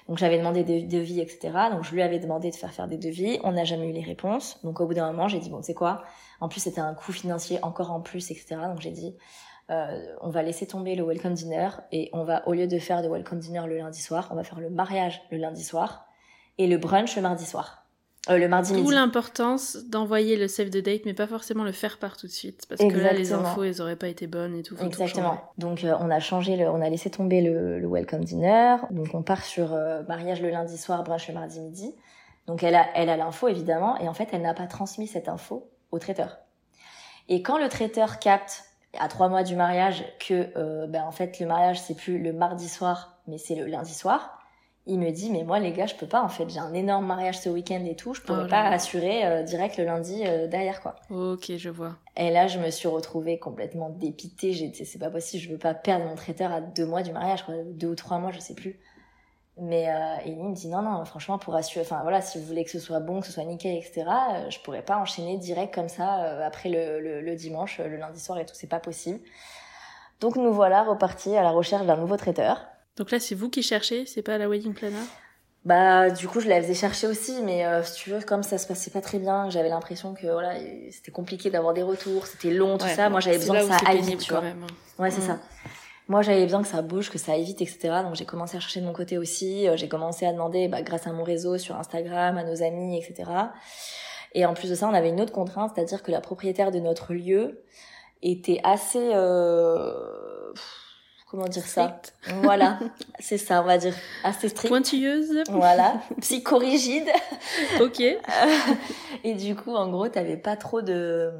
Donc 0.10 0.18
j'avais 0.18 0.40
demandé 0.40 0.64
des 0.64 0.82
devis, 0.82 1.22
etc. 1.22 1.52
Donc 1.72 1.84
je 1.84 1.94
lui 1.94 2.02
avais 2.02 2.20
demandé 2.20 2.50
de 2.50 2.56
faire 2.56 2.74
faire 2.74 2.88
des 2.88 2.98
devis. 2.98 3.40
On 3.44 3.52
n'a 3.52 3.64
jamais 3.64 3.88
eu 3.88 3.94
les 3.94 4.02
réponses. 4.02 4.60
Donc 4.64 4.82
au 4.82 4.88
bout 4.88 4.96
d'un 4.96 5.06
moment, 5.12 5.28
j'ai 5.28 5.40
dit 5.40 5.52
bon, 5.52 5.62
c'est 5.62 5.76
quoi? 5.76 6.04
En 6.42 6.50
plus, 6.50 6.62
c'était 6.62 6.82
un 6.82 6.96
coût 6.96 7.12
financier 7.12 7.60
encore 7.62 7.92
en 7.92 8.02
plus, 8.02 8.32
etc. 8.32 8.58
Donc 8.66 8.82
j'ai 8.82 8.90
dit 8.90 9.16
euh, 9.70 10.16
on 10.22 10.30
va 10.30 10.42
laisser 10.42 10.66
tomber 10.66 10.96
le 10.96 11.04
welcome 11.04 11.34
dinner 11.34 11.70
et 11.92 12.10
on 12.12 12.24
va 12.24 12.48
au 12.48 12.54
lieu 12.54 12.66
de 12.66 12.80
faire 12.80 13.04
le 13.04 13.08
welcome 13.08 13.38
dinner 13.38 13.62
le 13.68 13.78
lundi 13.78 14.02
soir, 14.02 14.28
on 14.32 14.36
va 14.36 14.44
faire 14.44 14.60
le 14.60 14.72
mariage 14.72 15.22
le 15.32 15.38
lundi 15.38 15.64
soir 15.64 16.08
et 16.58 16.66
le 16.66 16.78
brunch 16.78 17.16
le 17.16 17.22
mardi 17.22 17.46
soir. 17.46 17.79
Euh, 18.30 18.38
le 18.38 18.50
mardi 18.50 18.74
midi. 18.74 18.84
D'où 18.84 18.92
l'importance 18.92 19.78
d'envoyer 19.86 20.36
le 20.36 20.50
save 20.50 20.70
the 20.70 20.84
date, 20.84 21.04
mais 21.06 21.14
pas 21.14 21.26
forcément 21.26 21.64
le 21.64 21.72
faire 21.72 21.98
part 21.98 22.18
tout 22.18 22.28
de 22.28 22.32
suite, 22.32 22.66
parce 22.68 22.82
que 22.82 22.98
là 22.98 23.14
les 23.14 23.32
infos 23.32 23.64
elles 23.64 23.82
auraient 23.82 23.96
pas 23.96 24.10
été 24.10 24.28
bonnes 24.28 24.56
et 24.56 24.64
tout. 24.64 24.76
Exactement. 24.82 25.40
donc 25.58 25.86
euh, 25.86 25.96
on 26.02 26.10
a 26.10 26.20
changé, 26.20 26.58
le, 26.58 26.70
on 26.70 26.82
a 26.82 26.90
laissé 26.90 27.10
tomber 27.10 27.42
le, 27.42 27.88
welcome 27.88 28.26
dinner. 28.26 28.76
Donc 28.92 29.08
on 29.14 29.24
part 29.24 29.44
sur 29.44 29.74
euh, 29.74 30.04
mariage 30.08 30.42
le 30.42 30.50
lundi 30.50 30.78
soir, 30.78 31.04
brunch 31.04 31.30
le 31.30 31.34
mardi 31.34 31.62
midi. 31.62 31.96
Donc 32.46 32.62
elle 32.62 32.76
a, 32.76 32.86
elle 32.94 33.10
a 33.10 33.16
l'info 33.16 33.48
évidemment, 33.48 33.98
et 34.00 34.10
en 34.10 34.14
fait 34.14 34.30
elle 34.34 34.42
n'a 34.42 34.54
pas 34.54 34.68
transmis 34.68 35.08
cette 35.08 35.30
info 35.30 35.70
au 35.92 35.98
traiteur. 35.98 36.40
Et 37.30 37.42
quand 37.42 37.58
le 37.58 37.70
traiteur 37.70 38.20
capte 38.20 38.66
à 39.00 39.08
trois 39.08 39.30
mois 39.30 39.44
du 39.44 39.56
mariage 39.56 40.04
que 40.20 40.88
ben 40.88 41.04
en 41.04 41.12
fait 41.12 41.40
le 41.40 41.46
mariage 41.46 41.80
c'est 41.80 41.96
plus 41.96 42.20
le 42.20 42.34
mardi 42.34 42.68
soir, 42.68 43.18
mais 43.28 43.38
c'est 43.38 43.56
le 43.56 43.66
lundi 43.66 43.94
soir 43.94 44.39
il 44.90 45.00
me 45.00 45.12
dit 45.12 45.30
mais 45.32 45.44
moi 45.44 45.60
les 45.60 45.72
gars 45.72 45.86
je 45.86 45.96
peux 45.96 46.08
pas 46.08 46.22
en 46.22 46.30
fait. 46.30 46.50
J'ai 46.50 46.60
un 46.60 46.74
énorme 46.74 47.06
mariage 47.06 47.40
ce 47.40 47.50
week-end 47.50 47.84
et 47.86 47.96
tout. 47.96 48.14
Je 48.14 48.22
pourrais 48.22 48.46
oh 48.46 48.50
pas 48.50 48.64
assurer 48.64 49.26
euh, 49.26 49.44
direct 49.44 49.78
le 49.78 49.86
lundi 49.86 50.24
euh, 50.26 50.48
derrière 50.48 50.82
quoi. 50.82 50.96
Ok 51.10 51.52
je 51.58 51.70
vois. 51.70 51.96
Et 52.18 52.32
là 52.32 52.48
je 52.48 52.60
me 52.60 52.70
suis 52.70 52.88
retrouvée 52.88 53.40
complètement 53.40 53.90
dépitée. 53.90 54.54
J'ai 54.54 54.74
c'est 54.74 55.00
pas 55.00 55.10
possible 55.10 55.44
je 55.44 55.50
veux 55.50 55.58
pas 55.58 55.74
perdre 55.74 56.06
mon 56.06 56.16
traiteur 56.16 56.52
à 56.52 56.60
deux 56.62 56.86
mois 56.86 57.04
du 57.04 57.12
mariage 57.12 57.44
quoi. 57.44 57.56
Deux 57.66 57.88
ou 57.88 57.96
trois 57.96 58.18
mois 58.18 58.32
je 58.32 58.40
sais 58.40 58.56
plus. 58.56 58.80
Mais 59.58 59.90
euh, 59.90 60.16
et 60.26 60.32
il 60.32 60.44
me 60.44 60.54
dit 60.54 60.68
non 60.68 60.82
non 60.82 61.06
franchement 61.06 61.38
pour 61.38 61.56
assurer 61.56 61.86
enfin 61.86 62.00
voilà 62.02 62.22
si 62.22 62.40
vous 62.40 62.46
voulez 62.46 62.64
que 62.64 62.72
ce 62.72 62.80
soit 62.80 63.00
bon 63.00 63.20
que 63.20 63.28
ce 63.28 63.34
soit 63.34 63.44
nickel 63.44 63.76
etc 63.76 64.06
je 64.50 64.58
pourrais 64.60 64.82
pas 64.82 64.98
enchaîner 64.98 65.38
direct 65.38 65.74
comme 65.74 65.90
ça 65.90 66.46
après 66.46 66.70
le, 66.70 67.00
le, 67.00 67.22
le 67.22 67.36
dimanche 67.36 67.80
le 67.80 67.98
lundi 67.98 68.20
soir 68.20 68.40
et 68.40 68.46
tout. 68.46 68.56
C'est 68.56 68.68
pas 68.68 68.80
possible. 68.80 69.20
Donc 70.20 70.36
nous 70.36 70.52
voilà 70.52 70.84
repartis 70.84 71.36
à 71.36 71.44
la 71.44 71.52
recherche 71.52 71.86
d'un 71.86 71.98
nouveau 71.98 72.18
traiteur 72.18 72.66
donc 73.00 73.12
là, 73.12 73.20
c'est 73.20 73.34
vous 73.34 73.50
qui 73.50 73.64
cherchez, 73.64 74.06
c'est 74.06 74.22
pas 74.22 74.38
la 74.38 74.50
wedding 74.50 74.74
planner? 74.74 74.98
Bah 75.66 76.10
du 76.10 76.26
coup 76.28 76.40
je 76.40 76.48
la 76.48 76.62
faisais 76.62 76.74
chercher 76.74 77.06
aussi 77.08 77.42
mais 77.44 77.66
euh, 77.66 77.84
si 77.84 77.96
tu 77.96 78.12
veux 78.12 78.22
comme 78.22 78.44
ça 78.44 78.58
se 78.58 78.66
passait 78.66 78.92
pas 78.92 79.02
très 79.02 79.20
bien 79.20 79.50
j'avais 79.50 79.68
l'impression 79.68 80.14
que 80.14 80.26
voilà 80.26 80.54
c'était 80.90 81.12
compliqué 81.12 81.50
d'avoir 81.50 81.74
des 81.74 81.84
retours 81.84 82.28
c'était 82.28 82.50
long 82.50 82.78
tout 82.78 82.88
ça. 82.88 83.10
Moi 83.10 83.20
j'avais 83.20 83.40
besoin 83.40 83.60
que 83.60 83.68
ça 83.68 83.78
aille 83.86 84.00
vite 84.00 84.22
tu 84.22 84.32
vois. 84.32 84.42
même. 84.42 84.66
ouais 85.00 85.12
c'est 85.12 85.20
mm. 85.20 85.28
ça. 85.28 85.40
Moi 86.08 86.22
j'avais 86.22 86.46
besoin 86.46 86.62
que 86.62 86.68
ça 86.70 86.82
bouge 86.82 87.10
que 87.10 87.18
ça 87.18 87.34
aille 87.34 87.44
vite 87.44 87.62
etc 87.62 87.90
donc 88.06 88.16
j'ai 88.16 88.24
commencé 88.24 88.56
à 88.56 88.62
chercher 88.62 88.80
de 88.80 88.86
mon 88.86 88.94
côté 88.94 89.18
aussi. 89.18 89.68
Euh, 89.68 89.76
j'ai 89.76 89.90
commencé 89.90 90.26
à 90.26 90.32
demander 90.32 90.70
bah, 90.70 90.82
grâce 90.82 91.08
à 91.08 91.12
mon 91.12 91.24
réseau 91.24 91.58
sur 91.58 91.76
Instagram 91.76 92.38
à 92.38 92.46
nos 92.46 92.64
amis 92.64 92.98
etc 92.98 93.30
et 94.34 94.46
en 94.46 94.54
plus 94.54 94.70
de 94.70 94.76
ça 94.76 94.88
on 94.88 94.94
avait 94.94 95.10
une 95.10 95.20
autre 95.20 95.34
contrainte 95.34 95.74
c'est 95.76 95.82
à 95.82 95.86
dire 95.86 96.04
que 96.04 96.12
la 96.12 96.22
propriétaire 96.22 96.72
de 96.72 96.80
notre 96.80 97.14
lieu 97.14 97.66
était 98.22 98.62
assez 98.64 99.12
euh 99.14 100.39
comment 101.30 101.48
dire 101.48 101.66
ça 101.66 102.02
Voilà, 102.44 102.80
c'est 103.20 103.38
ça, 103.38 103.62
on 103.62 103.66
va 103.66 103.78
dire 103.78 103.96
assez 104.24 104.50
strict. 104.50 104.70
Pointilleuse. 104.70 105.44
Voilà, 105.50 106.02
psychorigide. 106.22 107.10
ok. 107.82 108.02
et 109.24 109.34
du 109.36 109.56
coup, 109.56 109.76
en 109.76 109.90
gros, 109.90 110.08
t'avais 110.08 110.38
pas 110.38 110.56
trop 110.56 110.82
de, 110.82 111.32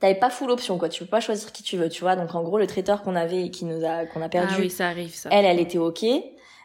t'avais 0.00 0.14
pas 0.14 0.30
full 0.30 0.50
option 0.50 0.78
quoi. 0.78 0.88
Tu 0.88 1.04
peux 1.04 1.10
pas 1.10 1.20
choisir 1.20 1.52
qui 1.52 1.62
tu 1.62 1.76
veux, 1.76 1.88
tu 1.88 2.02
vois. 2.02 2.16
Donc 2.16 2.34
en 2.34 2.42
gros, 2.42 2.58
le 2.58 2.66
traiteur 2.66 3.02
qu'on 3.02 3.16
avait, 3.16 3.50
qui 3.50 3.64
nous 3.64 3.84
a, 3.84 4.06
qu'on 4.06 4.22
a 4.22 4.28
perdu. 4.28 4.54
Ah 4.56 4.60
oui, 4.60 4.70
ça 4.70 4.88
arrive 4.88 5.14
ça. 5.14 5.28
Elle, 5.32 5.44
elle 5.44 5.60
était 5.60 5.78
ok. 5.78 6.04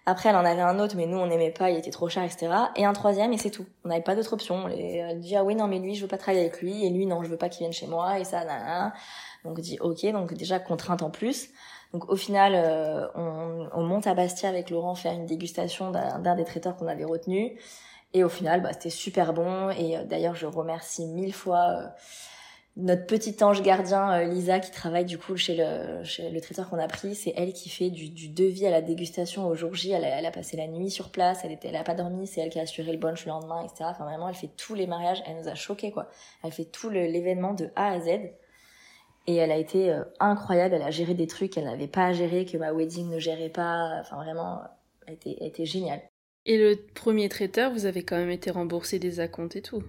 Après, 0.09 0.29
elle 0.29 0.37
en 0.37 0.45
avait 0.45 0.61
un 0.61 0.79
autre, 0.79 0.95
mais 0.95 1.05
nous, 1.05 1.17
on 1.17 1.27
n'aimait 1.27 1.51
pas, 1.51 1.69
il 1.69 1.77
était 1.77 1.91
trop 1.91 2.07
cher, 2.07 2.23
etc. 2.23 2.47
Et 2.77 2.85
un 2.85 2.93
troisième, 2.93 3.33
et 3.33 3.37
c'est 3.37 3.49
tout. 3.49 3.65
On 3.83 3.89
n'avait 3.89 4.01
pas 4.01 4.15
d'autre 4.15 4.31
option. 4.31 4.69
Et 4.69 4.99
elle 4.99 5.19
dit, 5.19 5.35
ah 5.35 5.43
oui, 5.43 5.53
non, 5.53 5.67
mais 5.67 5.79
lui, 5.79 5.95
je 5.95 6.01
veux 6.01 6.07
pas 6.07 6.17
travailler 6.17 6.45
avec 6.45 6.61
lui, 6.61 6.85
et 6.85 6.89
lui, 6.89 7.05
non, 7.05 7.23
je 7.23 7.27
veux 7.27 7.35
pas 7.35 7.49
qu'il 7.49 7.59
vienne 7.59 7.73
chez 7.73 7.87
moi, 7.87 8.17
et 8.17 8.23
ça, 8.23 8.45
nan, 8.45 8.93
Donc, 9.43 9.57
on 9.57 9.61
dit, 9.61 9.77
ok, 9.81 10.09
donc 10.13 10.33
déjà, 10.33 10.59
contrainte 10.59 11.01
en 11.01 11.09
plus. 11.09 11.49
Donc, 11.93 12.09
au 12.09 12.15
final, 12.15 12.53
euh, 12.55 13.07
on, 13.15 13.69
on, 13.73 13.83
monte 13.83 14.07
à 14.07 14.13
Bastia 14.13 14.49
avec 14.49 14.69
Laurent 14.69 14.95
faire 14.95 15.13
une 15.13 15.25
dégustation 15.25 15.91
d'un 15.91 16.35
des 16.35 16.43
traiteurs 16.43 16.75
qu'on 16.75 16.87
avait 16.87 17.05
retenu. 17.05 17.57
Et 18.13 18.23
au 18.23 18.29
final, 18.29 18.61
bah, 18.61 18.73
c'était 18.73 18.89
super 18.89 19.33
bon. 19.33 19.69
Et 19.71 19.97
euh, 19.97 20.03
d'ailleurs, 20.03 20.35
je 20.35 20.45
remercie 20.45 21.05
mille 21.05 21.33
fois 21.33 21.69
euh, 21.69 21.87
notre 22.77 23.05
petit 23.05 23.43
ange 23.43 23.61
gardien 23.61 24.11
euh, 24.11 24.23
Lisa 24.23 24.59
qui 24.59 24.71
travaille 24.71 25.05
du 25.05 25.17
coup 25.17 25.35
chez 25.35 25.55
le, 25.55 26.03
chez 26.03 26.29
le 26.29 26.39
traiteur 26.41 26.69
qu'on 26.69 26.79
a 26.79 26.87
pris. 26.87 27.15
C'est 27.15 27.33
elle 27.35 27.53
qui 27.53 27.69
fait 27.69 27.89
du, 27.89 28.09
du, 28.09 28.29
devis 28.29 28.65
à 28.65 28.71
la 28.71 28.81
dégustation 28.81 29.47
au 29.47 29.55
jour 29.55 29.75
J. 29.75 29.91
Elle 29.91 30.05
a, 30.05 30.19
elle 30.19 30.25
a 30.25 30.31
passé 30.31 30.57
la 30.57 30.67
nuit 30.67 30.89
sur 30.89 31.09
place. 31.09 31.41
Elle 31.43 31.51
était, 31.51 31.67
elle 31.67 31.75
a 31.75 31.83
pas 31.83 31.95
dormi. 31.95 32.27
C'est 32.27 32.41
elle 32.41 32.49
qui 32.49 32.59
a 32.59 32.63
assuré 32.63 32.91
le 32.91 32.97
brunch 32.97 33.25
le 33.25 33.31
lendemain, 33.31 33.63
etc. 33.63 33.85
Enfin 33.89 34.05
vraiment, 34.05 34.29
elle 34.29 34.35
fait 34.35 34.51
tous 34.55 34.73
les 34.73 34.87
mariages. 34.87 35.21
Elle 35.27 35.37
nous 35.37 35.49
a 35.49 35.55
choqués 35.55 35.91
quoi. 35.91 36.07
Elle 36.43 36.51
fait 36.51 36.65
tout 36.65 36.89
l'événement 36.89 37.53
de 37.53 37.69
A 37.75 37.91
à 37.91 37.99
Z. 37.99 38.19
Et 39.27 39.35
elle 39.35 39.51
a 39.51 39.57
été 39.57 39.93
incroyable. 40.19 40.75
Elle 40.75 40.83
a 40.83 40.91
géré 40.91 41.13
des 41.13 41.27
trucs 41.27 41.51
qu'elle 41.51 41.65
n'avait 41.65 41.87
pas 41.87 42.05
à 42.05 42.13
gérer, 42.13 42.45
que 42.45 42.57
ma 42.57 42.71
wedding 42.71 43.09
ne 43.09 43.19
gérait 43.19 43.49
pas. 43.49 43.99
Enfin 43.99 44.15
vraiment, 44.17 44.61
elle 45.05 45.15
était, 45.15 45.37
elle 45.41 45.47
était 45.47 45.65
géniale. 45.65 46.01
Et 46.45 46.57
le 46.57 46.77
premier 46.93 47.27
traiteur, 47.27 47.71
vous 47.73 47.85
avez 47.85 48.03
quand 48.03 48.15
même 48.15 48.29
été 48.29 48.51
remboursé 48.51 48.99
des 48.99 49.19
acomptes 49.19 49.57
et 49.57 49.61
tout. 49.61 49.83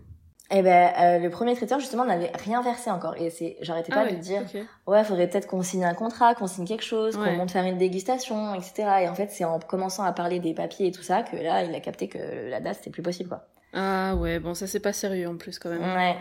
Eh 0.51 0.63
ben, 0.63 0.93
euh, 0.99 1.19
le 1.19 1.29
premier 1.29 1.55
traiteur, 1.55 1.79
justement, 1.79 2.07
n'avait 2.07 2.33
rien 2.35 2.63
versé 2.63 2.91
encore. 2.91 3.15
Et 3.17 3.29
c'est, 3.29 3.59
j'arrêtais 3.61 3.93
pas 3.93 4.07
ah 4.09 4.11
de 4.11 4.17
dire, 4.17 4.43
okay. 4.43 4.65
ouais, 4.87 5.05
faudrait 5.05 5.29
peut-être 5.29 5.47
qu'on 5.47 5.63
signe 5.63 5.85
un 5.85 5.95
contrat, 5.95 6.35
qu'on 6.35 6.47
signe 6.47 6.65
quelque 6.65 6.85
chose, 6.85 7.17
qu'on 7.17 7.33
monte 7.33 7.51
faire 7.51 7.65
une 7.65 7.77
dégustation, 7.77 8.55
etc. 8.55 9.03
Et 9.03 9.09
en 9.09 9.15
fait, 9.15 9.31
c'est 9.31 9.45
en 9.45 9.59
commençant 9.59 10.05
à 10.05 10.13
parler 10.13 10.41
des 10.41 10.55
papiers 10.55 10.87
et 10.87 10.93
tout 10.93 11.03
ça 11.03 11.23
que 11.23 11.37
là, 11.37 11.63
il 11.65 11.75
a 11.75 11.81
capté 11.81 12.09
que 12.09 12.49
la 12.49 12.61
date, 12.61 12.77
c'était 12.77 12.91
plus 12.91 13.03
possible, 13.03 13.29
quoi. 13.29 13.47
Ah 13.75 14.17
ouais, 14.17 14.39
bon, 14.39 14.55
ça, 14.55 14.67
c'est 14.67 14.81
pas 14.81 14.95
sérieux 14.95 15.29
en 15.29 15.37
plus, 15.37 15.59
quand 15.59 15.69
même. 15.69 15.83
Ouais. 15.83 16.17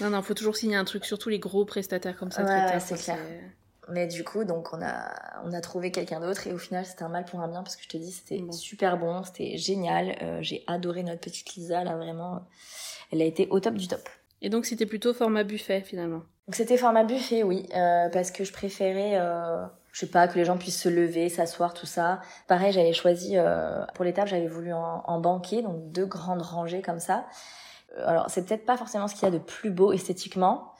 Non, 0.00 0.10
non, 0.10 0.22
faut 0.22 0.34
toujours 0.34 0.56
signer 0.56 0.76
un 0.76 0.84
truc, 0.84 1.04
surtout 1.04 1.28
les 1.28 1.38
gros 1.38 1.64
prestataires 1.64 2.16
comme 2.16 2.30
ça. 2.30 2.42
Ouais, 2.44 2.80
c'est 2.80 2.96
clair. 2.96 3.18
Mais 3.88 4.06
du 4.06 4.22
coup, 4.24 4.44
donc 4.44 4.72
on 4.72 4.80
a 4.82 5.10
on 5.44 5.52
a 5.52 5.60
trouvé 5.60 5.90
quelqu'un 5.90 6.20
d'autre 6.20 6.46
et 6.46 6.52
au 6.52 6.58
final 6.58 6.86
c'était 6.86 7.02
un 7.02 7.08
mal 7.08 7.24
pour 7.24 7.40
un 7.40 7.48
bien 7.48 7.62
parce 7.62 7.74
que 7.76 7.82
je 7.82 7.88
te 7.88 7.96
dis 7.96 8.12
c'était 8.12 8.40
super 8.52 8.96
bon, 8.98 9.24
c'était 9.24 9.56
génial. 9.56 10.16
Euh, 10.22 10.38
j'ai 10.42 10.62
adoré 10.68 11.02
notre 11.02 11.20
petite 11.20 11.54
Lisa 11.56 11.82
là 11.82 11.96
vraiment, 11.96 12.46
elle 13.10 13.20
a 13.20 13.24
été 13.24 13.48
au 13.50 13.58
top 13.58 13.74
du 13.74 13.88
top. 13.88 14.08
Et 14.42 14.48
donc 14.48 14.64
c'était 14.64 14.86
plutôt 14.86 15.12
format 15.12 15.42
buffet 15.42 15.80
finalement. 15.80 16.22
Donc 16.46 16.54
c'était 16.54 16.76
format 16.76 17.02
buffet 17.02 17.42
oui 17.42 17.68
euh, 17.74 18.08
parce 18.10 18.30
que 18.30 18.44
je 18.44 18.52
préférais 18.52 19.16
euh, 19.16 19.64
je 19.92 20.00
sais 20.00 20.06
pas 20.06 20.28
que 20.28 20.38
les 20.38 20.44
gens 20.44 20.56
puissent 20.56 20.80
se 20.80 20.88
lever, 20.88 21.28
s'asseoir 21.28 21.74
tout 21.74 21.86
ça. 21.86 22.20
Pareil 22.46 22.72
j'avais 22.72 22.92
choisi 22.92 23.32
euh, 23.38 23.84
pour 23.94 24.04
les 24.04 24.12
tables 24.12 24.28
j'avais 24.28 24.46
voulu 24.46 24.72
en, 24.72 25.02
en 25.04 25.20
banquet 25.20 25.62
donc 25.62 25.90
deux 25.90 26.06
grandes 26.06 26.42
rangées 26.42 26.82
comme 26.82 27.00
ça. 27.00 27.26
Alors 28.04 28.30
c'est 28.30 28.44
peut-être 28.46 28.64
pas 28.64 28.76
forcément 28.76 29.08
ce 29.08 29.14
qu'il 29.14 29.24
y 29.24 29.26
a 29.26 29.30
de 29.30 29.38
plus 29.38 29.70
beau 29.70 29.92
esthétiquement. 29.92 30.72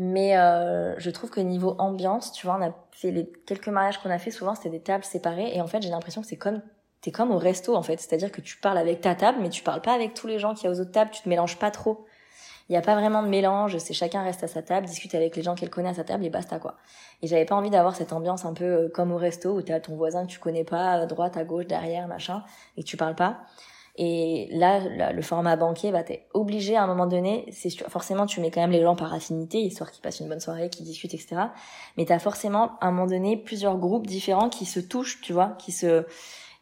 Mais 0.00 0.38
euh, 0.38 0.94
je 0.98 1.10
trouve 1.10 1.28
que 1.28 1.40
niveau 1.40 1.74
ambiance, 1.78 2.32
tu 2.32 2.46
vois, 2.46 2.56
on 2.56 2.62
a 2.62 2.72
fait 2.92 3.10
les 3.10 3.26
quelques 3.46 3.66
mariages 3.66 3.98
qu'on 3.98 4.10
a 4.10 4.18
fait, 4.18 4.30
souvent 4.30 4.54
c'était 4.54 4.70
des 4.70 4.80
tables 4.80 5.02
séparées, 5.02 5.50
et 5.52 5.60
en 5.60 5.66
fait 5.66 5.82
j'ai 5.82 5.90
l'impression 5.90 6.20
que 6.20 6.28
c'est 6.28 6.36
comme 6.36 6.62
t'es 7.00 7.10
comme 7.10 7.32
au 7.32 7.38
resto 7.38 7.74
en 7.74 7.82
fait, 7.82 7.98
c'est-à-dire 8.00 8.30
que 8.30 8.40
tu 8.40 8.58
parles 8.58 8.78
avec 8.78 9.00
ta 9.00 9.16
table, 9.16 9.38
mais 9.40 9.50
tu 9.50 9.64
parles 9.64 9.80
pas 9.80 9.92
avec 9.92 10.14
tous 10.14 10.28
les 10.28 10.38
gens 10.38 10.54
qui 10.54 10.66
y 10.66 10.68
a 10.68 10.70
aux 10.70 10.80
autres 10.80 10.92
tables, 10.92 11.10
tu 11.10 11.22
te 11.22 11.28
mélanges 11.28 11.58
pas 11.58 11.72
trop. 11.72 12.06
Il 12.68 12.74
y 12.74 12.76
a 12.76 12.82
pas 12.82 12.94
vraiment 12.94 13.22
de 13.22 13.28
mélange, 13.28 13.78
c'est 13.78 13.94
chacun 13.94 14.22
reste 14.22 14.44
à 14.44 14.46
sa 14.46 14.62
table, 14.62 14.86
discute 14.86 15.14
avec 15.16 15.34
les 15.34 15.42
gens 15.42 15.54
qu'elle 15.56 15.70
connaît 15.70 15.88
à 15.88 15.94
sa 15.94 16.04
table 16.04 16.24
et 16.24 16.30
basta 16.30 16.60
quoi. 16.60 16.76
Et 17.22 17.26
j'avais 17.26 17.46
pas 17.46 17.56
envie 17.56 17.70
d'avoir 17.70 17.96
cette 17.96 18.12
ambiance 18.12 18.44
un 18.44 18.52
peu 18.52 18.64
euh, 18.64 18.88
comme 18.88 19.10
au 19.10 19.16
resto 19.16 19.50
où 19.56 19.62
t'as 19.62 19.80
ton 19.80 19.96
voisin 19.96 20.26
que 20.26 20.30
tu 20.30 20.38
connais 20.38 20.64
pas, 20.64 20.92
à 20.92 21.06
droite, 21.06 21.36
à 21.36 21.44
gauche, 21.44 21.66
derrière, 21.66 22.06
machin, 22.06 22.44
et 22.76 22.84
que 22.84 22.88
tu 22.88 22.96
parles 22.96 23.16
pas. 23.16 23.38
Et 24.00 24.46
là, 24.52 25.12
le 25.12 25.22
format 25.22 25.56
banquier, 25.56 25.90
bah, 25.90 26.04
t'es 26.04 26.28
obligé 26.32 26.76
à 26.76 26.84
un 26.84 26.86
moment 26.86 27.08
donné, 27.08 27.46
c'est 27.50 27.68
forcément 27.90 28.26
tu 28.26 28.40
mets 28.40 28.52
quand 28.52 28.60
même 28.60 28.70
les 28.70 28.82
gens 28.82 28.94
par 28.94 29.12
affinité, 29.12 29.58
histoire 29.58 29.90
qu'ils 29.90 30.02
passent 30.02 30.20
une 30.20 30.28
bonne 30.28 30.38
soirée, 30.38 30.70
qu'ils 30.70 30.86
discutent, 30.86 31.14
etc. 31.14 31.36
Mais 31.96 32.04
t'as 32.04 32.20
forcément 32.20 32.78
à 32.80 32.86
un 32.86 32.92
moment 32.92 33.08
donné 33.08 33.36
plusieurs 33.36 33.76
groupes 33.76 34.06
différents 34.06 34.50
qui 34.50 34.66
se 34.66 34.78
touchent, 34.78 35.20
tu 35.20 35.32
vois, 35.32 35.56
qui 35.58 35.72
se 35.72 36.06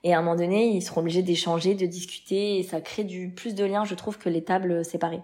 et 0.02 0.14
à 0.14 0.18
un 0.18 0.22
moment 0.22 0.36
donné, 0.36 0.68
ils 0.68 0.82
seront 0.82 1.00
obligés 1.00 1.22
d'échanger, 1.22 1.74
de 1.74 1.84
discuter, 1.84 2.58
et 2.58 2.62
ça 2.62 2.80
crée 2.80 3.02
du 3.02 3.30
plus 3.30 3.56
de 3.56 3.64
liens, 3.64 3.84
je 3.84 3.96
trouve, 3.96 4.18
que 4.18 4.28
les 4.28 4.44
tables 4.44 4.84
séparées. 4.84 5.22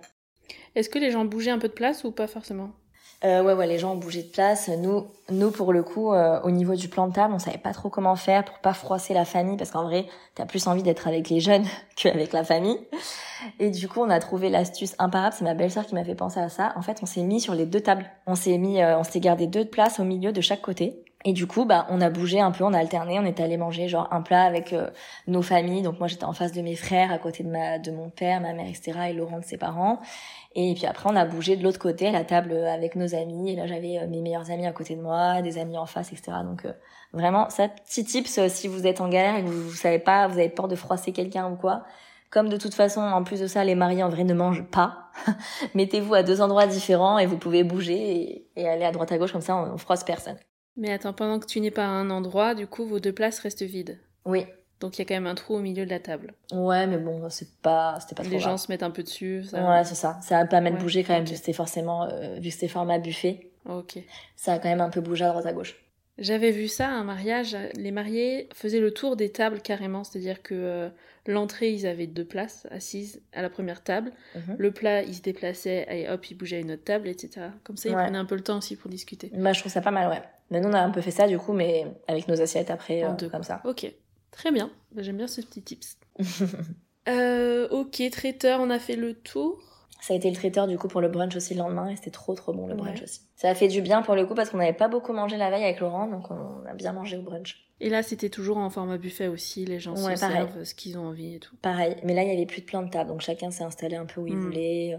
Est-ce 0.75 0.89
que 0.89 0.99
les 0.99 1.13
gens 1.13 1.25
bougeaient 1.25 1.53
un 1.53 1.61
peu 1.61 1.69
de 1.69 1.73
place 1.73 2.03
ou 2.03 2.11
pas 2.11 2.27
forcément? 2.27 2.73
Euh, 3.25 3.43
ouais, 3.43 3.53
ouais, 3.53 3.67
les 3.67 3.79
gens 3.79 3.93
ont 3.93 3.97
bougé 3.97 4.23
de 4.23 4.29
place. 4.29 4.69
Nous, 4.69 5.07
nous 5.31 5.51
pour 5.51 5.73
le 5.73 5.83
coup, 5.83 6.13
euh, 6.13 6.41
au 6.43 6.51
niveau 6.51 6.75
du 6.75 6.89
plan 6.89 7.07
de 7.07 7.13
table, 7.13 7.33
on 7.33 7.39
savait 7.39 7.59
pas 7.59 7.73
trop 7.73 7.89
comment 7.89 8.17
faire 8.17 8.45
pour 8.45 8.59
pas 8.59 8.75
froisser 8.75 9.15
la 9.15 9.25
famille, 9.25 9.57
parce 9.57 9.71
qu'en 9.71 9.85
vrai, 9.85 10.07
t'as 10.35 10.45
plus 10.45 10.67
envie 10.67 10.83
d'être 10.83 11.07
avec 11.07 11.29
les 11.29 11.39
jeunes 11.39 11.65
qu'avec 11.97 12.33
la 12.33 12.43
famille. 12.43 12.79
Et 13.61 13.71
du 13.71 13.89
coup, 13.89 14.01
on 14.01 14.11
a 14.11 14.19
trouvé 14.19 14.49
l'astuce 14.49 14.95
imparable. 14.99 15.35
C'est 15.39 15.45
ma 15.45 15.55
belle-sœur 15.55 15.87
qui 15.87 15.95
m'a 15.95 16.05
fait 16.05 16.15
penser 16.15 16.41
à 16.41 16.49
ça. 16.49 16.73
En 16.77 16.83
fait, 16.83 16.99
on 17.03 17.07
s'est 17.07 17.23
mis 17.23 17.41
sur 17.41 17.55
les 17.55 17.67
deux 17.67 17.81
tables. 17.81 18.11
On 18.27 18.35
s'est 18.35 18.59
mis, 18.59 18.83
euh, 18.83 18.99
on 18.99 19.05
s'est 19.05 19.21
gardé 19.21 19.47
deux 19.47 19.65
places 19.65 20.01
au 20.01 20.05
milieu 20.05 20.33
de 20.33 20.41
chaque 20.41 20.61
côté. 20.61 21.05
Et 21.25 21.33
du 21.33 21.47
coup, 21.47 21.65
bah, 21.65 21.87
on 21.89 22.01
a 22.01 22.11
bougé 22.11 22.41
un 22.41 22.51
peu, 22.51 22.65
on 22.65 22.73
a 22.73 22.79
alterné, 22.79 23.19
on 23.19 23.25
est 23.25 23.39
allé 23.39 23.57
manger 23.57 23.89
genre 23.89 24.09
un 24.11 24.23
plat 24.23 24.43
avec 24.43 24.73
euh, 24.73 24.91
nos 25.27 25.43
familles. 25.43 25.83
Donc 25.83 25.99
moi, 25.99 26.09
j'étais 26.09 26.25
en 26.25 26.33
face 26.33 26.53
de 26.53 26.63
mes 26.63 26.75
frères, 26.75 27.13
à 27.13 27.19
côté 27.19 27.45
de 27.45 27.49
ma, 27.49 27.79
de 27.79 27.91
mon 27.93 28.11
père, 28.11 28.41
ma 28.41 28.53
mère, 28.53 28.67
etc. 28.67 28.93
et 29.11 29.13
Laurent 29.13 29.39
de 29.39 29.45
ses 29.45 29.57
parents. 29.57 30.01
Et 30.55 30.75
puis 30.75 30.87
après, 30.87 31.09
on 31.11 31.17
a 31.17 31.25
bougé 31.25 31.57
de 31.57 31.63
l'autre 31.63 31.79
côté, 31.79 32.09
à 32.09 32.13
la 32.13 32.25
table 32.25 32.53
avec 32.53 32.97
nos 32.97 33.15
amis. 33.15 33.53
Et 33.53 33.57
là, 33.57 33.67
j'avais 33.67 33.99
euh, 33.99 34.07
mes 34.07 34.21
meilleurs 34.21 34.51
amis 34.51 34.67
à 34.67 34.73
côté 34.73 34.97
de 34.97 35.03
moi, 35.03 35.41
des 35.43 35.59
amis 35.59 35.79
en 35.79 35.87
face, 35.87 36.13
etc. 36.13 36.33
Donc 36.45 36.65
euh, 36.65 36.73
vraiment, 37.13 37.49
ça, 37.49 37.69
petit 37.69 38.05
tips, 38.05 38.39
euh, 38.39 38.49
si 38.49 38.69
vous 38.69 38.87
êtes 38.87 39.01
en 39.01 39.09
galère 39.09 39.37
et 39.37 39.43
que 39.43 39.49
vous, 39.49 39.71
vous 39.71 39.77
savez 39.77 39.99
pas, 39.99 40.27
vous 40.29 40.39
avez 40.39 40.51
peur 40.51 40.69
de 40.69 40.77
froisser 40.77 41.13
quelqu'un 41.13 41.51
ou 41.51 41.57
quoi. 41.57 41.85
Comme 42.31 42.49
de 42.49 42.57
toute 42.57 42.75
façon, 42.75 43.01
en 43.01 43.25
plus 43.25 43.41
de 43.41 43.47
ça, 43.47 43.65
les 43.65 43.75
mariés 43.75 44.03
en 44.03 44.09
vrai 44.09 44.25
ne 44.25 44.35
mangent 44.35 44.65
pas. 44.65 45.11
Mettez-vous 45.75 46.15
à 46.15 46.23
deux 46.23 46.41
endroits 46.41 46.67
différents 46.67 47.19
et 47.19 47.27
vous 47.27 47.39
pouvez 47.39 47.63
bouger 47.65 48.49
et, 48.57 48.69
aller 48.69 48.85
à 48.85 48.93
droite 48.93 49.13
à 49.13 49.19
gauche 49.19 49.33
comme 49.33 49.43
ça, 49.43 49.57
on, 49.57 49.75
on 49.75 49.79
froisse 49.79 50.05
personne. 50.05 50.37
Mais 50.77 50.93
attends, 50.93 51.13
pendant 51.13 51.39
que 51.39 51.47
tu 51.47 51.61
n'es 51.61 51.71
pas 51.71 51.85
à 51.85 51.89
un 51.89 52.11
endroit, 52.11 52.55
du 52.55 52.67
coup, 52.67 52.87
vos 52.87 53.01
deux 53.01 53.13
places 53.13 53.39
restent 53.41 53.63
vides. 53.63 53.99
Oui, 54.25 54.47
donc 54.83 54.99
il 54.99 55.01
y 55.01 55.03
a 55.03 55.05
quand 55.05 55.15
même 55.15 55.29
un 55.29 55.37
trou 55.37 55.55
au 55.55 55.61
milieu 55.61 55.85
de 55.85 55.91
la 55.91 56.01
table. 56.01 56.35
Ouais, 56.53 56.89
mais 56.89 56.99
bon, 56.99 57.31
c'est 57.31 57.61
pas, 57.61 57.99
c'était 58.01 58.17
pas 58.17 58.25
trop 58.25 58.33
Les 58.33 58.41
gens 58.41 58.57
se 58.57 58.71
mettent 58.71 58.83
un 58.83 58.91
peu 58.91 59.05
dessus. 59.05 59.45
Ça... 59.45 59.65
Ouais, 59.65 59.85
c'est 59.85 59.95
ça. 59.95 60.19
Ça 60.23 60.39
a 60.39 60.45
pas 60.45 60.61
mal 60.61 60.77
bougé 60.77 61.05
quand 61.05 61.13
même, 61.13 61.23
okay. 61.23 61.31
vu 61.31 61.35
que 61.35 61.39
c'était 61.39 61.53
forcément, 61.53 62.05
euh, 62.05 62.35
vu 62.41 62.49
que 62.49 62.55
c'était 62.55 62.69
format 62.69 62.99
buffet. 62.99 63.53
Ok. 63.65 63.99
Ça 64.35 64.55
a 64.55 64.59
quand 64.59 64.69
même 64.69 64.81
un 64.81 64.91
peu 64.91 65.01
bougé 65.01 65.25
à 65.25 65.29
droite 65.29 65.47
à 65.47 65.53
gauche. 65.53 65.77
J'avais 66.19 66.51
vu 66.51 66.67
ça 66.67 66.89
à 66.89 66.91
un 66.91 67.05
mariage. 67.05 67.57
Les 67.77 67.93
mariés 67.93 68.49
faisaient 68.53 68.81
le 68.81 68.91
tour 68.91 69.15
des 69.15 69.31
tables 69.31 69.63
carrément, 69.63 70.03
c'est-à-dire 70.03 70.43
que 70.43 70.55
euh, 70.55 70.89
l'entrée, 71.29 71.71
ils 71.71 71.87
avaient 71.87 72.09
deux 72.09 72.25
places 72.25 72.67
assises 72.73 73.23
à 73.33 73.41
la 73.41 73.51
première 73.51 73.85
table. 73.85 74.11
Mm 74.35 74.39
-hmm. 74.39 74.57
Le 74.59 74.71
plat, 74.73 75.03
ils 75.05 75.15
se 75.15 75.23
déplaçaient 75.23 75.87
et 75.91 76.11
hop, 76.11 76.29
ils 76.29 76.35
bougeaient 76.35 76.57
à 76.57 76.61
une 76.61 76.73
autre 76.73 76.85
table, 76.85 77.09
etc. 77.09 77.47
Comme 77.63 77.77
ça, 77.77 77.89
ils 77.89 77.95
ouais. 77.95 78.03
prenaient 78.03 78.19
un 78.19 78.27
peu 78.27 78.35
le 78.35 78.43
temps 78.43 78.59
aussi 78.59 78.75
pour 78.77 78.91
discuter. 78.91 79.31
Bah, 79.33 79.53
je 79.53 79.61
trouve 79.61 79.73
ça 79.73 79.81
pas 79.81 79.93
mal, 79.93 80.09
ouais. 80.11 80.23
Nous, 80.61 80.69
on 80.69 80.73
a 80.73 80.81
un 80.81 80.91
peu 80.91 81.01
fait 81.01 81.11
ça 81.11 81.27
du 81.27 81.39
coup, 81.39 81.53
mais 81.53 81.87
avec 82.09 82.29
nos 82.29 82.41
assiettes 82.41 82.71
après, 82.71 83.05
en 83.05 83.13
euh, 83.13 83.17
deux. 83.17 83.29
comme 83.29 83.43
ça. 83.43 83.61
Ok. 83.65 83.93
Très 84.31 84.51
bien, 84.51 84.71
j'aime 84.97 85.19
bien 85.19 85.29
ce 85.29 85.43
petit 85.43 85.63
tips. 85.63 85.99
euh, 87.09 87.69
ok, 87.69 88.03
traiteur, 88.11 88.61
on 88.61 88.71
a 88.71 88.79
fait 88.79 88.97
le 88.97 89.15
tour. 89.15 89.61
Ça 90.01 90.15
a 90.15 90.17
été 90.17 90.29
le 90.29 90.35
traiteur 90.35 90.67
du 90.67 90.77
coup 90.79 90.89
pour 90.89 91.01
le 91.01 91.09
brunch 91.09 91.37
aussi 91.37 91.55
le 91.55 91.61
lendemain 91.61 91.89
et 91.89 91.95
c'était 91.95 92.11
trop 92.11 92.35
trop 92.35 92.53
bon 92.53 92.67
le 92.67 92.75
brunch 92.75 92.99
ouais. 92.99 93.05
aussi. 93.05 93.21
Ça 93.37 93.49
a 93.49 93.55
fait 93.55 93.69
du 93.69 93.83
bien 93.83 94.03
pour 94.03 94.17
le 94.17 94.27
coup 94.27 94.35
parce 94.35 94.51
qu'on 94.51 94.57
n'avait 94.57 94.73
pas 94.73 94.89
beaucoup 94.89 95.13
mangé 95.13 95.37
la 95.37 95.49
veille 95.49 95.63
avec 95.63 95.79
Laurent 95.79 96.09
donc 96.09 96.29
on 96.33 96.67
a 96.67 96.75
bien 96.75 96.93
mangé 96.93 97.17
au 97.17 97.23
brunch. 97.23 97.69
Et 97.79 97.89
là 97.89 98.03
c'était 98.03 98.29
toujours 98.29 98.57
en 98.57 98.69
format 98.69 98.99
buffet 98.99 99.29
aussi, 99.29 99.65
les 99.65 99.79
gens 99.79 99.95
ouais, 99.95 100.17
se 100.17 100.21
pareil. 100.21 100.39
servent 100.39 100.65
ce 100.65 100.75
qu'ils 100.75 100.99
ont 100.99 101.07
envie 101.07 101.37
et 101.37 101.39
tout. 101.39 101.55
Pareil, 101.63 101.95
mais 102.03 102.15
là 102.15 102.25
il 102.25 102.31
y 102.31 102.33
avait 102.33 102.47
plus 102.47 102.63
de 102.63 102.67
plan 102.67 102.83
de 102.83 102.91
table 102.91 103.11
donc 103.11 103.21
chacun 103.21 103.53
s'est 103.53 103.63
installé 103.63 103.95
un 103.95 104.07
peu 104.07 104.21
où 104.21 104.27
il 104.27 104.35
mm. 104.35 104.41
voulait. 104.41 104.99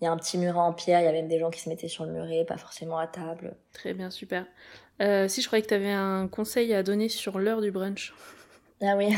Il 0.00 0.04
y 0.04 0.06
a 0.06 0.12
un 0.12 0.16
petit 0.16 0.38
muret 0.38 0.58
en 0.58 0.74
pierre, 0.74 1.00
il 1.00 1.04
y 1.04 1.08
avait 1.08 1.22
même 1.22 1.28
des 1.28 1.40
gens 1.40 1.50
qui 1.50 1.60
se 1.60 1.68
mettaient 1.68 1.88
sur 1.88 2.04
le 2.04 2.12
muret, 2.12 2.44
pas 2.44 2.58
forcément 2.58 2.98
à 2.98 3.06
table. 3.06 3.56
Très 3.72 3.94
bien, 3.94 4.10
super. 4.10 4.46
Euh, 5.00 5.28
si 5.28 5.42
je 5.42 5.46
croyais 5.46 5.62
que 5.62 5.68
tu 5.68 5.74
avais 5.74 5.92
un 5.92 6.26
conseil 6.28 6.72
à 6.72 6.82
donner 6.82 7.08
sur 7.08 7.38
l'heure 7.38 7.60
du 7.60 7.70
brunch. 7.70 8.14
Ah 8.82 8.94
oui. 8.96 9.08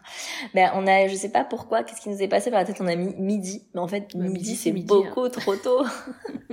ben 0.54 0.72
on 0.74 0.86
a 0.86 1.06
je 1.06 1.14
sais 1.14 1.30
pas 1.30 1.44
pourquoi 1.44 1.84
qu'est-ce 1.84 2.00
qui 2.00 2.08
nous 2.08 2.20
est 2.20 2.28
passé 2.28 2.50
par 2.50 2.58
la 2.58 2.66
tête 2.66 2.78
on 2.80 2.86
a 2.88 2.96
mis 2.96 3.14
midi 3.14 3.62
mais 3.72 3.80
en 3.80 3.86
fait 3.86 4.12
midi, 4.14 4.32
midi 4.32 4.56
c'est 4.56 4.72
beaucoup 4.72 5.24
hein. 5.24 5.30
trop 5.30 5.54
tôt. 5.54 5.84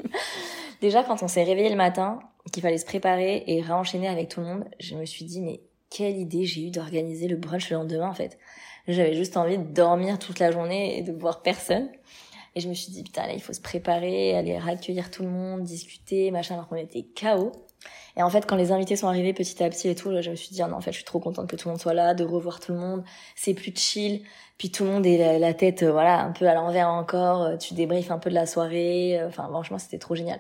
Déjà 0.82 1.04
quand 1.04 1.24
on 1.24 1.28
s'est 1.28 1.44
réveillé 1.44 1.70
le 1.70 1.76
matin 1.76 2.20
qu'il 2.52 2.62
fallait 2.62 2.78
se 2.78 2.86
préparer 2.86 3.44
et 3.48 3.62
réenchaîner 3.62 4.08
avec 4.08 4.30
tout 4.30 4.42
le 4.42 4.48
monde, 4.48 4.66
je 4.80 4.96
me 4.96 5.06
suis 5.06 5.26
dit 5.26 5.42
mais 5.42 5.62
quelle 5.90 6.18
idée 6.18 6.46
j'ai 6.46 6.68
eu 6.68 6.72
d'organiser 6.72 7.28
le 7.28 7.36
brunch 7.36 7.70
le 7.70 7.78
lendemain 7.78 8.10
en 8.10 8.14
fait. 8.14 8.38
J'avais 8.88 9.14
juste 9.14 9.38
envie 9.38 9.58
de 9.58 9.64
dormir 9.64 10.20
toute 10.20 10.40
la 10.40 10.52
journée 10.52 10.98
et 10.98 11.02
de 11.02 11.12
voir 11.12 11.42
personne. 11.42 11.90
Et 12.56 12.60
je 12.60 12.68
me 12.68 12.74
suis 12.74 12.92
dit 12.92 13.04
putain 13.04 13.26
là 13.26 13.34
il 13.34 13.42
faut 13.42 13.54
se 13.54 13.62
préparer, 13.62 14.36
aller 14.36 14.56
accueillir 14.56 15.10
tout 15.10 15.24
le 15.24 15.30
monde, 15.30 15.64
discuter, 15.64 16.30
machin 16.30 16.56
alors 16.56 16.68
qu'on 16.68 16.76
était 16.76 17.06
KO. 17.20 17.52
Et 18.18 18.24
en 18.24 18.30
fait, 18.30 18.46
quand 18.46 18.56
les 18.56 18.72
invités 18.72 18.96
sont 18.96 19.08
arrivés 19.08 19.34
petit 19.34 19.64
à 19.64 19.70
petit 19.70 19.88
et 19.90 19.96
tout, 19.96 20.12
je 20.22 20.30
me 20.30 20.36
suis 20.36 20.50
dit, 20.50 20.62
oh 20.64 20.68
non, 20.68 20.78
en 20.78 20.82
fait, 20.82 20.92
je 20.92 20.98
suis 20.98 21.06
trop 21.06 21.20
contente 21.20 21.50
que 21.50 21.56
tout 21.56 21.68
le 21.68 21.72
monde 21.72 21.82
soit 21.82 21.94
là, 21.94 22.14
de 22.14 22.24
revoir 22.24 22.60
tout 22.60 22.74
le 22.74 22.78
monde. 22.78 23.04
C'est 23.36 23.54
plus 23.54 23.74
chill. 23.76 24.24
Puis 24.58 24.70
tout 24.70 24.84
le 24.84 24.92
monde 24.92 25.06
est 25.06 25.18
la, 25.18 25.40
la 25.40 25.54
tête, 25.54 25.84
euh, 25.84 25.92
voilà, 25.92 26.22
un 26.22 26.32
peu 26.32 26.48
à 26.48 26.54
l'envers 26.54 26.90
encore. 26.90 27.44
Euh, 27.44 27.58
tu 27.58 27.74
débriefes 27.74 28.12
un 28.12 28.20
peu 28.20 28.30
de 28.30 28.36
la 28.36 28.46
soirée. 28.46 29.20
Euh, 29.20 29.28
enfin, 29.28 29.48
franchement, 29.50 29.80
c'était 29.80 29.98
trop 29.98 30.16
génial. 30.16 30.40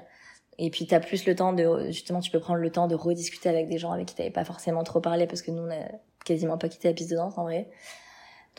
Et 0.59 0.69
puis 0.69 0.85
t'as 0.85 0.99
plus 0.99 1.25
le 1.25 1.35
temps 1.35 1.53
de, 1.53 1.87
justement, 1.87 2.19
tu 2.19 2.29
peux 2.29 2.39
prendre 2.39 2.59
le 2.59 2.71
temps 2.71 2.87
de 2.87 2.93
rediscuter 2.95 3.49
avec 3.49 3.67
des 3.67 3.79
gens 3.79 3.91
avec 3.91 4.07
qui 4.07 4.15
t'avais 4.15 4.29
pas 4.29 4.45
forcément 4.45 4.83
trop 4.83 4.99
parlé 4.99 5.25
parce 5.25 5.41
que 5.41 5.49
nous, 5.49 5.63
on 5.63 5.71
a 5.71 5.87
quasiment 6.23 6.57
pas 6.57 6.69
quitté 6.69 6.87
la 6.89 6.93
piste 6.93 7.09
de 7.09 7.15
danse 7.15 7.37
en 7.37 7.43
vrai. 7.43 7.69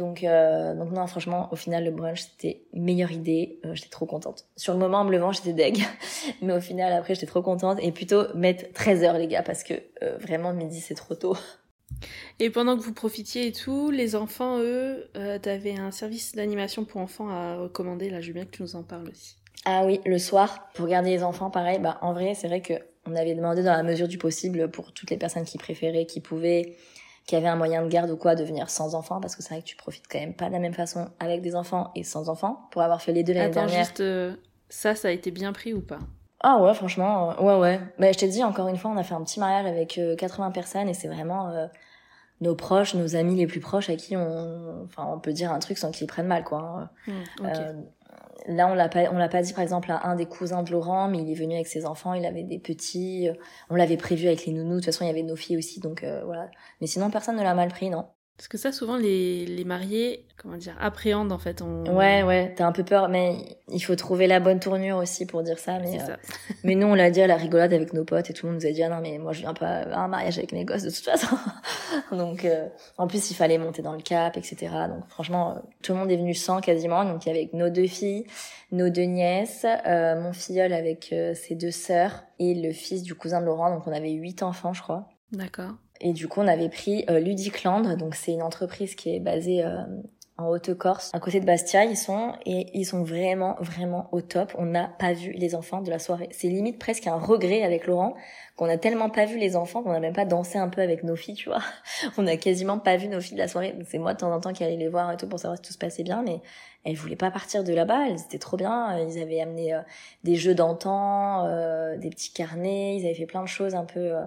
Donc, 0.02 0.24
euh, 0.24 0.74
donc 0.74 0.90
non, 0.90 1.06
franchement, 1.06 1.48
au 1.52 1.56
final, 1.56 1.84
le 1.84 1.92
brunch, 1.92 2.22
c'était 2.22 2.64
meilleure 2.72 3.12
idée. 3.12 3.60
Euh, 3.64 3.72
j'étais 3.76 3.88
trop 3.88 4.04
contente. 4.04 4.46
Sur 4.56 4.72
le 4.72 4.80
moment, 4.80 4.98
en 4.98 5.04
me 5.04 5.12
levant, 5.12 5.30
j'étais 5.30 5.52
deg. 5.52 5.78
Mais 6.42 6.52
au 6.52 6.60
final, 6.60 6.92
après, 6.92 7.14
j'étais 7.14 7.28
trop 7.28 7.40
contente. 7.40 7.78
Et 7.80 7.92
plutôt 7.92 8.24
mettre 8.34 8.72
13 8.72 9.04
heures, 9.04 9.16
les 9.16 9.28
gars, 9.28 9.44
parce 9.44 9.62
que 9.62 9.74
euh, 10.02 10.18
vraiment, 10.18 10.52
midi, 10.52 10.80
c'est 10.80 10.96
trop 10.96 11.14
tôt. 11.14 11.36
Et 12.40 12.50
pendant 12.50 12.76
que 12.76 12.82
vous 12.82 12.92
profitiez 12.92 13.46
et 13.46 13.52
tout, 13.52 13.92
les 13.92 14.16
enfants, 14.16 14.58
eux, 14.58 15.08
t'avais 15.40 15.78
un 15.78 15.92
service 15.92 16.34
d'animation 16.34 16.84
pour 16.84 17.00
enfants 17.00 17.28
à 17.28 17.56
recommander. 17.56 18.10
Là, 18.10 18.20
je 18.20 18.28
veux 18.28 18.32
bien 18.32 18.44
que 18.44 18.50
tu 18.50 18.62
nous 18.62 18.74
en 18.74 18.82
parles 18.82 19.08
aussi. 19.08 19.36
Ah 19.66 19.82
oui, 19.84 20.00
le 20.04 20.18
soir, 20.18 20.68
pour 20.74 20.88
garder 20.88 21.10
les 21.10 21.22
enfants, 21.22 21.50
pareil, 21.50 21.78
bah, 21.78 21.98
en 22.00 22.12
vrai, 22.12 22.34
c'est 22.34 22.48
vrai 22.48 22.60
que 22.60 22.72
on 23.06 23.14
avait 23.14 23.34
demandé 23.34 23.62
dans 23.62 23.72
la 23.72 23.84
mesure 23.84 24.08
du 24.08 24.18
possible 24.18 24.68
pour 24.70 24.92
toutes 24.92 25.10
les 25.10 25.16
personnes 25.16 25.44
qui 25.44 25.58
préféraient, 25.58 26.06
qui 26.06 26.20
pouvaient, 26.20 26.76
qui 27.26 27.36
avaient 27.36 27.48
un 27.48 27.56
moyen 27.56 27.82
de 27.82 27.88
garde 27.88 28.10
ou 28.10 28.16
quoi, 28.16 28.34
de 28.34 28.44
venir 28.44 28.68
sans 28.68 28.94
enfants, 28.94 29.20
parce 29.20 29.36
que 29.36 29.42
c'est 29.42 29.54
vrai 29.54 29.62
que 29.62 29.66
tu 29.66 29.76
profites 29.76 30.04
quand 30.10 30.18
même 30.18 30.34
pas 30.34 30.48
de 30.48 30.52
la 30.52 30.58
même 30.58 30.74
façon 30.74 31.08
avec 31.20 31.40
des 31.40 31.54
enfants 31.54 31.90
et 31.94 32.02
sans 32.02 32.28
enfants, 32.28 32.68
pour 32.70 32.82
avoir 32.82 33.00
fait 33.00 33.12
les 33.12 33.22
deux 33.22 33.32
l'année 33.32 33.50
dernière. 33.50 33.84
juste, 33.84 34.00
euh, 34.00 34.34
ça, 34.68 34.94
ça 34.94 35.08
a 35.08 35.10
été 35.10 35.30
bien 35.30 35.52
pris 35.52 35.72
ou 35.72 35.80
pas? 35.80 35.98
Ah 36.40 36.60
ouais, 36.60 36.74
franchement, 36.74 37.30
euh, 37.30 37.42
ouais, 37.42 37.60
ouais. 37.60 37.80
Bah, 37.98 38.10
je 38.10 38.18
t'ai 38.18 38.28
dit, 38.28 38.42
encore 38.42 38.66
une 38.68 38.76
fois, 38.76 38.90
on 38.90 38.96
a 38.96 39.04
fait 39.04 39.14
un 39.14 39.22
petit 39.22 39.38
mariage 39.38 39.66
avec 39.66 39.98
euh, 39.98 40.16
80 40.16 40.50
personnes 40.50 40.88
et 40.88 40.94
c'est 40.94 41.06
vraiment 41.08 41.50
euh, 41.50 41.66
nos 42.40 42.56
proches, 42.56 42.94
nos 42.94 43.14
amis 43.14 43.36
les 43.36 43.46
plus 43.46 43.60
proches 43.60 43.88
à 43.88 43.94
qui 43.94 44.16
on, 44.16 44.82
enfin, 44.84 45.06
on 45.08 45.20
peut 45.20 45.32
dire 45.32 45.52
un 45.52 45.60
truc 45.60 45.78
sans 45.78 45.92
qu'ils 45.92 46.08
prennent 46.08 46.26
mal, 46.26 46.42
quoi. 46.42 46.58
hein. 46.58 46.90
Hmm, 47.06 47.44
ok. 47.44 47.46
Euh, 47.46 47.72
là, 48.46 48.68
on 48.68 48.74
l'a 48.74 48.88
pas, 48.88 49.10
on 49.12 49.18
l'a 49.18 49.28
pas 49.28 49.42
dit 49.42 49.52
par 49.52 49.62
exemple 49.62 49.90
à 49.90 50.06
un 50.06 50.16
des 50.16 50.26
cousins 50.26 50.62
de 50.62 50.70
Laurent, 50.70 51.08
mais 51.08 51.18
il 51.18 51.30
est 51.30 51.34
venu 51.34 51.54
avec 51.54 51.66
ses 51.66 51.86
enfants, 51.86 52.14
il 52.14 52.26
avait 52.26 52.42
des 52.42 52.58
petits, 52.58 53.28
euh, 53.28 53.34
on 53.70 53.74
l'avait 53.76 53.96
prévu 53.96 54.26
avec 54.26 54.46
les 54.46 54.52
nounous, 54.52 54.76
de 54.76 54.76
toute 54.76 54.86
façon 54.86 55.04
il 55.04 55.08
y 55.08 55.10
avait 55.10 55.22
nos 55.22 55.36
filles 55.36 55.58
aussi, 55.58 55.80
donc 55.80 56.02
euh, 56.04 56.24
voilà. 56.24 56.50
Mais 56.80 56.86
sinon 56.86 57.10
personne 57.10 57.36
ne 57.36 57.42
l'a 57.42 57.54
mal 57.54 57.68
pris, 57.68 57.90
non. 57.90 58.08
Parce 58.36 58.48
que 58.48 58.58
ça, 58.58 58.72
souvent, 58.72 58.96
les, 58.96 59.44
les 59.46 59.64
mariés, 59.64 60.26
comment 60.36 60.56
dire, 60.56 60.74
appréhendent 60.80 61.32
en 61.32 61.38
fait. 61.38 61.62
On... 61.62 61.84
Ouais, 61.94 62.22
ouais, 62.22 62.52
t'as 62.56 62.66
un 62.66 62.72
peu 62.72 62.82
peur, 62.82 63.08
mais 63.08 63.36
il 63.68 63.80
faut 63.80 63.94
trouver 63.94 64.26
la 64.26 64.40
bonne 64.40 64.58
tournure 64.58 64.96
aussi 64.96 65.26
pour 65.26 65.42
dire 65.42 65.58
ça. 65.58 65.78
Mais, 65.78 65.92
C'est 65.92 66.02
euh, 66.02 66.06
ça. 66.06 66.16
mais 66.64 66.74
nous, 66.74 66.86
on 66.86 66.94
l'a 66.94 67.10
dit 67.10 67.20
à 67.20 67.26
la 67.26 67.36
rigolade 67.36 67.72
avec 67.72 67.92
nos 67.92 68.04
potes 68.04 68.30
et 68.30 68.32
tout 68.32 68.46
le 68.46 68.52
monde 68.52 68.62
nous 68.62 68.68
a 68.68 68.72
dit 68.72 68.82
ah 68.82 68.88
non 68.88 69.00
mais 69.00 69.18
moi 69.18 69.32
je 69.32 69.40
viens 69.40 69.54
pas 69.54 69.82
à 69.82 70.00
un 70.00 70.08
mariage 70.08 70.38
avec 70.38 70.52
mes 70.52 70.64
gosses 70.64 70.82
de 70.82 70.90
toute 70.90 71.04
façon. 71.04 71.36
donc 72.10 72.44
euh, 72.44 72.68
en 72.98 73.06
plus 73.06 73.30
il 73.30 73.34
fallait 73.34 73.58
monter 73.58 73.82
dans 73.82 73.92
le 73.92 74.02
cap, 74.02 74.36
etc. 74.36 74.56
Donc 74.88 75.06
franchement 75.08 75.52
euh, 75.52 75.60
tout 75.82 75.92
le 75.92 75.98
monde 75.98 76.10
est 76.10 76.16
venu 76.16 76.34
sans 76.34 76.60
quasiment. 76.60 77.04
Donc 77.04 77.26
il 77.26 77.28
y 77.28 77.32
avait 77.32 77.50
nos 77.52 77.68
deux 77.68 77.86
filles, 77.86 78.26
nos 78.72 78.88
deux 78.88 79.02
nièces, 79.02 79.66
mon 79.86 80.32
filleul 80.32 80.72
avec 80.72 81.14
ses 81.34 81.54
deux 81.54 81.70
sœurs 81.70 82.24
et 82.38 82.54
le 82.54 82.72
fils 82.72 83.02
du 83.02 83.14
cousin 83.14 83.40
de 83.40 83.46
Laurent. 83.46 83.70
Donc 83.70 83.86
on 83.86 83.92
avait 83.92 84.10
huit 84.10 84.42
enfants 84.42 84.72
je 84.72 84.82
crois. 84.82 85.08
D'accord. 85.32 85.72
Et 86.02 86.12
du 86.12 86.28
coup, 86.28 86.40
on 86.40 86.48
avait 86.48 86.68
pris 86.68 87.04
euh, 87.08 87.20
Ludicland, 87.20 87.96
donc 87.96 88.14
c'est 88.14 88.32
une 88.32 88.42
entreprise 88.42 88.96
qui 88.96 89.14
est 89.14 89.20
basée 89.20 89.64
euh, 89.64 89.82
en 90.36 90.48
Haute-Corse, 90.48 91.10
à 91.12 91.20
côté 91.20 91.40
de 91.40 91.46
Bastia, 91.46 91.84
ils 91.84 91.96
sont, 91.96 92.32
et 92.44 92.66
ils 92.74 92.84
sont 92.84 93.04
vraiment, 93.04 93.56
vraiment 93.60 94.08
au 94.12 94.20
top. 94.20 94.52
On 94.58 94.64
n'a 94.64 94.88
pas 94.98 95.12
vu 95.12 95.30
les 95.32 95.54
enfants 95.54 95.80
de 95.80 95.90
la 95.90 95.98
soirée. 95.98 96.28
C'est 96.32 96.48
limite 96.48 96.78
presque 96.78 97.06
un 97.06 97.16
regret 97.16 97.62
avec 97.62 97.86
Laurent, 97.86 98.14
qu'on 98.56 98.68
a 98.68 98.78
tellement 98.78 99.10
pas 99.10 99.26
vu 99.26 99.38
les 99.38 99.54
enfants 99.54 99.82
qu'on 99.82 99.92
n'a 99.92 100.00
même 100.00 100.14
pas 100.14 100.24
dansé 100.24 100.58
un 100.58 100.68
peu 100.68 100.80
avec 100.80 101.04
nos 101.04 101.16
filles, 101.16 101.34
tu 101.34 101.48
vois. 101.48 101.62
On 102.18 102.26
a 102.26 102.36
quasiment 102.36 102.78
pas 102.78 102.96
vu 102.96 103.08
nos 103.08 103.20
filles 103.20 103.36
de 103.36 103.42
la 103.42 103.48
soirée. 103.48 103.74
C'est 103.88 103.98
moi 103.98 104.14
de 104.14 104.18
temps 104.18 104.32
en 104.32 104.40
temps 104.40 104.52
qui 104.52 104.64
allais 104.64 104.76
les 104.76 104.88
voir 104.88 105.12
et 105.12 105.16
tout 105.16 105.28
pour 105.28 105.38
savoir 105.38 105.58
si 105.58 105.62
tout 105.62 105.72
se 105.72 105.78
passait 105.78 106.02
bien, 106.02 106.22
mais 106.22 106.40
elles 106.84 106.96
voulaient 106.96 107.16
pas 107.16 107.30
partir 107.30 107.62
de 107.62 107.72
là-bas, 107.72 108.08
elles 108.08 108.20
étaient 108.20 108.38
trop 108.38 108.56
bien. 108.56 108.98
Ils 108.98 109.22
avaient 109.22 109.40
amené 109.40 109.74
euh, 109.74 109.80
des 110.24 110.36
jeux 110.36 110.54
d'antan, 110.54 111.46
euh, 111.46 111.96
des 111.96 112.10
petits 112.10 112.32
carnets, 112.32 112.96
ils 112.96 113.04
avaient 113.04 113.14
fait 113.14 113.26
plein 113.26 113.42
de 113.42 113.48
choses 113.48 113.74
un 113.74 113.84
peu... 113.84 114.00
euh, 114.00 114.24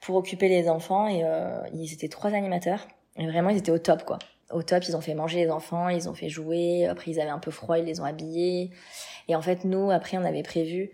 pour 0.00 0.16
occuper 0.16 0.48
les 0.48 0.68
enfants 0.68 1.06
et 1.06 1.22
euh, 1.24 1.60
ils 1.72 1.92
étaient 1.92 2.08
trois 2.08 2.32
animateurs. 2.34 2.86
Et 3.16 3.26
vraiment 3.26 3.50
ils 3.50 3.58
étaient 3.58 3.72
au 3.72 3.78
top 3.78 4.04
quoi. 4.04 4.18
Au 4.50 4.62
top 4.62 4.84
ils 4.88 4.96
ont 4.96 5.00
fait 5.00 5.14
manger 5.14 5.44
les 5.44 5.50
enfants 5.50 5.88
ils 5.88 6.08
ont 6.08 6.14
fait 6.14 6.28
jouer. 6.28 6.86
Après 6.86 7.10
ils 7.10 7.20
avaient 7.20 7.30
un 7.30 7.38
peu 7.38 7.50
froid 7.50 7.78
ils 7.78 7.84
les 7.84 8.00
ont 8.00 8.04
habillés. 8.04 8.70
Et 9.28 9.34
en 9.34 9.42
fait 9.42 9.64
nous 9.64 9.90
après 9.90 10.16
on 10.16 10.24
avait 10.24 10.42
prévu 10.42 10.90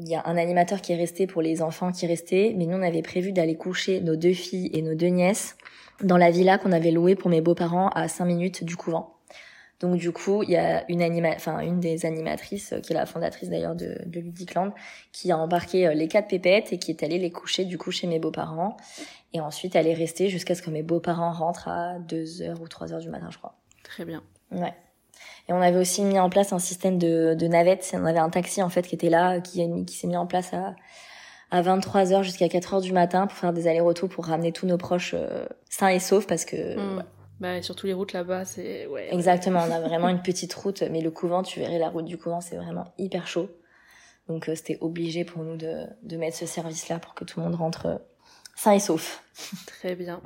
il 0.00 0.08
y 0.08 0.14
a 0.14 0.22
un 0.26 0.36
animateur 0.36 0.80
qui 0.80 0.92
est 0.92 0.96
resté 0.96 1.26
pour 1.26 1.40
les 1.42 1.62
enfants 1.62 1.92
qui 1.92 2.06
restaient 2.06 2.54
mais 2.56 2.66
nous 2.66 2.76
on 2.76 2.82
avait 2.82 3.02
prévu 3.02 3.32
d'aller 3.32 3.56
coucher 3.56 4.00
nos 4.00 4.16
deux 4.16 4.32
filles 4.32 4.70
et 4.72 4.82
nos 4.82 4.94
deux 4.94 5.06
nièces 5.06 5.56
dans 6.02 6.16
la 6.16 6.30
villa 6.30 6.58
qu'on 6.58 6.72
avait 6.72 6.90
louée 6.90 7.14
pour 7.14 7.30
mes 7.30 7.40
beaux-parents 7.40 7.88
à 7.88 8.08
5 8.08 8.24
minutes 8.24 8.64
du 8.64 8.76
couvent 8.76 9.17
donc 9.80 9.96
du 9.96 10.10
coup, 10.10 10.42
il 10.42 10.50
y 10.50 10.56
a 10.56 10.84
une 10.90 11.02
anima 11.02 11.30
enfin 11.36 11.60
une 11.60 11.78
des 11.78 12.04
animatrices 12.04 12.72
euh, 12.72 12.80
qui 12.80 12.92
est 12.92 12.96
la 12.96 13.06
fondatrice 13.06 13.48
d'ailleurs 13.48 13.76
de, 13.76 13.96
de 14.06 14.20
Ludicland 14.20 14.72
qui 15.12 15.30
a 15.30 15.38
embarqué 15.38 15.86
euh, 15.86 15.94
les 15.94 16.08
quatre 16.08 16.28
pépettes 16.28 16.72
et 16.72 16.78
qui 16.78 16.90
est 16.90 17.02
allée 17.04 17.18
les 17.18 17.30
coucher 17.30 17.64
du 17.64 17.78
coup 17.78 17.92
chez 17.92 18.08
mes 18.08 18.18
beaux-parents 18.18 18.76
et 19.32 19.40
ensuite 19.40 19.76
elle 19.76 19.86
est 19.86 19.94
restée 19.94 20.28
jusqu'à 20.28 20.56
ce 20.56 20.62
que 20.62 20.70
mes 20.70 20.82
beaux-parents 20.82 21.32
rentrent 21.32 21.68
à 21.68 21.98
2h 22.00 22.56
ou 22.60 22.66
3h 22.66 23.00
du 23.00 23.08
matin, 23.08 23.28
je 23.30 23.38
crois. 23.38 23.54
Très 23.84 24.04
bien. 24.04 24.22
Ouais. 24.50 24.74
Et 25.48 25.52
on 25.52 25.60
avait 25.60 25.78
aussi 25.78 26.02
mis 26.02 26.18
en 26.18 26.28
place 26.28 26.52
un 26.52 26.58
système 26.58 26.98
de, 26.98 27.34
de 27.34 27.46
navettes. 27.46 27.90
On 27.94 28.04
avait 28.04 28.18
un 28.18 28.30
taxi 28.30 28.62
en 28.62 28.68
fait 28.68 28.82
qui 28.82 28.94
était 28.94 29.10
là, 29.10 29.40
qui, 29.40 29.64
qui 29.84 29.96
s'est 29.96 30.06
mis 30.06 30.16
en 30.16 30.26
place 30.26 30.52
à, 30.52 30.74
à 31.50 31.62
23h 31.62 32.22
jusqu'à 32.22 32.46
4h 32.46 32.82
du 32.82 32.92
matin 32.92 33.26
pour 33.26 33.38
faire 33.38 33.52
des 33.52 33.68
allers-retours 33.68 34.08
pour 34.08 34.26
ramener 34.26 34.52
tous 34.52 34.66
nos 34.66 34.76
proches 34.76 35.14
euh, 35.14 35.46
sains 35.70 35.88
et 35.88 36.00
saufs 36.00 36.26
parce 36.26 36.44
que 36.44 36.96
ouais. 36.96 37.04
Bah, 37.40 37.56
et 37.56 37.60
les 37.84 37.92
routes 37.92 38.12
là-bas, 38.12 38.44
c'est. 38.44 38.86
Ouais. 38.88 39.14
Exactement, 39.14 39.60
on 39.60 39.70
a 39.70 39.80
vraiment 39.88 40.08
une 40.08 40.22
petite 40.22 40.52
route, 40.54 40.82
mais 40.82 41.00
le 41.00 41.10
couvent, 41.10 41.42
tu 41.42 41.60
verrais 41.60 41.78
la 41.78 41.88
route 41.88 42.04
du 42.04 42.18
couvent, 42.18 42.40
c'est 42.40 42.56
vraiment 42.56 42.92
hyper 42.98 43.26
chaud. 43.28 43.48
Donc 44.28 44.48
euh, 44.48 44.54
c'était 44.54 44.78
obligé 44.80 45.24
pour 45.24 45.42
nous 45.42 45.56
de, 45.56 45.84
de 46.02 46.16
mettre 46.16 46.36
ce 46.36 46.46
service-là 46.46 46.98
pour 46.98 47.14
que 47.14 47.24
tout 47.24 47.40
le 47.40 47.46
monde 47.46 47.54
rentre 47.54 47.86
euh, 47.86 47.96
sain 48.56 48.72
et 48.72 48.80
sauf. 48.80 49.22
Très 49.66 49.94
bien. 49.94 50.20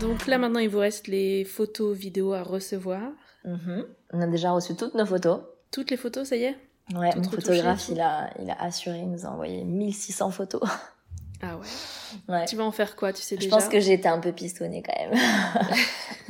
Donc 0.00 0.26
là 0.26 0.38
maintenant 0.38 0.60
il 0.60 0.68
vous 0.68 0.78
reste 0.78 1.08
les 1.08 1.44
photos, 1.44 1.96
vidéos 1.96 2.32
à 2.32 2.42
recevoir. 2.42 3.02
Mhm. 3.44 3.86
On 4.12 4.20
a 4.20 4.26
déjà 4.26 4.52
reçu 4.52 4.76
toutes 4.76 4.94
nos 4.94 5.06
photos. 5.06 5.40
Toutes 5.70 5.90
les 5.90 5.96
photos, 5.96 6.28
ça 6.28 6.36
y 6.36 6.44
est? 6.44 6.56
Ouais, 6.94 7.10
mon 7.16 7.22
photographe, 7.22 7.88
il 7.88 8.00
a, 8.00 8.30
il 8.40 8.50
a 8.50 8.60
assuré, 8.62 8.98
il 8.98 9.10
nous 9.10 9.24
a 9.24 9.28
envoyé 9.30 9.64
1600 9.64 10.30
photos. 10.30 10.60
Ah 11.42 11.56
ouais. 11.56 11.66
Ouais. 12.28 12.44
Tu 12.46 12.56
vas 12.56 12.64
en 12.64 12.70
faire 12.70 12.96
quoi, 12.96 13.12
tu 13.12 13.20
sais 13.20 13.36
Je 13.36 13.40
déjà 13.42 13.56
pense 13.56 13.68
que 13.68 13.80
j'ai 13.80 13.92
été 13.94 14.08
un 14.08 14.18
peu 14.20 14.32
pistonnée 14.32 14.82
quand 14.82 14.94
même. 14.98 15.18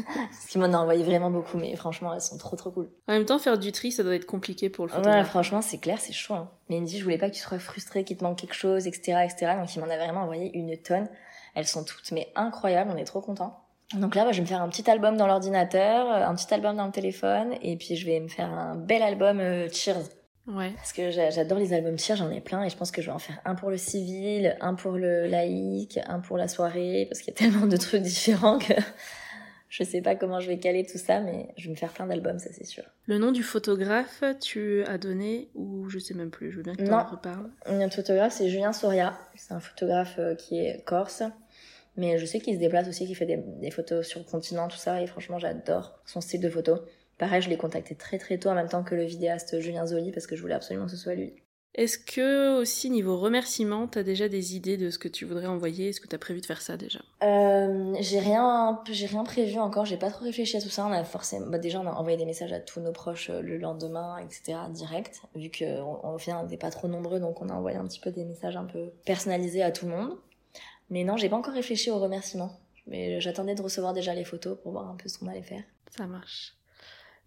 Parce 0.07 0.47
qu'il 0.49 0.61
m'en 0.61 0.73
a 0.73 0.77
envoyé 0.79 1.05
vraiment 1.05 1.31
beaucoup, 1.31 1.57
mais 1.59 1.75
franchement, 1.77 2.13
elles 2.15 2.21
sont 2.21 2.37
trop 2.39 2.57
trop 2.57 2.71
cool. 2.71 2.89
En 3.09 3.13
même 3.13 3.25
temps, 3.25 3.39
faire 3.39 3.59
du 3.59 3.71
tri, 3.71 3.93
ça 3.93 4.03
doit 4.03 4.15
être 4.15 4.27
compliqué 4.27 4.71
pour 4.71 4.87
le 4.87 4.93
Ouais, 4.93 4.97
photographe. 4.99 5.29
franchement, 5.29 5.63
c'est 5.63 5.79
clair, 5.79 5.99
c'est 6.01 6.13
chaud. 6.13 6.35
Hein. 6.35 6.51
Mais 6.69 6.77
il 6.77 6.83
me 6.83 6.87
dit, 6.87 6.99
je 6.99 7.05
voulais 7.05 7.19
pas 7.19 7.29
que 7.31 7.35
tu 7.35 7.43
sois 7.43 7.59
frustré, 7.59 8.05
qu'il 8.05 8.17
te 8.17 8.25
manque 8.25 8.39
quelque 8.39 8.55
chose, 8.55 8.87
etc., 8.87 9.19
etc. 9.25 9.53
Donc 9.59 9.75
il 9.75 9.81
m'en 9.81 9.91
a 9.91 9.97
vraiment 9.97 10.23
envoyé 10.23 10.51
une 10.57 10.77
tonne. 10.79 11.09
Elles 11.55 11.67
sont 11.69 11.85
toutes, 11.85 12.11
mais 12.13 12.33
incroyables, 12.35 12.91
on 12.93 12.97
est 12.97 13.05
trop 13.05 13.21
contents. 13.21 13.61
Donc 13.95 14.15
là, 14.17 14.25
bah, 14.25 14.33
je 14.33 14.39
vais 14.39 14.43
me 14.43 14.49
faire 14.49 14.63
un 14.63 14.69
petit 14.69 14.91
album 14.91 15.17
dans 15.17 15.27
l'ordinateur, 15.29 16.11
euh, 16.11 16.27
un 16.27 16.35
petit 16.35 16.53
album 16.53 16.77
dans 16.77 16.87
le 16.87 16.93
téléphone, 16.93 17.55
et 17.63 17.77
puis 17.77 17.95
je 17.95 18.07
vais 18.07 18.19
me 18.19 18.29
faire 18.29 18.51
un 18.51 18.75
bel 18.75 19.03
album 19.03 19.39
euh, 19.39 19.69
Cheers. 19.71 20.09
Ouais. 20.47 20.73
Parce 20.77 20.93
que 20.93 21.11
j'a- 21.11 21.31
j'adore 21.31 21.59
les 21.59 21.73
albums 21.73 21.99
Cheers, 21.99 22.17
j'en 22.17 22.31
ai 22.31 22.41
plein, 22.41 22.63
et 22.65 22.69
je 22.71 22.77
pense 22.77 22.91
que 22.91 23.01
je 23.01 23.07
vais 23.07 23.13
en 23.13 23.19
faire 23.19 23.41
un 23.45 23.55
pour 23.55 23.71
le 23.71 23.79
civil, 23.79 24.57
un 24.61 24.75
pour 24.75 24.93
le 24.93 25.27
laïque, 25.27 25.99
un 26.07 26.21
pour 26.21 26.37
la 26.37 26.49
soirée, 26.49 27.07
parce 27.09 27.21
qu'il 27.21 27.33
y 27.33 27.37
a 27.37 27.39
tellement 27.51 27.67
de 27.67 27.77
trucs 27.77 28.03
différents 28.03 28.59
que 28.59 28.75
je 29.71 29.83
sais 29.83 30.03
pas 30.03 30.15
comment 30.15 30.39
je 30.41 30.47
vais 30.49 30.59
caler 30.59 30.85
tout 30.87 30.99
ça, 30.99 31.21
mais 31.21 31.49
je 31.57 31.65
vais 31.65 31.71
me 31.73 31.77
faire 31.77 31.93
plein 31.93 32.07
d'albums, 32.07 32.39
ça 32.39 32.51
c'est 32.53 32.65
sûr. 32.67 32.85
Le 33.07 33.19
nom 33.19 33.33
du 33.33 33.43
photographe, 33.43 34.23
tu 34.41 34.85
as 34.85 34.99
donné 34.99 35.49
ou 35.55 35.89
je 35.89 35.99
sais 35.99 36.15
même 36.15 36.31
plus. 36.31 36.53
Je 36.53 36.59
veux 36.59 36.63
bien 36.63 36.75
que 36.75 36.83
tu 36.85 36.91
Non. 36.91 36.99
en 36.99 37.05
reparles. 37.07 37.51
Photographe, 37.91 38.35
c'est 38.35 38.49
Julien 38.51 38.73
Soria. 38.73 39.19
C'est 39.35 39.53
un 39.55 39.61
photographe 39.61 40.17
euh, 40.19 40.35
qui 40.37 40.59
est 40.59 40.85
corse. 40.85 41.23
Mais 41.97 42.19
je 42.19 42.27
sais 42.27 42.39
qu'il 42.41 42.55
se 42.55 42.59
déplace 42.61 42.89
aussi, 42.89 43.07
qu'il 43.07 43.17
fait 43.17 43.27
des, 43.27 43.37
des 43.37 43.71
photos 43.71 44.07
sur 44.07 44.21
le 44.21 44.27
continent, 44.27 44.69
tout 44.69 44.77
ça. 44.77 45.01
Et 45.01 45.07
franchement, 45.07 45.39
j'adore 45.39 45.99
son 46.07 46.21
style 46.21 46.41
de 46.41 46.49
photo. 46.51 46.77
Pareil, 47.19 47.43
je 47.43 47.49
l'ai 47.49 47.57
contacté 47.57 47.95
très 47.95 48.19
très 48.19 48.39
tôt 48.39 48.49
en 48.51 48.55
même 48.55 48.69
temps 48.69 48.83
que 48.85 48.95
le 48.95 49.05
vidéaste 49.05 49.61
Julien 49.61 49.87
Zoli 49.87 50.11
parce 50.13 50.27
que 50.27 50.37
je 50.37 50.43
voulais 50.43 50.55
absolument 50.55 50.87
que 50.87 50.91
ce 50.93 50.97
soit 50.97 51.15
lui. 51.15 51.35
Est-ce 51.77 51.99
que 51.99 52.57
aussi 52.61 52.89
niveau 52.89 53.19
remerciements, 53.19 53.89
t'as 53.89 54.05
déjà 54.05 54.29
des 54.29 54.55
idées 54.55 54.77
de 54.77 54.91
ce 54.91 54.99
que 55.01 55.09
tu 55.09 55.25
voudrais 55.25 55.47
envoyer? 55.47 55.89
Est-ce 55.89 56.01
que 56.01 56.07
t'as 56.07 56.19
prévu 56.19 56.41
de 56.41 56.47
faire 56.47 56.63
ça 56.63 56.77
déjà? 56.77 57.01
Euh, 57.25 57.95
j'ai 57.99 58.21
rien, 58.21 58.81
j'ai 58.89 59.07
rien 59.07 59.25
prévu 59.25 59.59
encore. 59.59 59.85
J'ai 59.85 59.97
pas 59.97 60.11
trop 60.11 60.25
réfléchi 60.25 60.57
à 60.57 60.61
tout 60.61 60.69
ça. 60.69 60.87
On 60.87 60.93
a 60.93 61.03
forcément, 61.03 61.47
bah, 61.49 61.59
déjà, 61.59 61.81
on 61.81 61.87
a 61.89 61.91
envoyé 61.91 62.17
des 62.17 62.27
messages 62.27 62.53
à 62.53 62.61
tous 62.61 62.79
nos 62.81 62.93
proches 62.93 63.29
euh, 63.31 63.41
le 63.43 63.59
lendemain, 63.59 64.19
etc. 64.19 64.57
Direct, 64.71 65.21
vu 65.35 65.51
que 65.51 65.65
on- 65.81 66.15
au 66.15 66.19
final, 66.19 66.39
on 66.41 66.43
n'était 66.45 66.59
pas 66.59 66.71
trop 66.71 66.87
nombreux, 66.87 67.19
donc 67.19 67.43
on 67.43 67.49
a 67.49 67.55
envoyé 67.55 67.77
un 67.77 67.87
petit 67.89 67.99
peu 67.99 68.13
des 68.13 68.25
messages 68.25 68.57
un 68.57 68.67
peu 68.67 68.91
personnalisés 69.05 69.65
à 69.65 69.73
tout 69.73 69.87
le 69.87 69.97
monde. 69.97 70.17
Mais 70.91 71.03
non, 71.03 71.17
j'ai 71.17 71.29
pas 71.29 71.37
encore 71.37 71.55
réfléchi 71.55 71.91
aux 71.91 71.99
remerciements. 71.99 72.61
Mais 72.87 73.21
j'attendais 73.21 73.57
de 73.57 73.63
recevoir 73.63 73.95
déjà 73.95 74.15
les 74.15 74.25
photos 74.25 74.57
pour 74.63 74.71
voir 74.71 74.89
un 74.89 74.95
peu 74.95 75.09
ce 75.09 75.19
qu'on 75.19 75.27
allait 75.27 75.43
faire. 75.43 75.63
Ça 75.97 76.07
marche. 76.07 76.55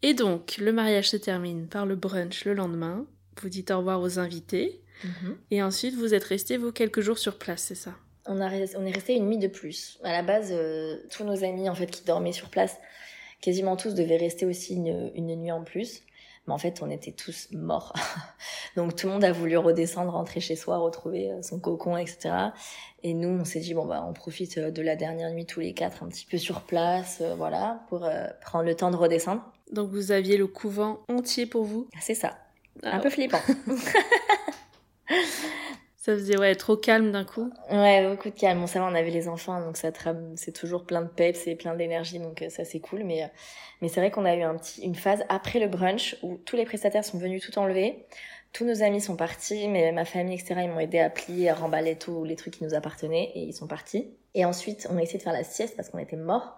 Et 0.03 0.13
donc, 0.13 0.57
le 0.57 0.71
mariage 0.71 1.09
se 1.09 1.17
termine 1.17 1.67
par 1.67 1.85
le 1.85 1.95
brunch 1.95 2.45
le 2.45 2.53
lendemain. 2.53 3.05
Vous 3.41 3.49
dites 3.49 3.71
au 3.71 3.77
revoir 3.79 4.01
aux 4.01 4.19
invités. 4.19 4.81
Et 5.51 5.61
ensuite, 5.61 5.95
vous 5.95 6.13
êtes 6.15 6.23
restés, 6.23 6.57
vous, 6.57 6.71
quelques 6.71 7.01
jours 7.01 7.19
sur 7.19 7.37
place, 7.37 7.61
c'est 7.61 7.75
ça? 7.75 7.93
On, 8.25 8.41
a, 8.41 8.49
res- 8.49 8.75
on 8.77 8.85
est 8.85 8.91
resté 8.91 9.15
une 9.15 9.27
nuit 9.27 9.37
de 9.37 9.47
plus. 9.47 9.99
À 10.03 10.11
la 10.11 10.23
base, 10.23 10.49
euh, 10.51 10.97
tous 11.11 11.23
nos 11.23 11.43
amis 11.43 11.69
en 11.69 11.75
fait 11.75 11.85
qui 11.87 12.03
dormaient 12.03 12.33
sur 12.33 12.49
place, 12.49 12.77
quasiment 13.39 13.75
tous 13.77 13.93
devaient 13.93 14.17
rester 14.17 14.45
aussi 14.47 14.75
une, 14.75 15.11
une 15.15 15.35
nuit 15.35 15.51
en 15.51 15.63
plus. 15.63 16.01
Mais 16.47 16.53
en 16.53 16.57
fait, 16.57 16.81
on 16.81 16.89
était 16.89 17.11
tous 17.11 17.47
morts. 17.51 17.93
Donc 18.75 18.95
tout 18.95 19.05
le 19.07 19.13
monde 19.13 19.23
a 19.23 19.31
voulu 19.31 19.55
redescendre, 19.57 20.11
rentrer 20.13 20.39
chez 20.39 20.55
soi, 20.55 20.77
retrouver 20.77 21.31
euh, 21.31 21.41
son 21.43 21.59
cocon, 21.59 21.95
etc. 21.95 22.31
Et 23.03 23.13
nous, 23.13 23.29
on 23.29 23.45
s'est 23.45 23.59
dit 23.59 23.73
bon 23.75 23.85
bah 23.85 24.03
on 24.07 24.13
profite 24.13 24.57
euh, 24.57 24.71
de 24.71 24.81
la 24.81 24.95
dernière 24.95 25.31
nuit 25.31 25.45
tous 25.45 25.59
les 25.59 25.73
quatre, 25.73 26.01
un 26.03 26.07
petit 26.07 26.25
peu 26.25 26.37
sur 26.39 26.61
place, 26.61 27.19
euh, 27.21 27.35
voilà, 27.35 27.85
pour 27.89 28.09
prendre 28.41 28.65
le 28.65 28.75
temps 28.75 28.89
de 28.91 28.95
redescendre. 28.97 29.43
Donc 29.71 29.89
vous 29.89 30.11
aviez 30.11 30.37
le 30.37 30.47
couvent 30.47 30.99
entier 31.09 31.45
pour 31.45 31.63
vous 31.63 31.87
C'est 31.99 32.15
ça. 32.15 32.37
Ah 32.83 32.97
un 32.97 32.99
peu 32.99 33.09
flippant. 33.09 33.41
Ça 35.95 36.13
faisait 36.13 36.37
ouais 36.37 36.55
trop 36.55 36.77
calme 36.77 37.11
d'un 37.11 37.25
coup. 37.25 37.51
Ouais, 37.69 38.09
beaucoup 38.09 38.29
de 38.29 38.33
calme. 38.33 38.61
Bon, 38.61 38.67
ça 38.67 38.79
va, 38.79 38.85
on 38.85 38.95
avait 38.95 39.09
les 39.09 39.27
enfants, 39.27 39.59
donc 39.59 39.75
ça 39.75 39.89
c'est 40.37 40.53
toujours 40.53 40.85
plein 40.85 41.01
de 41.01 41.09
peps 41.09 41.47
et 41.47 41.55
plein 41.55 41.75
d'énergie, 41.75 42.17
donc 42.17 42.45
ça 42.47 42.63
c'est 42.63 42.79
cool. 42.79 43.03
Mais 43.03 43.29
mais 43.81 43.89
c'est 43.89 43.99
vrai 43.99 44.09
qu'on 44.09 44.23
a 44.23 44.33
eu 44.33 44.41
un 44.41 44.55
petit, 44.55 44.83
une 44.83 44.95
phase 44.95 45.25
après 45.27 45.59
le 45.59 45.67
brunch 45.67 46.15
où 46.23 46.37
tous 46.45 46.55
les 46.55 46.63
prestataires 46.63 47.03
sont 47.03 47.17
venus 47.17 47.43
tout 47.43 47.59
enlever. 47.59 48.05
Tous 48.53 48.65
nos 48.65 48.81
amis 48.81 49.01
sont 49.01 49.15
partis, 49.15 49.67
mais 49.67 49.91
ma 49.91 50.05
famille, 50.05 50.35
etc., 50.35 50.61
ils 50.63 50.69
m'ont 50.69 50.79
aidé 50.79 50.99
à 50.99 51.09
plier, 51.09 51.49
à 51.49 51.55
remballer 51.55 51.95
tous 51.95 52.23
les 52.23 52.35
trucs 52.35 52.55
qui 52.55 52.63
nous 52.63 52.73
appartenaient 52.73 53.31
et 53.35 53.41
ils 53.43 53.53
sont 53.53 53.67
partis. 53.67 54.09
Et 54.33 54.45
ensuite, 54.45 54.87
on 54.89 54.97
a 54.97 55.01
essayé 55.01 55.19
de 55.19 55.23
faire 55.23 55.33
la 55.33 55.43
sieste 55.43 55.75
parce 55.75 55.89
qu'on 55.89 55.99
était 55.99 56.15
morts. 56.15 56.55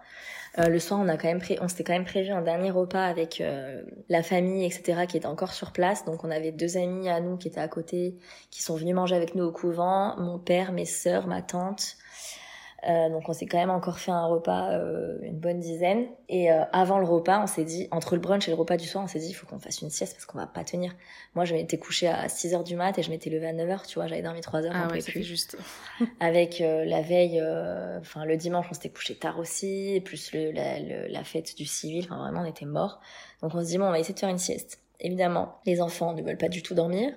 Euh, 0.58 0.66
le 0.66 0.78
soir, 0.80 0.98
on 1.00 1.08
a 1.08 1.16
quand 1.16 1.28
même 1.28 1.40
pré... 1.40 1.58
on 1.60 1.68
s'était 1.68 1.84
quand 1.84 1.92
même 1.92 2.04
prévu 2.04 2.30
un 2.30 2.42
dernier 2.42 2.70
repas 2.70 3.04
avec 3.04 3.40
euh, 3.40 3.82
la 4.08 4.22
famille, 4.22 4.64
etc., 4.64 5.06
qui 5.08 5.16
était 5.16 5.26
encore 5.26 5.52
sur 5.52 5.72
place. 5.72 6.04
Donc, 6.04 6.24
on 6.24 6.30
avait 6.30 6.52
deux 6.52 6.76
amis 6.76 7.08
à 7.08 7.20
nous 7.20 7.36
qui 7.36 7.48
étaient 7.48 7.60
à 7.60 7.68
côté, 7.68 8.16
qui 8.50 8.62
sont 8.62 8.76
venus 8.76 8.94
manger 8.94 9.14
avec 9.14 9.34
nous 9.34 9.44
au 9.44 9.52
couvent. 9.52 10.16
Mon 10.18 10.38
père, 10.38 10.72
mes 10.72 10.86
sœurs, 10.86 11.26
ma 11.26 11.42
tante, 11.42 11.96
euh, 12.88 13.10
donc 13.10 13.28
on 13.28 13.32
s'est 13.32 13.46
quand 13.46 13.58
même 13.58 13.70
encore 13.70 13.98
fait 13.98 14.10
un 14.10 14.26
repas, 14.26 14.72
euh, 14.72 15.18
une 15.22 15.38
bonne 15.38 15.60
dizaine. 15.60 16.06
Et 16.28 16.50
euh, 16.50 16.64
avant 16.72 16.98
le 16.98 17.04
repas, 17.04 17.42
on 17.42 17.46
s'est 17.46 17.64
dit, 17.64 17.88
entre 17.90 18.14
le 18.14 18.20
brunch 18.20 18.48
et 18.48 18.50
le 18.50 18.56
repas 18.56 18.76
du 18.76 18.86
soir, 18.86 19.04
on 19.04 19.06
s'est 19.06 19.18
dit, 19.18 19.28
il 19.28 19.34
faut 19.34 19.46
qu'on 19.46 19.58
fasse 19.58 19.82
une 19.82 19.90
sieste 19.90 20.14
parce 20.14 20.24
qu'on 20.24 20.38
va 20.38 20.46
pas 20.46 20.64
tenir. 20.64 20.94
Moi, 21.34 21.44
je 21.44 21.54
m'étais 21.54 21.78
couchée 21.78 22.08
à 22.08 22.28
6 22.28 22.54
heures 22.54 22.64
du 22.64 22.76
mat 22.76 22.98
et 22.98 23.02
je 23.02 23.10
m'étais 23.10 23.28
levée 23.28 23.48
à 23.48 23.52
9 23.52 23.68
heures, 23.68 23.86
tu 23.86 23.96
vois, 23.96 24.06
j'avais 24.06 24.22
dormi 24.22 24.40
3 24.40 24.64
heures. 24.64 24.72
Ah 24.74 24.88
ouais, 24.88 25.02
plus. 25.02 25.22
juste. 25.22 25.58
Avec 26.20 26.60
la 26.60 27.02
veille, 27.02 27.42
enfin 28.00 28.24
le 28.24 28.36
dimanche, 28.36 28.66
on 28.70 28.74
s'était 28.74 28.90
couché 28.90 29.14
tard 29.14 29.38
aussi, 29.38 30.00
plus 30.04 30.32
le, 30.32 30.52
la, 30.52 30.78
la, 31.08 31.24
fête 31.24 31.56
du 31.56 31.66
civil, 31.66 32.04
enfin 32.04 32.18
vraiment, 32.18 32.42
on 32.42 32.48
était 32.48 32.66
morts. 32.66 33.00
Donc 33.42 33.54
on 33.54 33.60
se 33.60 33.66
dit, 33.66 33.78
bon, 33.78 33.86
on 33.86 33.90
va 33.90 33.98
essayer 33.98 34.14
de 34.14 34.18
faire 34.18 34.28
une 34.28 34.38
sieste. 34.38 34.80
Évidemment, 35.00 35.60
les 35.66 35.80
enfants 35.80 36.12
ne 36.14 36.22
veulent 36.22 36.36
pas 36.38 36.48
du 36.48 36.62
tout 36.62 36.74
dormir. 36.74 37.12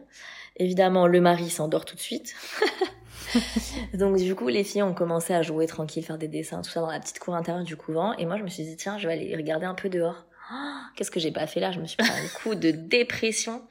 Évidemment, 0.57 1.07
le 1.07 1.20
mari 1.20 1.49
s'endort 1.49 1.86
tout 1.86 1.95
de 1.95 2.01
suite. 2.01 2.36
Donc 3.93 4.17
du 4.17 4.36
coup, 4.36 4.47
les 4.47 4.63
filles 4.63 4.84
ont 4.84 4.93
commencé 4.93 5.34
à 5.34 5.41
jouer 5.41 5.67
tranquille, 5.67 6.03
faire 6.03 6.17
des 6.17 6.27
dessins, 6.27 6.61
tout 6.61 6.69
ça 6.69 6.81
dans 6.81 6.91
la 6.91 6.99
petite 6.99 7.19
cour 7.19 7.36
intérieure 7.36 7.63
du 7.63 7.75
couvent. 7.75 8.13
Et 8.17 8.25
moi, 8.25 8.38
je 8.38 8.43
me 8.43 8.47
suis 8.47 8.63
dit, 8.63 8.75
tiens, 8.75 8.97
je 8.97 9.07
vais 9.07 9.13
aller 9.13 9.36
regarder 9.36 9.65
un 9.65 9.75
peu 9.75 9.89
dehors. 9.89 10.25
Oh, 10.51 10.55
qu'est-ce 10.95 11.11
que 11.11 11.19
j'ai 11.19 11.31
pas 11.31 11.47
fait 11.47 11.59
là? 11.59 11.71
Je 11.71 11.79
me 11.79 11.86
suis 11.86 11.97
pris 11.97 12.09
un 12.09 12.27
coup 12.43 12.55
de 12.55 12.71
dépression. 12.71 13.61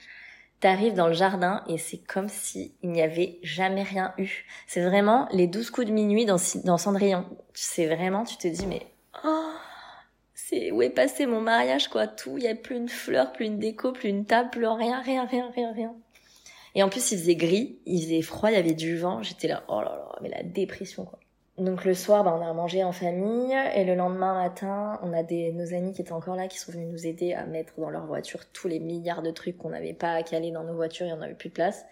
T'arrives 0.61 0.95
dans 0.95 1.09
le 1.09 1.13
jardin 1.13 1.65
et 1.67 1.77
c'est 1.77 1.99
comme 1.99 2.29
si 2.29 2.77
il 2.83 2.91
n'y 2.91 3.03
avait 3.03 3.41
jamais 3.43 3.83
rien 3.83 4.15
eu. 4.17 4.45
C'est 4.69 4.85
vraiment 4.85 5.29
les 5.33 5.49
douze 5.49 5.71
coups 5.71 5.89
de 5.89 5.93
minuit 5.93 6.25
dans, 6.25 6.37
dans 6.65 6.79
Cendrillon. 6.79 7.27
C'est 7.53 7.87
vraiment, 7.87 8.23
tu 8.23 8.37
te 8.37 8.47
dis, 8.47 8.67
mais 8.69 8.87
oh, 9.25 9.51
c'est 10.35 10.71
où 10.71 10.81
est 10.83 10.91
passé 10.91 11.27
mon 11.27 11.41
mariage 11.41 11.89
quoi? 11.89 12.07
Tout, 12.07 12.39
il 12.39 12.45
y 12.45 12.49
a 12.49 12.55
plus 12.55 12.77
une 12.77 12.89
fleur, 12.89 13.33
plus 13.33 13.47
une 13.47 13.59
déco, 13.59 13.91
plus 13.91 14.09
une 14.09 14.25
table, 14.25 14.51
plus 14.51 14.67
rien, 14.67 15.01
rien, 15.01 15.25
rien, 15.25 15.51
rien, 15.53 15.73
rien. 15.73 15.95
Et 16.75 16.83
en 16.83 16.89
plus, 16.89 17.13
il 17.13 17.19
faisait 17.19 17.37
gris, 17.37 17.79
il 17.87 18.03
faisait 18.03 18.23
froid, 18.23 18.51
il 18.51 18.55
y 18.55 18.59
avait 18.59 18.75
du 18.75 18.97
vent. 18.99 19.23
J'étais 19.23 19.49
là, 19.49 19.63
oh 19.69 19.81
là 19.81 19.97
là, 19.97 20.19
mais 20.23 20.29
la 20.29 20.43
dépression, 20.43 21.05
quoi. 21.05 21.19
Donc 21.59 21.85
le 21.85 21.93
soir, 21.93 22.25
bah, 22.25 22.35
on 22.35 22.45
a 22.45 22.53
mangé 22.55 22.83
en 22.83 22.93
famille 22.93 23.55
et 23.75 23.85
le 23.85 23.95
lendemain 23.95 24.33
matin, 24.33 24.99
on 25.03 25.13
a 25.13 25.23
des 25.23 25.53
nos 25.53 25.75
amis 25.75 25.93
qui 25.93 26.01
étaient 26.01 26.13
encore 26.13 26.35
là, 26.35 26.49
qui 26.49 26.59
sont 26.59 26.73
venus 26.73 26.89
nous 26.91 27.07
aider 27.07 27.35
à 27.35 27.45
mettre 27.45 27.79
dans 27.79 27.91
leur 27.91 28.07
voiture 28.07 28.51
tous 28.53 28.69
les 28.69 28.81
milliards 28.81 29.21
de 29.21 29.31
trucs 29.31 29.59
qu'on 29.59 29.69
n'avait 29.69 29.93
pas 29.93 30.13
à 30.13 30.23
caler 30.23 30.51
dans 30.51 30.65
nos 30.65 30.75
voitures, 30.75 31.05
il 31.05 31.11
y 31.11 31.13
en 31.13 31.21
avait 31.21 31.35
plus 31.35 31.51
de 31.51 31.55
place. 31.55 31.85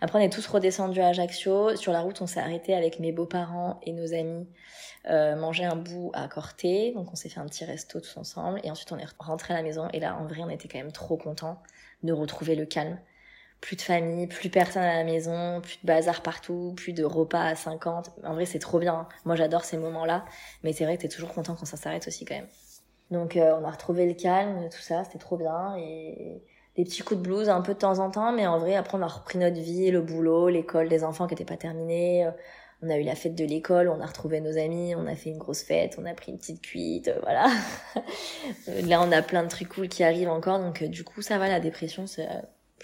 Après, 0.00 0.18
on 0.18 0.22
est 0.22 0.32
tous 0.32 0.46
redescendus 0.46 1.00
à 1.00 1.08
Ajaccio. 1.08 1.76
Sur 1.76 1.92
la 1.92 2.00
route, 2.00 2.20
on 2.20 2.26
s'est 2.26 2.40
arrêté 2.40 2.74
avec 2.74 2.98
mes 2.98 3.12
beaux-parents 3.12 3.80
et 3.84 3.92
nos 3.92 4.14
amis 4.14 4.46
euh, 5.08 5.36
manger 5.36 5.64
un 5.64 5.76
bout 5.76 6.10
à 6.14 6.28
Corté. 6.28 6.92
Donc 6.94 7.12
on 7.12 7.16
s'est 7.16 7.28
fait 7.28 7.40
un 7.40 7.46
petit 7.46 7.64
resto 7.64 8.00
tous 8.00 8.16
ensemble 8.16 8.60
et 8.64 8.70
ensuite 8.70 8.92
on 8.92 8.98
est 8.98 9.06
rentré 9.18 9.54
à 9.54 9.56
la 9.56 9.62
maison. 9.62 9.88
Et 9.92 10.00
là, 10.00 10.16
en 10.16 10.26
vrai, 10.26 10.42
on 10.42 10.50
était 10.50 10.68
quand 10.68 10.78
même 10.78 10.92
trop 10.92 11.16
contents 11.16 11.62
de 12.02 12.12
retrouver 12.12 12.54
le 12.54 12.66
calme 12.66 12.98
plus 13.60 13.76
de 13.76 13.82
famille, 13.82 14.26
plus 14.26 14.50
personne 14.50 14.82
à 14.82 14.98
la 14.98 15.04
maison, 15.04 15.60
plus 15.60 15.78
de 15.82 15.86
bazar 15.86 16.22
partout, 16.22 16.74
plus 16.76 16.92
de 16.92 17.04
repas 17.04 17.42
à 17.42 17.54
50. 17.56 18.12
En 18.24 18.34
vrai, 18.34 18.46
c'est 18.46 18.58
trop 18.58 18.78
bien. 18.78 18.94
Hein. 18.94 19.08
Moi, 19.24 19.36
j'adore 19.36 19.64
ces 19.64 19.78
moments-là. 19.78 20.24
Mais 20.62 20.72
c'est 20.72 20.84
vrai 20.84 20.96
que 20.96 21.02
t'es 21.02 21.08
toujours 21.08 21.32
content 21.34 21.56
quand 21.58 21.66
ça 21.66 21.76
s'arrête 21.76 22.06
aussi, 22.06 22.24
quand 22.24 22.36
même. 22.36 22.48
Donc, 23.10 23.36
euh, 23.36 23.58
on 23.60 23.64
a 23.64 23.70
retrouvé 23.70 24.06
le 24.06 24.14
calme, 24.14 24.68
tout 24.70 24.80
ça, 24.80 25.04
c'était 25.04 25.18
trop 25.18 25.36
bien. 25.36 25.76
Et 25.76 26.42
des 26.76 26.84
petits 26.84 27.02
coups 27.02 27.20
de 27.20 27.24
blues 27.24 27.48
un 27.48 27.60
peu 27.60 27.74
de 27.74 27.78
temps 27.78 27.98
en 27.98 28.10
temps. 28.10 28.32
Mais 28.32 28.46
en 28.46 28.58
vrai, 28.58 28.76
après, 28.76 28.96
on 28.96 29.02
a 29.02 29.08
repris 29.08 29.38
notre 29.38 29.60
vie, 29.60 29.90
le 29.90 30.02
boulot, 30.02 30.48
l'école 30.48 30.88
des 30.88 31.02
enfants 31.02 31.26
qui 31.26 31.34
n'étaient 31.34 31.44
pas 31.44 31.56
terminée. 31.56 32.26
Euh, 32.26 32.30
on 32.80 32.90
a 32.90 32.96
eu 32.96 33.02
la 33.02 33.16
fête 33.16 33.34
de 33.34 33.44
l'école, 33.44 33.88
on 33.88 34.00
a 34.00 34.06
retrouvé 34.06 34.40
nos 34.40 34.56
amis, 34.56 34.94
on 34.94 35.08
a 35.08 35.16
fait 35.16 35.30
une 35.30 35.38
grosse 35.38 35.64
fête, 35.64 35.96
on 35.98 36.06
a 36.06 36.14
pris 36.14 36.30
une 36.30 36.38
petite 36.38 36.62
cuite, 36.62 37.08
euh, 37.08 37.18
voilà. 37.22 37.48
Là, 38.86 39.02
on 39.02 39.10
a 39.10 39.20
plein 39.20 39.42
de 39.42 39.48
trucs 39.48 39.68
cool 39.70 39.88
qui 39.88 40.04
arrivent 40.04 40.28
encore. 40.28 40.60
Donc, 40.60 40.84
du 40.84 41.02
coup, 41.02 41.20
ça 41.20 41.38
va, 41.38 41.48
la 41.48 41.58
dépression, 41.58 42.06
c'est 42.06 42.28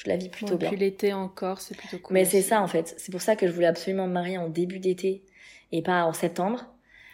je 0.02 0.08
la 0.08 0.16
vis 0.16 0.28
plutôt 0.28 0.56
bien. 0.56 0.68
Puis 0.68 0.78
l'été 0.78 1.12
encore, 1.12 1.60
c'est 1.60 1.76
plutôt 1.76 1.98
cool. 1.98 2.14
Mais 2.14 2.24
c'est 2.24 2.42
ça 2.42 2.60
en 2.60 2.66
fait. 2.66 2.94
C'est 2.98 3.12
pour 3.12 3.22
ça 3.22 3.36
que 3.36 3.46
je 3.46 3.52
voulais 3.52 3.66
absolument 3.66 4.06
me 4.06 4.12
marier 4.12 4.38
en 4.38 4.48
début 4.48 4.78
d'été 4.78 5.22
et 5.72 5.82
pas 5.82 6.04
en 6.04 6.12
septembre. 6.12 6.66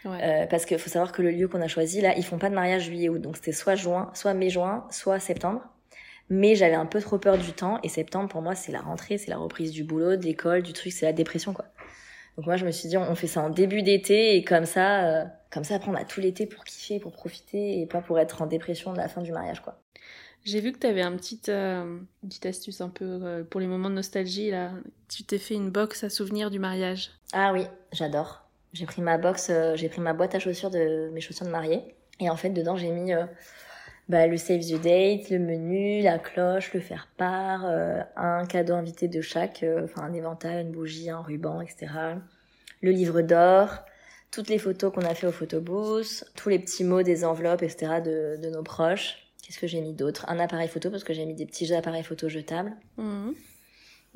Ouais. 0.03 0.17
Euh, 0.23 0.45
parce 0.47 0.65
qu'il 0.65 0.79
faut 0.79 0.89
savoir 0.89 1.11
que 1.11 1.21
le 1.21 1.29
lieu 1.29 1.47
qu'on 1.47 1.61
a 1.61 1.67
choisi, 1.67 2.01
là, 2.01 2.15
ils 2.17 2.25
font 2.25 2.39
pas 2.39 2.49
de 2.49 2.55
mariage 2.55 2.85
juillet-août. 2.85 3.21
Donc 3.21 3.35
c'était 3.35 3.51
soit 3.51 3.75
juin, 3.75 4.09
soit 4.13 4.33
mai-juin, 4.33 4.87
soit 4.89 5.19
septembre. 5.19 5.61
Mais 6.29 6.55
j'avais 6.55 6.75
un 6.75 6.85
peu 6.85 7.01
trop 7.01 7.17
peur 7.17 7.37
du 7.37 7.53
temps. 7.53 7.79
Et 7.83 7.89
septembre, 7.89 8.29
pour 8.29 8.41
moi, 8.41 8.55
c'est 8.55 8.71
la 8.71 8.81
rentrée, 8.81 9.17
c'est 9.17 9.29
la 9.29 9.37
reprise 9.37 9.71
du 9.71 9.83
boulot, 9.83 10.15
de 10.15 10.23
l'école, 10.23 10.63
du 10.63 10.73
truc, 10.73 10.91
c'est 10.91 11.05
la 11.05 11.13
dépression, 11.13 11.53
quoi. 11.53 11.65
Donc 12.37 12.45
moi, 12.45 12.55
je 12.55 12.65
me 12.65 12.71
suis 12.71 12.87
dit, 12.87 12.97
on 12.97 13.13
fait 13.15 13.27
ça 13.27 13.41
en 13.41 13.49
début 13.49 13.83
d'été 13.83 14.37
et 14.37 14.43
comme 14.43 14.65
ça, 14.65 15.03
euh, 15.03 15.25
comme 15.51 15.65
ça, 15.65 15.75
après, 15.75 15.91
on 15.91 15.95
a 15.95 16.05
tout 16.05 16.21
l'été 16.21 16.45
pour 16.45 16.63
kiffer, 16.63 16.99
pour 16.99 17.11
profiter 17.11 17.81
et 17.81 17.85
pas 17.85 18.01
pour 18.01 18.17
être 18.17 18.41
en 18.41 18.47
dépression 18.47 18.93
de 18.93 18.97
la 18.97 19.09
fin 19.09 19.21
du 19.21 19.33
mariage, 19.33 19.59
quoi. 19.59 19.80
J'ai 20.43 20.59
vu 20.59 20.71
que 20.71 20.79
tu 20.79 20.87
avais 20.87 21.01
un 21.01 21.15
petit, 21.15 21.39
euh, 21.49 21.99
une 22.23 22.29
petite 22.29 22.47
astuce 22.47 22.81
un 22.81 22.89
peu 22.89 23.05
euh, 23.05 23.43
pour 23.43 23.59
les 23.59 23.67
moments 23.67 23.89
de 23.89 23.95
nostalgie. 23.95 24.49
Là. 24.49 24.71
Tu 25.07 25.23
t'es 25.23 25.37
fait 25.37 25.53
une 25.53 25.69
box 25.69 26.03
à 26.03 26.09
souvenirs 26.09 26.49
du 26.49 26.57
mariage. 26.57 27.11
Ah 27.33 27.53
oui, 27.53 27.65
j'adore. 27.91 28.43
J'ai 28.73 28.85
pris 28.85 29.01
ma 29.01 29.17
box, 29.17 29.49
euh, 29.49 29.75
j'ai 29.75 29.89
pris 29.89 30.01
ma 30.01 30.13
boîte 30.13 30.33
à 30.33 30.39
chaussures 30.39 30.71
de 30.71 31.09
mes 31.13 31.21
chaussures 31.21 31.45
de 31.45 31.51
mariée. 31.51 31.83
Et 32.19 32.29
en 32.29 32.35
fait, 32.35 32.49
dedans, 32.49 32.75
j'ai 32.75 32.89
mis 32.89 33.11
bah, 34.09 34.27
le 34.27 34.37
save 34.37 34.61
the 34.61 34.81
date, 34.81 35.29
le 35.29 35.39
menu, 35.39 36.01
la 36.01 36.19
cloche, 36.19 36.73
le 36.73 36.79
faire-part, 36.79 37.65
un 38.15 38.45
cadeau 38.45 38.75
invité 38.75 39.07
de 39.07 39.21
chaque, 39.21 39.65
enfin 39.83 40.03
un 40.03 40.13
éventail, 40.13 40.61
une 40.61 40.71
bougie, 40.71 41.09
un 41.09 41.21
ruban, 41.21 41.61
etc. 41.61 41.87
Le 42.81 42.91
livre 42.91 43.21
d'or, 43.21 43.69
toutes 44.29 44.49
les 44.49 44.59
photos 44.59 44.93
qu'on 44.93 45.01
a 45.01 45.15
fait 45.15 45.25
au 45.25 45.31
photobooth, 45.31 46.25
tous 46.35 46.49
les 46.49 46.59
petits 46.59 46.83
mots 46.83 47.01
des 47.01 47.25
enveloppes, 47.25 47.63
etc. 47.63 48.01
de, 48.05 48.37
de 48.39 48.49
nos 48.51 48.61
proches. 48.61 49.20
Qu'est-ce 49.41 49.59
que 49.59 49.67
j'ai 49.67 49.81
mis 49.81 49.93
d'autre? 49.93 50.25
Un 50.27 50.39
appareil 50.39 50.67
photo 50.67 50.89
parce 50.89 51.03
que 51.03 51.13
j'ai 51.13 51.25
mis 51.25 51.33
des 51.33 51.45
petits 51.45 51.73
appareils 51.73 52.03
photo 52.03 52.29
jetables. 52.29 52.75
Mhm. 52.97 53.33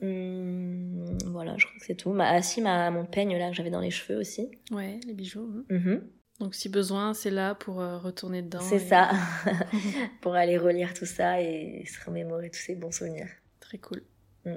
Hum, 0.01 1.17
voilà, 1.27 1.55
je 1.57 1.65
crois 1.65 1.79
que 1.79 1.85
c'est 1.85 1.95
tout. 1.95 2.11
Ma, 2.11 2.29
ah 2.29 2.41
si, 2.41 2.61
ma, 2.61 2.91
mon 2.91 3.05
peigne 3.05 3.37
là 3.37 3.49
que 3.49 3.55
j'avais 3.55 3.69
dans 3.69 3.79
les 3.79 3.91
cheveux 3.91 4.19
aussi. 4.19 4.49
Ouais, 4.71 4.99
les 5.07 5.13
bijoux. 5.13 5.49
Hein. 5.55 5.63
Mhm. 5.69 6.01
Donc 6.39 6.53
si 6.53 6.67
besoin, 6.67 7.13
c'est 7.13 7.31
là 7.31 7.55
pour 7.55 7.79
euh, 7.79 7.97
retourner 7.97 8.41
dedans. 8.41 8.59
C'est 8.59 8.79
ça, 8.79 9.11
pour 10.21 10.35
aller 10.35 10.57
relire 10.57 10.93
tout 10.93 11.05
ça 11.05 11.41
et 11.41 11.85
se 11.85 12.03
remémorer 12.05 12.49
tous 12.49 12.59
ces 12.59 12.75
bons 12.75 12.91
souvenirs. 12.91 13.29
Très 13.61 13.77
cool. 13.77 14.03
Mm. 14.45 14.55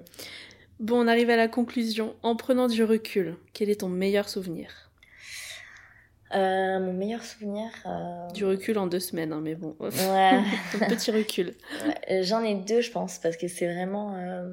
Bon, 0.81 1.05
on 1.05 1.09
arrive 1.09 1.31
à 1.31 1.37
la 1.37 1.49
conclusion. 1.49 2.15
En 2.23 2.37
prenant 2.37 2.67
du 2.67 2.83
recul, 2.85 3.37
quel 3.53 3.71
est 3.71 3.81
ton 3.81 3.89
meilleur 3.89 4.29
souvenir? 4.29 4.88
Euh, 6.35 6.79
mon 6.79 6.93
meilleur 6.93 7.23
souvenir. 7.23 7.71
Euh... 7.87 8.31
Du 8.33 8.45
recul 8.45 8.79
en 8.79 8.87
deux 8.87 9.01
semaines, 9.01 9.33
hein, 9.33 9.41
mais 9.43 9.55
bon. 9.55 9.77
Ouais. 9.81 10.43
Un 10.81 10.89
petit 10.89 11.11
recul. 11.11 11.55
J'en 12.23 12.43
ai 12.43 12.55
deux, 12.55 12.81
je 12.81 12.91
pense, 12.91 13.19
parce 13.19 13.37
que 13.37 13.49
c'est 13.49 13.73
vraiment 13.73 14.15
euh, 14.17 14.49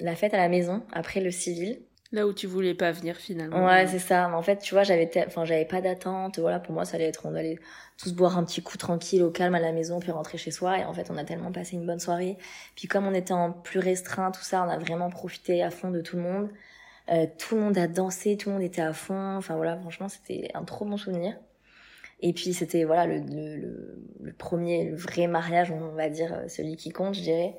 la 0.00 0.14
fête 0.14 0.34
à 0.34 0.38
la 0.38 0.48
maison 0.48 0.82
après 0.92 1.20
le 1.20 1.30
civil. 1.30 1.80
Là 2.10 2.26
où 2.26 2.32
tu 2.32 2.46
voulais 2.46 2.74
pas 2.74 2.90
venir 2.90 3.16
finalement. 3.16 3.66
Ouais, 3.66 3.86
c'est 3.86 3.98
ça. 3.98 4.30
En 4.34 4.40
fait, 4.40 4.58
tu 4.58 4.74
vois, 4.74 4.82
j'avais, 4.82 5.10
enfin, 5.26 5.44
j'avais 5.44 5.66
pas 5.66 5.82
d'attente. 5.82 6.38
Voilà, 6.38 6.58
pour 6.58 6.72
moi, 6.72 6.86
ça 6.86 6.96
allait 6.96 7.08
être, 7.08 7.26
on 7.26 7.34
allait 7.34 7.58
tous 7.98 8.14
boire 8.14 8.38
un 8.38 8.44
petit 8.44 8.62
coup 8.62 8.78
tranquille, 8.78 9.22
au 9.22 9.30
calme 9.30 9.54
à 9.54 9.60
la 9.60 9.72
maison, 9.72 10.00
puis 10.00 10.10
rentrer 10.10 10.38
chez 10.38 10.50
soi. 10.50 10.78
Et 10.78 10.84
en 10.84 10.94
fait, 10.94 11.10
on 11.10 11.18
a 11.18 11.24
tellement 11.24 11.52
passé 11.52 11.76
une 11.76 11.84
bonne 11.84 12.00
soirée. 12.00 12.38
Puis 12.76 12.88
comme 12.88 13.06
on 13.06 13.12
était 13.12 13.34
en 13.34 13.52
plus 13.52 13.78
restreint, 13.78 14.30
tout 14.30 14.42
ça, 14.42 14.64
on 14.66 14.70
a 14.70 14.78
vraiment 14.78 15.10
profité 15.10 15.62
à 15.62 15.70
fond 15.70 15.90
de 15.90 16.00
tout 16.00 16.16
le 16.16 16.22
monde. 16.22 16.48
Euh, 17.10 17.26
tout 17.38 17.54
le 17.54 17.62
monde 17.62 17.78
a 17.78 17.86
dansé, 17.86 18.36
tout 18.36 18.50
le 18.50 18.56
monde 18.56 18.64
était 18.64 18.82
à 18.82 18.92
fond. 18.92 19.36
Enfin 19.36 19.56
voilà, 19.56 19.78
franchement, 19.78 20.08
c'était 20.08 20.50
un 20.54 20.64
trop 20.64 20.84
bon 20.84 20.96
souvenir. 20.96 21.36
Et 22.20 22.32
puis 22.32 22.52
c'était 22.52 22.84
voilà 22.84 23.06
le, 23.06 23.20
le, 23.20 24.02
le, 24.20 24.32
premier, 24.32 24.84
le 24.84 24.96
vrai 24.96 25.26
mariage, 25.26 25.70
on 25.70 25.92
va 25.92 26.08
dire 26.08 26.34
euh, 26.34 26.48
celui 26.48 26.76
qui 26.76 26.90
compte, 26.90 27.14
je 27.14 27.20
dirais. 27.20 27.56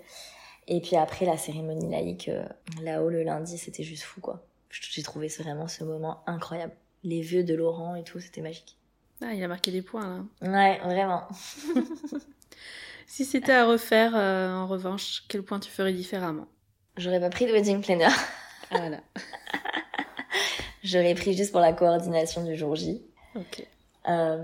Et 0.67 0.81
puis 0.81 0.95
après 0.95 1.25
la 1.25 1.37
cérémonie 1.37 1.89
laïque 1.89 2.29
euh, 2.29 2.45
là-haut 2.83 3.09
le 3.09 3.23
lundi, 3.23 3.57
c'était 3.57 3.83
juste 3.83 4.03
fou 4.03 4.21
quoi. 4.21 4.45
J'ai 4.69 5.01
trouvé 5.01 5.27
vraiment 5.27 5.67
ce 5.67 5.83
moment 5.83 6.21
incroyable. 6.27 6.73
Les 7.03 7.21
vœux 7.21 7.43
de 7.43 7.55
Laurent 7.55 7.95
et 7.95 8.03
tout, 8.03 8.19
c'était 8.19 8.41
magique. 8.41 8.77
Ah, 9.21 9.33
il 9.33 9.43
a 9.43 9.47
marqué 9.47 9.71
des 9.71 9.81
points 9.81 10.25
là. 10.41 10.51
Ouais, 10.51 10.79
vraiment. 10.79 11.27
Si 13.09 13.25
c'était 13.25 13.53
à 13.53 13.65
refaire, 13.65 14.15
euh, 14.15 14.53
en 14.53 14.67
revanche, 14.67 15.23
quel 15.27 15.41
point 15.41 15.59
tu 15.59 15.71
ferais 15.71 15.93
différemment? 15.93 16.47
J'aurais 16.95 17.19
pas 17.19 17.31
pris 17.31 17.47
de 17.47 17.51
wedding 17.51 17.81
planner. 17.81 18.07
Voilà. 18.71 18.99
J'aurais 20.83 21.15
pris 21.15 21.33
juste 21.33 21.51
pour 21.51 21.61
la 21.61 21.73
coordination 21.73 22.43
du 22.43 22.55
jour 22.55 22.75
J. 22.75 23.01
Ok. 23.35 23.65
Euh, 24.07 24.37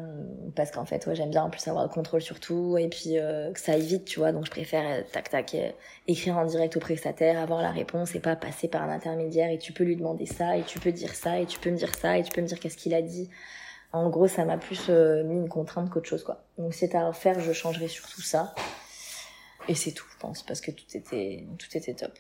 parce 0.56 0.70
qu'en 0.70 0.86
fait, 0.86 1.08
ouais, 1.08 1.16
j'aime 1.16 1.32
bien 1.32 1.44
en 1.44 1.50
plus 1.50 1.66
avoir 1.68 1.84
le 1.84 1.90
contrôle 1.90 2.22
sur 2.22 2.40
tout 2.40 2.78
et 2.78 2.88
puis 2.88 3.18
euh, 3.18 3.52
que 3.52 3.60
ça 3.60 3.74
aille 3.74 3.86
vite, 3.86 4.06
tu 4.06 4.20
vois. 4.20 4.32
Donc 4.32 4.46
je 4.46 4.52
préfère 4.52 4.86
euh, 4.86 5.02
tac 5.12 5.30
tac 5.30 5.56
euh, 5.56 5.72
écrire 6.08 6.38
en 6.38 6.46
direct 6.46 6.76
au 6.76 6.80
prestataire, 6.80 7.40
avoir 7.40 7.62
la 7.62 7.72
réponse 7.72 8.14
et 8.16 8.20
pas 8.20 8.36
passer 8.36 8.68
par 8.68 8.84
un 8.84 8.90
intermédiaire. 8.90 9.50
Et 9.50 9.58
tu 9.58 9.72
peux 9.72 9.84
lui 9.84 9.96
demander 9.96 10.26
ça 10.26 10.58
et 10.58 10.64
tu 10.64 10.80
peux 10.80 10.92
dire 10.92 11.16
ça 11.16 11.40
et 11.40 11.46
tu 11.46 11.58
peux 11.60 11.72
me 11.72 11.78
dire 11.78 11.96
ça 11.96 12.18
et 12.18 12.24
tu 12.24 12.32
peux 12.32 12.42
me 12.42 12.48
dire 12.48 12.60
qu'est-ce 12.60 12.78
qu'il 12.78 12.94
a 12.94 13.02
dit. 13.02 13.30
En 13.94 14.10
gros, 14.10 14.28
ça 14.28 14.44
m'a 14.44 14.58
plus 14.58 14.90
euh, 14.90 15.24
mis 15.24 15.36
une 15.36 15.48
contrainte 15.48 15.90
qu'autre 15.90 16.10
chose, 16.10 16.24
quoi. 16.24 16.44
Donc 16.58 16.74
si 16.74 16.82
c'était 16.82 16.98
à 16.98 17.08
refaire, 17.08 17.40
je 17.40 17.54
changerais 17.54 17.88
surtout 17.88 18.22
ça. 18.22 18.54
Et 19.68 19.74
c'est 19.74 19.94
tout, 19.94 20.06
je 20.12 20.18
pense, 20.20 20.44
parce 20.44 20.62
que 20.62 20.70
tout 20.72 20.86
était 20.94 21.48
tout 21.58 21.78
était 21.78 21.94
top. 21.94 22.12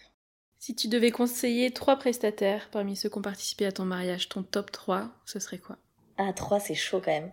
Si 0.66 0.74
tu 0.74 0.88
devais 0.88 1.12
conseiller 1.12 1.70
trois 1.70 1.96
prestataires 1.96 2.70
parmi 2.72 2.96
ceux 2.96 3.08
qui 3.08 3.20
ont 3.20 3.22
participé 3.22 3.68
à 3.68 3.72
ton 3.72 3.86
mariage, 3.86 4.30
ton 4.30 4.42
top 4.42 4.72
3, 4.72 5.12
ce 5.24 5.38
serait 5.38 5.60
quoi? 5.60 5.78
Ah, 6.18 6.34
3, 6.34 6.60
c'est 6.60 6.74
chaud 6.74 7.00
quand 7.06 7.12
même. 7.12 7.32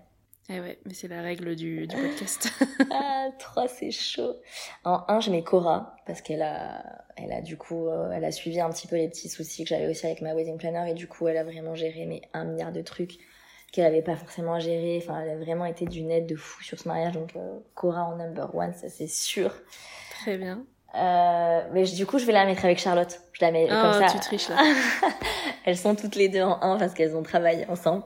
Eh 0.50 0.60
ouais, 0.60 0.78
mais 0.84 0.92
c'est 0.92 1.08
la 1.08 1.22
règle 1.22 1.56
du, 1.56 1.86
du 1.86 1.96
podcast. 1.96 2.52
Ah, 2.90 3.30
3, 3.38 3.68
c'est 3.68 3.90
chaud. 3.90 4.34
En 4.84 5.06
1, 5.08 5.20
je 5.20 5.30
mets 5.30 5.42
Cora, 5.42 5.96
parce 6.04 6.20
qu'elle 6.20 6.42
a, 6.42 7.06
elle 7.16 7.32
a 7.32 7.40
du 7.40 7.56
coup, 7.56 7.88
euh, 7.88 8.10
elle 8.10 8.26
a 8.26 8.32
suivi 8.32 8.60
un 8.60 8.68
petit 8.68 8.86
peu 8.86 8.96
les 8.96 9.08
petits 9.08 9.30
soucis 9.30 9.64
que 9.64 9.70
j'avais 9.70 9.88
aussi 9.88 10.04
avec 10.04 10.20
ma 10.20 10.34
wedding 10.34 10.58
planner, 10.58 10.90
et 10.90 10.94
du 10.94 11.08
coup, 11.08 11.26
elle 11.26 11.38
a 11.38 11.44
vraiment 11.44 11.74
géré 11.74 12.04
mais 12.04 12.20
un 12.34 12.44
milliard 12.44 12.70
de 12.70 12.82
trucs 12.82 13.16
qu'elle 13.72 13.86
avait 13.86 14.02
pas 14.02 14.16
forcément 14.16 14.52
à 14.52 14.60
gérer. 14.60 14.98
Enfin, 15.02 15.18
elle 15.22 15.30
a 15.30 15.36
vraiment 15.38 15.64
été 15.64 15.86
d'une 15.86 16.10
aide 16.10 16.26
de 16.26 16.36
fou 16.36 16.62
sur 16.62 16.78
ce 16.78 16.86
mariage, 16.86 17.14
donc 17.14 17.34
euh, 17.36 17.60
Cora 17.74 18.04
en 18.04 18.16
number 18.18 18.54
one, 18.54 18.74
ça 18.74 18.90
c'est 18.90 19.08
sûr. 19.08 19.54
Très 20.20 20.36
bien. 20.36 20.66
Euh, 20.94 21.62
mais 21.72 21.84
je- 21.86 21.94
du 21.96 22.04
coup, 22.06 22.18
je 22.18 22.24
vais 22.26 22.32
la 22.32 22.44
mettre 22.44 22.64
avec 22.64 22.78
Charlotte. 22.78 23.20
Je 23.32 23.44
la 23.44 23.50
mets 23.50 23.66
Oh, 23.70 23.74
comme 23.74 23.92
ça. 24.06 24.12
tu 24.12 24.20
triches 24.20 24.48
là. 24.50 24.56
Elles 25.64 25.76
sont 25.76 25.94
toutes 25.94 26.16
les 26.16 26.28
deux 26.28 26.42
en 26.42 26.60
un 26.60 26.78
parce 26.78 26.92
qu'elles 26.94 27.16
ont 27.16 27.22
travaillé 27.22 27.66
ensemble. 27.68 28.04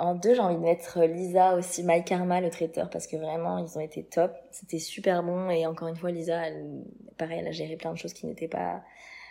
En 0.00 0.14
deux, 0.16 0.34
j'ai 0.34 0.40
envie 0.40 0.56
de 0.56 0.60
mettre 0.60 1.00
Lisa 1.04 1.54
aussi, 1.54 1.84
My 1.84 2.02
Karma, 2.02 2.40
le 2.40 2.50
traiteur, 2.50 2.90
parce 2.90 3.06
que 3.06 3.16
vraiment, 3.16 3.58
ils 3.58 3.78
ont 3.78 3.80
été 3.80 4.02
top. 4.02 4.32
C'était 4.50 4.80
super 4.80 5.22
bon. 5.22 5.48
Et 5.50 5.66
encore 5.66 5.86
une 5.88 5.96
fois, 5.96 6.10
Lisa, 6.10 6.48
elle, 6.48 6.82
pareil, 7.16 7.38
elle 7.40 7.46
a 7.48 7.52
géré 7.52 7.76
plein 7.76 7.92
de 7.92 7.98
choses 7.98 8.12
qui 8.12 8.26
n'étaient 8.26 8.48
pas 8.48 8.82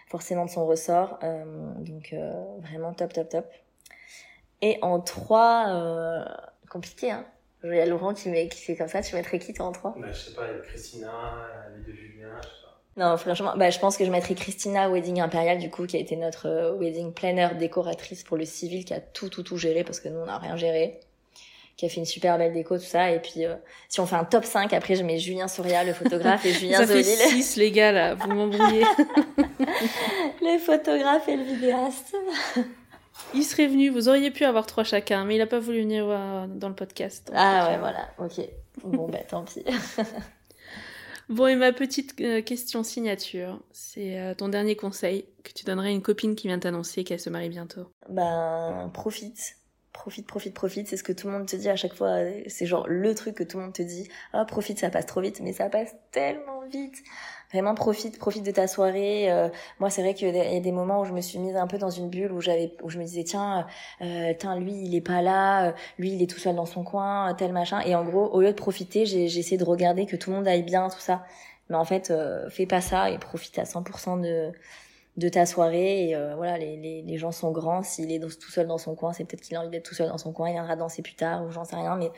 forcément 0.07 0.45
de 0.45 0.49
son 0.49 0.65
ressort. 0.65 1.19
Euh, 1.23 1.43
donc, 1.79 2.13
euh, 2.13 2.31
vraiment 2.61 2.93
top, 2.93 3.11
top, 3.11 3.27
top. 3.27 3.45
Et 4.61 4.79
en 4.81 5.01
trois, 5.01 5.65
euh, 5.67 6.23
compliqué, 6.71 7.11
hein. 7.11 7.25
Il 7.63 7.75
y 7.75 7.79
a 7.79 7.85
Laurent 7.85 8.13
qui, 8.13 8.29
met, 8.29 8.49
qui 8.49 8.61
fait 8.61 8.75
comme 8.75 8.87
ça? 8.87 9.01
Tu 9.01 9.15
mettrais 9.15 9.39
qui, 9.39 9.53
toi, 9.53 9.67
en 9.67 9.71
trois? 9.71 9.95
Bah, 9.97 10.07
je 10.11 10.17
sais 10.17 10.33
pas, 10.33 10.47
il 10.51 10.57
y 10.57 10.59
a 10.59 10.61
Christina, 10.61 11.47
les 11.75 11.83
deux 11.83 11.97
Julien, 11.97 12.27
je 12.41 12.47
sais 12.47 12.53
pas. 12.63 12.73
Non, 12.97 13.17
franchement, 13.17 13.53
bah, 13.55 13.69
je 13.69 13.79
pense 13.79 13.97
que 13.97 14.05
je 14.05 14.11
mettrais 14.11 14.35
Christina 14.35 14.89
Wedding 14.89 15.21
Impérial, 15.21 15.57
du 15.57 15.69
coup, 15.69 15.85
qui 15.85 15.95
a 15.95 15.99
été 15.99 16.15
notre 16.15 16.47
euh, 16.47 16.77
wedding 16.77 17.13
planner 17.13 17.49
décoratrice 17.57 18.23
pour 18.23 18.37
le 18.37 18.45
civil, 18.45 18.85
qui 18.85 18.93
a 18.93 18.99
tout, 18.99 19.29
tout, 19.29 19.43
tout 19.43 19.57
géré, 19.57 19.83
parce 19.83 19.99
que 19.99 20.09
nous, 20.09 20.19
on 20.19 20.25
n'a 20.25 20.37
rien 20.37 20.57
géré. 20.57 20.99
Qui 21.75 21.87
a 21.87 21.89
fait 21.89 21.97
une 21.97 22.05
super 22.05 22.37
belle 22.37 22.53
déco, 22.53 22.77
tout 22.77 22.83
ça. 22.83 23.09
Et 23.09 23.19
puis, 23.19 23.45
euh, 23.45 23.55
si 23.89 23.99
on 23.99 24.05
fait 24.05 24.15
un 24.15 24.25
top 24.25 24.45
5, 24.45 24.73
après, 24.73 24.93
je 24.93 25.03
mets 25.03 25.17
Julien 25.17 25.47
Soria, 25.47 25.83
le 25.83 25.93
photographe, 25.93 26.45
et 26.45 26.51
Julien 26.53 26.77
Ça 26.85 26.87
fait 26.87 27.01
Zolil, 27.01 27.43
6 27.43 27.55
les 27.55 27.71
gars 27.71 27.91
là, 27.91 28.13
vous 28.13 28.31
m'embrouillez. 28.31 28.83
le 30.41 30.59
photographe 30.59 31.27
et 31.27 31.35
le 31.35 31.43
vidéaste. 31.43 32.15
Il 33.33 33.43
serait 33.43 33.67
venu, 33.67 33.89
vous 33.89 34.09
auriez 34.09 34.31
pu 34.31 34.43
avoir 34.45 34.65
trois 34.65 34.83
chacun, 34.83 35.25
mais 35.25 35.35
il 35.35 35.41
a 35.41 35.47
pas 35.47 35.59
voulu 35.59 35.81
venir 35.81 36.05
euh, 36.07 36.47
dans 36.47 36.69
le 36.69 36.75
podcast. 36.75 37.31
Ah 37.33 37.65
euh, 37.65 37.71
ouais, 37.71 37.79
voilà, 37.79 38.09
ok. 38.17 38.47
Bon, 38.83 39.07
bah, 39.07 39.19
tant 39.27 39.43
pis. 39.43 39.63
Bon, 41.29 41.47
et 41.47 41.55
ma 41.55 41.71
petite 41.71 42.19
euh, 42.19 42.41
question 42.41 42.83
signature, 42.83 43.61
c'est 43.71 44.19
euh, 44.19 44.33
ton 44.35 44.49
dernier 44.49 44.75
conseil 44.75 45.25
que 45.43 45.53
tu 45.53 45.63
donnerais 45.63 45.87
à 45.87 45.91
une 45.91 46.01
copine 46.01 46.35
qui 46.35 46.47
vient 46.47 46.59
t'annoncer 46.59 47.03
qu'elle 47.03 47.19
se 47.19 47.29
marie 47.29 47.49
bientôt. 47.49 47.87
ben 48.09 48.91
profite 48.93 49.57
profite 49.93 50.25
profite 50.25 50.55
profite 50.55 50.87
c'est 50.87 50.97
ce 50.97 51.03
que 51.03 51.13
tout 51.13 51.27
le 51.27 51.33
monde 51.33 51.45
te 51.45 51.55
dit 51.55 51.69
à 51.69 51.75
chaque 51.75 51.93
fois 51.93 52.17
c'est 52.47 52.65
genre 52.65 52.87
le 52.87 53.13
truc 53.13 53.35
que 53.35 53.43
tout 53.43 53.57
le 53.57 53.63
monde 53.63 53.73
te 53.73 53.83
dit 53.83 54.09
ah 54.33 54.43
profite 54.43 54.79
ça 54.79 54.89
passe 54.89 55.05
trop 55.05 55.21
vite 55.21 55.39
mais 55.39 55.53
ça 55.53 55.69
passe 55.69 55.95
tellement 56.11 56.61
vite 56.67 56.95
vraiment 57.53 57.75
profite 57.75 58.17
profite 58.19 58.45
de 58.45 58.51
ta 58.51 58.67
soirée 58.67 59.31
Euh, 59.31 59.49
moi 59.79 59.89
c'est 59.89 60.01
vrai 60.01 60.13
qu'il 60.13 60.35
y 60.35 60.39
a 60.39 60.59
des 60.59 60.71
moments 60.71 61.01
où 61.01 61.05
je 61.05 61.13
me 61.13 61.21
suis 61.21 61.39
mise 61.39 61.55
un 61.55 61.67
peu 61.67 61.77
dans 61.77 61.89
une 61.89 62.09
bulle 62.09 62.31
où 62.31 62.41
j'avais 62.41 62.75
où 62.81 62.89
je 62.89 62.97
me 62.99 63.03
disais 63.03 63.23
tiens 63.23 63.65
euh, 64.01 64.33
tiens 64.37 64.59
lui 64.59 64.73
il 64.73 64.95
est 64.95 65.01
pas 65.01 65.21
là 65.21 65.69
euh, 65.69 65.71
lui 65.99 66.11
il 66.13 66.21
est 66.21 66.27
tout 66.29 66.39
seul 66.39 66.55
dans 66.55 66.65
son 66.65 66.83
coin 66.83 67.31
euh, 67.31 67.33
tel 67.35 67.53
machin. 67.53 67.79
Et 67.81 67.95
en 67.95 68.03
gros 68.03 68.27
au 68.29 68.41
lieu 68.41 68.49
de 68.49 68.53
profiter 68.53 69.05
j'ai 69.05 69.25
essayé 69.25 69.57
de 69.57 69.63
regarder 69.63 70.05
que 70.05 70.15
tout 70.15 70.29
le 70.31 70.37
monde 70.37 70.47
aille 70.47 70.63
bien 70.63 70.89
tout 70.89 70.99
ça. 70.99 71.23
Mais 71.69 71.75
en 71.75 71.85
fait 71.85 72.11
euh, 72.11 72.49
fais 72.49 72.65
pas 72.65 72.81
ça 72.81 73.09
et 73.11 73.17
profite 73.19 73.57
à 73.59 73.63
100% 73.63 74.21
de 74.21 74.51
de 75.17 75.29
ta 75.29 75.45
soirée. 75.45 76.09
Et 76.09 76.15
euh, 76.15 76.35
voilà 76.35 76.57
les, 76.57 76.75
les, 76.77 77.01
les 77.03 77.17
gens 77.17 77.31
sont 77.31 77.51
grands. 77.51 77.83
S'il 77.83 78.11
est 78.11 78.19
tout 78.19 78.51
seul 78.51 78.67
dans 78.67 78.77
son 78.79 78.95
coin 78.95 79.13
c'est 79.13 79.25
peut-être 79.25 79.41
qu'il 79.41 79.55
a 79.55 79.61
envie 79.61 79.69
d'être 79.69 79.85
tout 79.85 79.95
seul 79.95 80.09
dans 80.09 80.17
son 80.17 80.33
coin. 80.33 80.49
Il 80.49 80.53
viendra 80.53 80.75
danser 80.75 81.01
plus 81.03 81.15
tard 81.15 81.43
ou 81.45 81.51
j'en 81.51 81.65
sais 81.65 81.75
rien. 81.75 81.95
Mais 81.97 82.11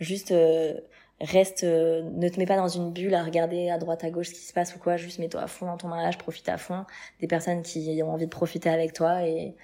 juste 0.00 0.32
euh, 0.32 0.74
reste 1.20 1.64
euh, 1.64 2.02
ne 2.02 2.28
te 2.28 2.38
mets 2.38 2.46
pas 2.46 2.56
dans 2.56 2.68
une 2.68 2.92
bulle 2.92 3.14
à 3.14 3.22
regarder 3.22 3.70
à 3.70 3.78
droite 3.78 4.04
à 4.04 4.10
gauche 4.10 4.28
ce 4.28 4.34
qui 4.34 4.40
se 4.40 4.52
passe 4.52 4.74
ou 4.74 4.78
quoi 4.78 4.96
juste 4.96 5.18
mets-toi 5.18 5.42
à 5.42 5.46
fond 5.46 5.66
dans 5.66 5.76
ton 5.76 5.88
mariage 5.88 6.18
profite 6.18 6.48
à 6.48 6.56
fond 6.56 6.84
des 7.20 7.26
personnes 7.26 7.62
qui 7.62 8.00
ont 8.02 8.12
envie 8.12 8.24
de 8.26 8.30
profiter 8.30 8.70
avec 8.70 8.92
toi 8.92 9.26
et 9.26 9.54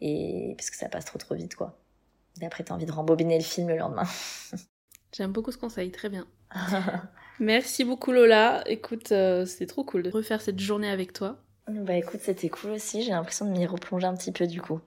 et 0.00 0.54
parce 0.56 0.70
que 0.70 0.76
ça 0.76 0.88
passe 0.88 1.06
trop 1.06 1.18
trop 1.18 1.34
vite 1.34 1.54
quoi 1.54 1.78
et 2.40 2.46
après 2.46 2.64
t'as 2.64 2.74
envie 2.74 2.86
de 2.86 2.92
rembobiner 2.92 3.38
le 3.38 3.44
film 3.44 3.68
le 3.68 3.76
lendemain 3.76 4.06
J'aime 5.16 5.32
beaucoup 5.32 5.52
ce 5.52 5.58
conseil, 5.58 5.90
très 5.90 6.10
bien. 6.10 6.26
Merci 7.40 7.84
beaucoup 7.84 8.12
Lola. 8.12 8.62
Écoute, 8.66 9.12
euh, 9.12 9.46
c'est 9.46 9.66
trop 9.66 9.84
cool 9.84 10.02
de 10.02 10.10
refaire 10.10 10.40
cette 10.42 10.60
journée 10.60 10.90
avec 10.90 11.12
toi. 11.12 11.38
bah 11.66 11.94
écoute 11.94 12.20
c'était 12.22 12.48
cool 12.48 12.72
aussi 12.72 13.02
j'ai 13.02 13.10
l'impression 13.10 13.46
de 13.46 13.50
m'y 13.50 13.66
replonger 13.66 14.06
un 14.06 14.14
petit 14.14 14.32
peu 14.32 14.46
du 14.46 14.60
coup 14.60 14.80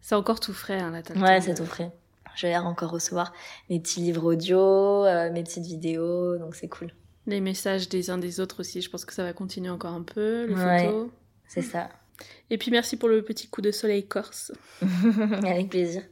C'est 0.00 0.14
encore 0.14 0.40
tout 0.40 0.52
frais 0.54 0.80
hein, 0.80 0.90
là. 0.90 1.02
Ouais, 1.20 1.40
c'est 1.40 1.54
tout 1.54 1.66
frais. 1.66 1.92
Je 2.34 2.46
vais 2.46 2.56
encore 2.56 2.90
recevoir 2.90 3.32
mes 3.70 3.80
petits 3.80 4.00
livres 4.00 4.24
audio, 4.32 4.58
euh, 5.04 5.30
mes 5.32 5.42
petites 5.42 5.64
vidéos, 5.66 6.36
donc 6.38 6.54
c'est 6.54 6.68
cool. 6.68 6.92
Les 7.26 7.40
messages 7.40 7.88
des 7.88 8.10
uns 8.10 8.18
des 8.18 8.40
autres 8.40 8.60
aussi, 8.60 8.80
je 8.82 8.90
pense 8.90 9.04
que 9.04 9.12
ça 9.14 9.22
va 9.22 9.32
continuer 9.32 9.70
encore 9.70 9.92
un 9.94 10.02
peu, 10.02 10.46
les 10.46 10.54
Ouais. 10.54 10.86
photos. 10.86 11.10
C'est 11.46 11.62
ça. 11.62 11.88
Et 12.50 12.58
puis 12.58 12.70
merci 12.70 12.96
pour 12.96 13.08
le 13.08 13.22
petit 13.22 13.48
coup 13.48 13.60
de 13.60 13.70
soleil 13.70 14.06
corse. 14.06 14.52
Avec 15.44 15.70
plaisir. 15.70 16.02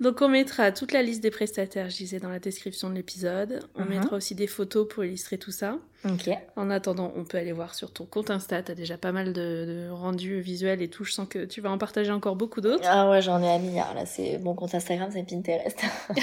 Donc 0.00 0.20
on 0.20 0.28
mettra 0.28 0.72
toute 0.72 0.92
la 0.92 1.02
liste 1.02 1.22
des 1.22 1.30
prestataires, 1.30 1.88
je 1.90 1.96
disais, 1.96 2.18
dans 2.20 2.28
la 2.28 2.38
description 2.38 2.88
de 2.90 2.94
l'épisode. 2.94 3.60
On 3.74 3.82
Mhm. 3.84 3.88
mettra 3.88 4.16
aussi 4.16 4.34
des 4.34 4.46
photos 4.46 4.86
pour 4.88 5.04
illustrer 5.04 5.38
tout 5.38 5.50
ça. 5.50 5.78
Ok. 6.04 6.28
En 6.56 6.70
attendant, 6.70 7.12
on 7.16 7.24
peut 7.24 7.38
aller 7.38 7.52
voir 7.52 7.74
sur 7.74 7.90
ton 7.92 8.04
compte 8.04 8.30
Insta, 8.30 8.62
t'as 8.62 8.74
déjà 8.74 8.96
pas 8.98 9.12
mal 9.12 9.32
de, 9.32 9.86
de 9.86 9.88
rendus 9.90 10.40
visuels 10.40 10.82
et 10.82 10.88
tout, 10.88 11.04
je 11.04 11.12
sens 11.12 11.26
que 11.28 11.44
tu 11.46 11.60
vas 11.60 11.70
en 11.70 11.78
partager 11.78 12.12
encore 12.12 12.36
beaucoup 12.36 12.60
d'autres. 12.60 12.84
Ah 12.86 13.10
ouais, 13.10 13.22
j'en 13.22 13.42
ai 13.42 13.48
un 13.48 13.58
milliard 13.58 13.94
là. 13.94 14.06
C'est 14.06 14.38
mon 14.38 14.54
compte 14.54 14.74
Instagram, 14.74 15.10
c'est 15.12 15.22
Pinterest. 15.24 15.78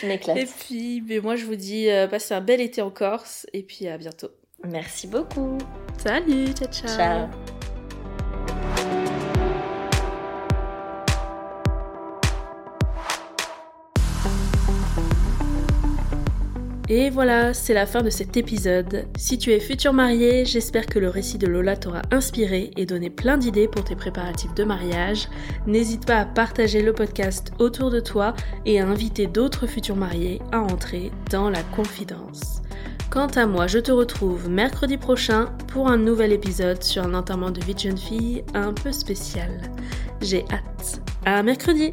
je 0.00 0.06
m'éclate. 0.06 0.36
Et 0.36 0.46
puis, 0.46 1.00
ben, 1.00 1.22
moi 1.22 1.36
je 1.36 1.44
vous 1.44 1.56
dis, 1.56 1.88
euh, 1.90 2.08
passez 2.08 2.34
un 2.34 2.40
bel 2.40 2.60
été 2.60 2.82
en 2.82 2.90
Corse 2.90 3.46
et 3.52 3.62
puis 3.62 3.86
à 3.88 3.98
bientôt. 3.98 4.28
Merci 4.66 5.06
beaucoup. 5.06 5.58
Salut, 5.98 6.52
ciao 6.54 6.68
ciao. 6.72 6.88
Ciao. 6.96 7.63
Et 16.88 17.08
voilà, 17.08 17.54
c'est 17.54 17.72
la 17.72 17.86
fin 17.86 18.02
de 18.02 18.10
cet 18.10 18.36
épisode. 18.36 19.06
Si 19.16 19.38
tu 19.38 19.52
es 19.52 19.60
futur 19.60 19.94
marié, 19.94 20.44
j'espère 20.44 20.84
que 20.84 20.98
le 20.98 21.08
récit 21.08 21.38
de 21.38 21.46
Lola 21.46 21.76
t'aura 21.76 22.02
inspiré 22.10 22.72
et 22.76 22.84
donné 22.84 23.08
plein 23.08 23.38
d'idées 23.38 23.68
pour 23.68 23.84
tes 23.84 23.96
préparatifs 23.96 24.54
de 24.54 24.64
mariage. 24.64 25.28
N'hésite 25.66 26.04
pas 26.06 26.18
à 26.18 26.26
partager 26.26 26.82
le 26.82 26.92
podcast 26.92 27.52
autour 27.58 27.90
de 27.90 28.00
toi 28.00 28.34
et 28.66 28.80
à 28.80 28.86
inviter 28.86 29.26
d'autres 29.26 29.66
futurs 29.66 29.96
mariés 29.96 30.42
à 30.52 30.60
entrer 30.60 31.10
dans 31.30 31.48
la 31.48 31.62
confidence. 31.62 32.60
Quant 33.10 33.28
à 33.28 33.46
moi, 33.46 33.66
je 33.66 33.78
te 33.78 33.92
retrouve 33.92 34.50
mercredi 34.50 34.98
prochain 34.98 35.46
pour 35.68 35.88
un 35.88 35.96
nouvel 35.96 36.32
épisode 36.32 36.82
sur 36.82 37.04
un 37.04 37.14
enterrement 37.14 37.50
de 37.50 37.64
vie 37.64 37.74
de 37.74 37.78
jeune 37.78 37.98
fille 37.98 38.44
un 38.52 38.74
peu 38.74 38.92
spécial. 38.92 39.50
J'ai 40.20 40.44
hâte. 40.50 41.00
À 41.24 41.42
mercredi! 41.42 41.92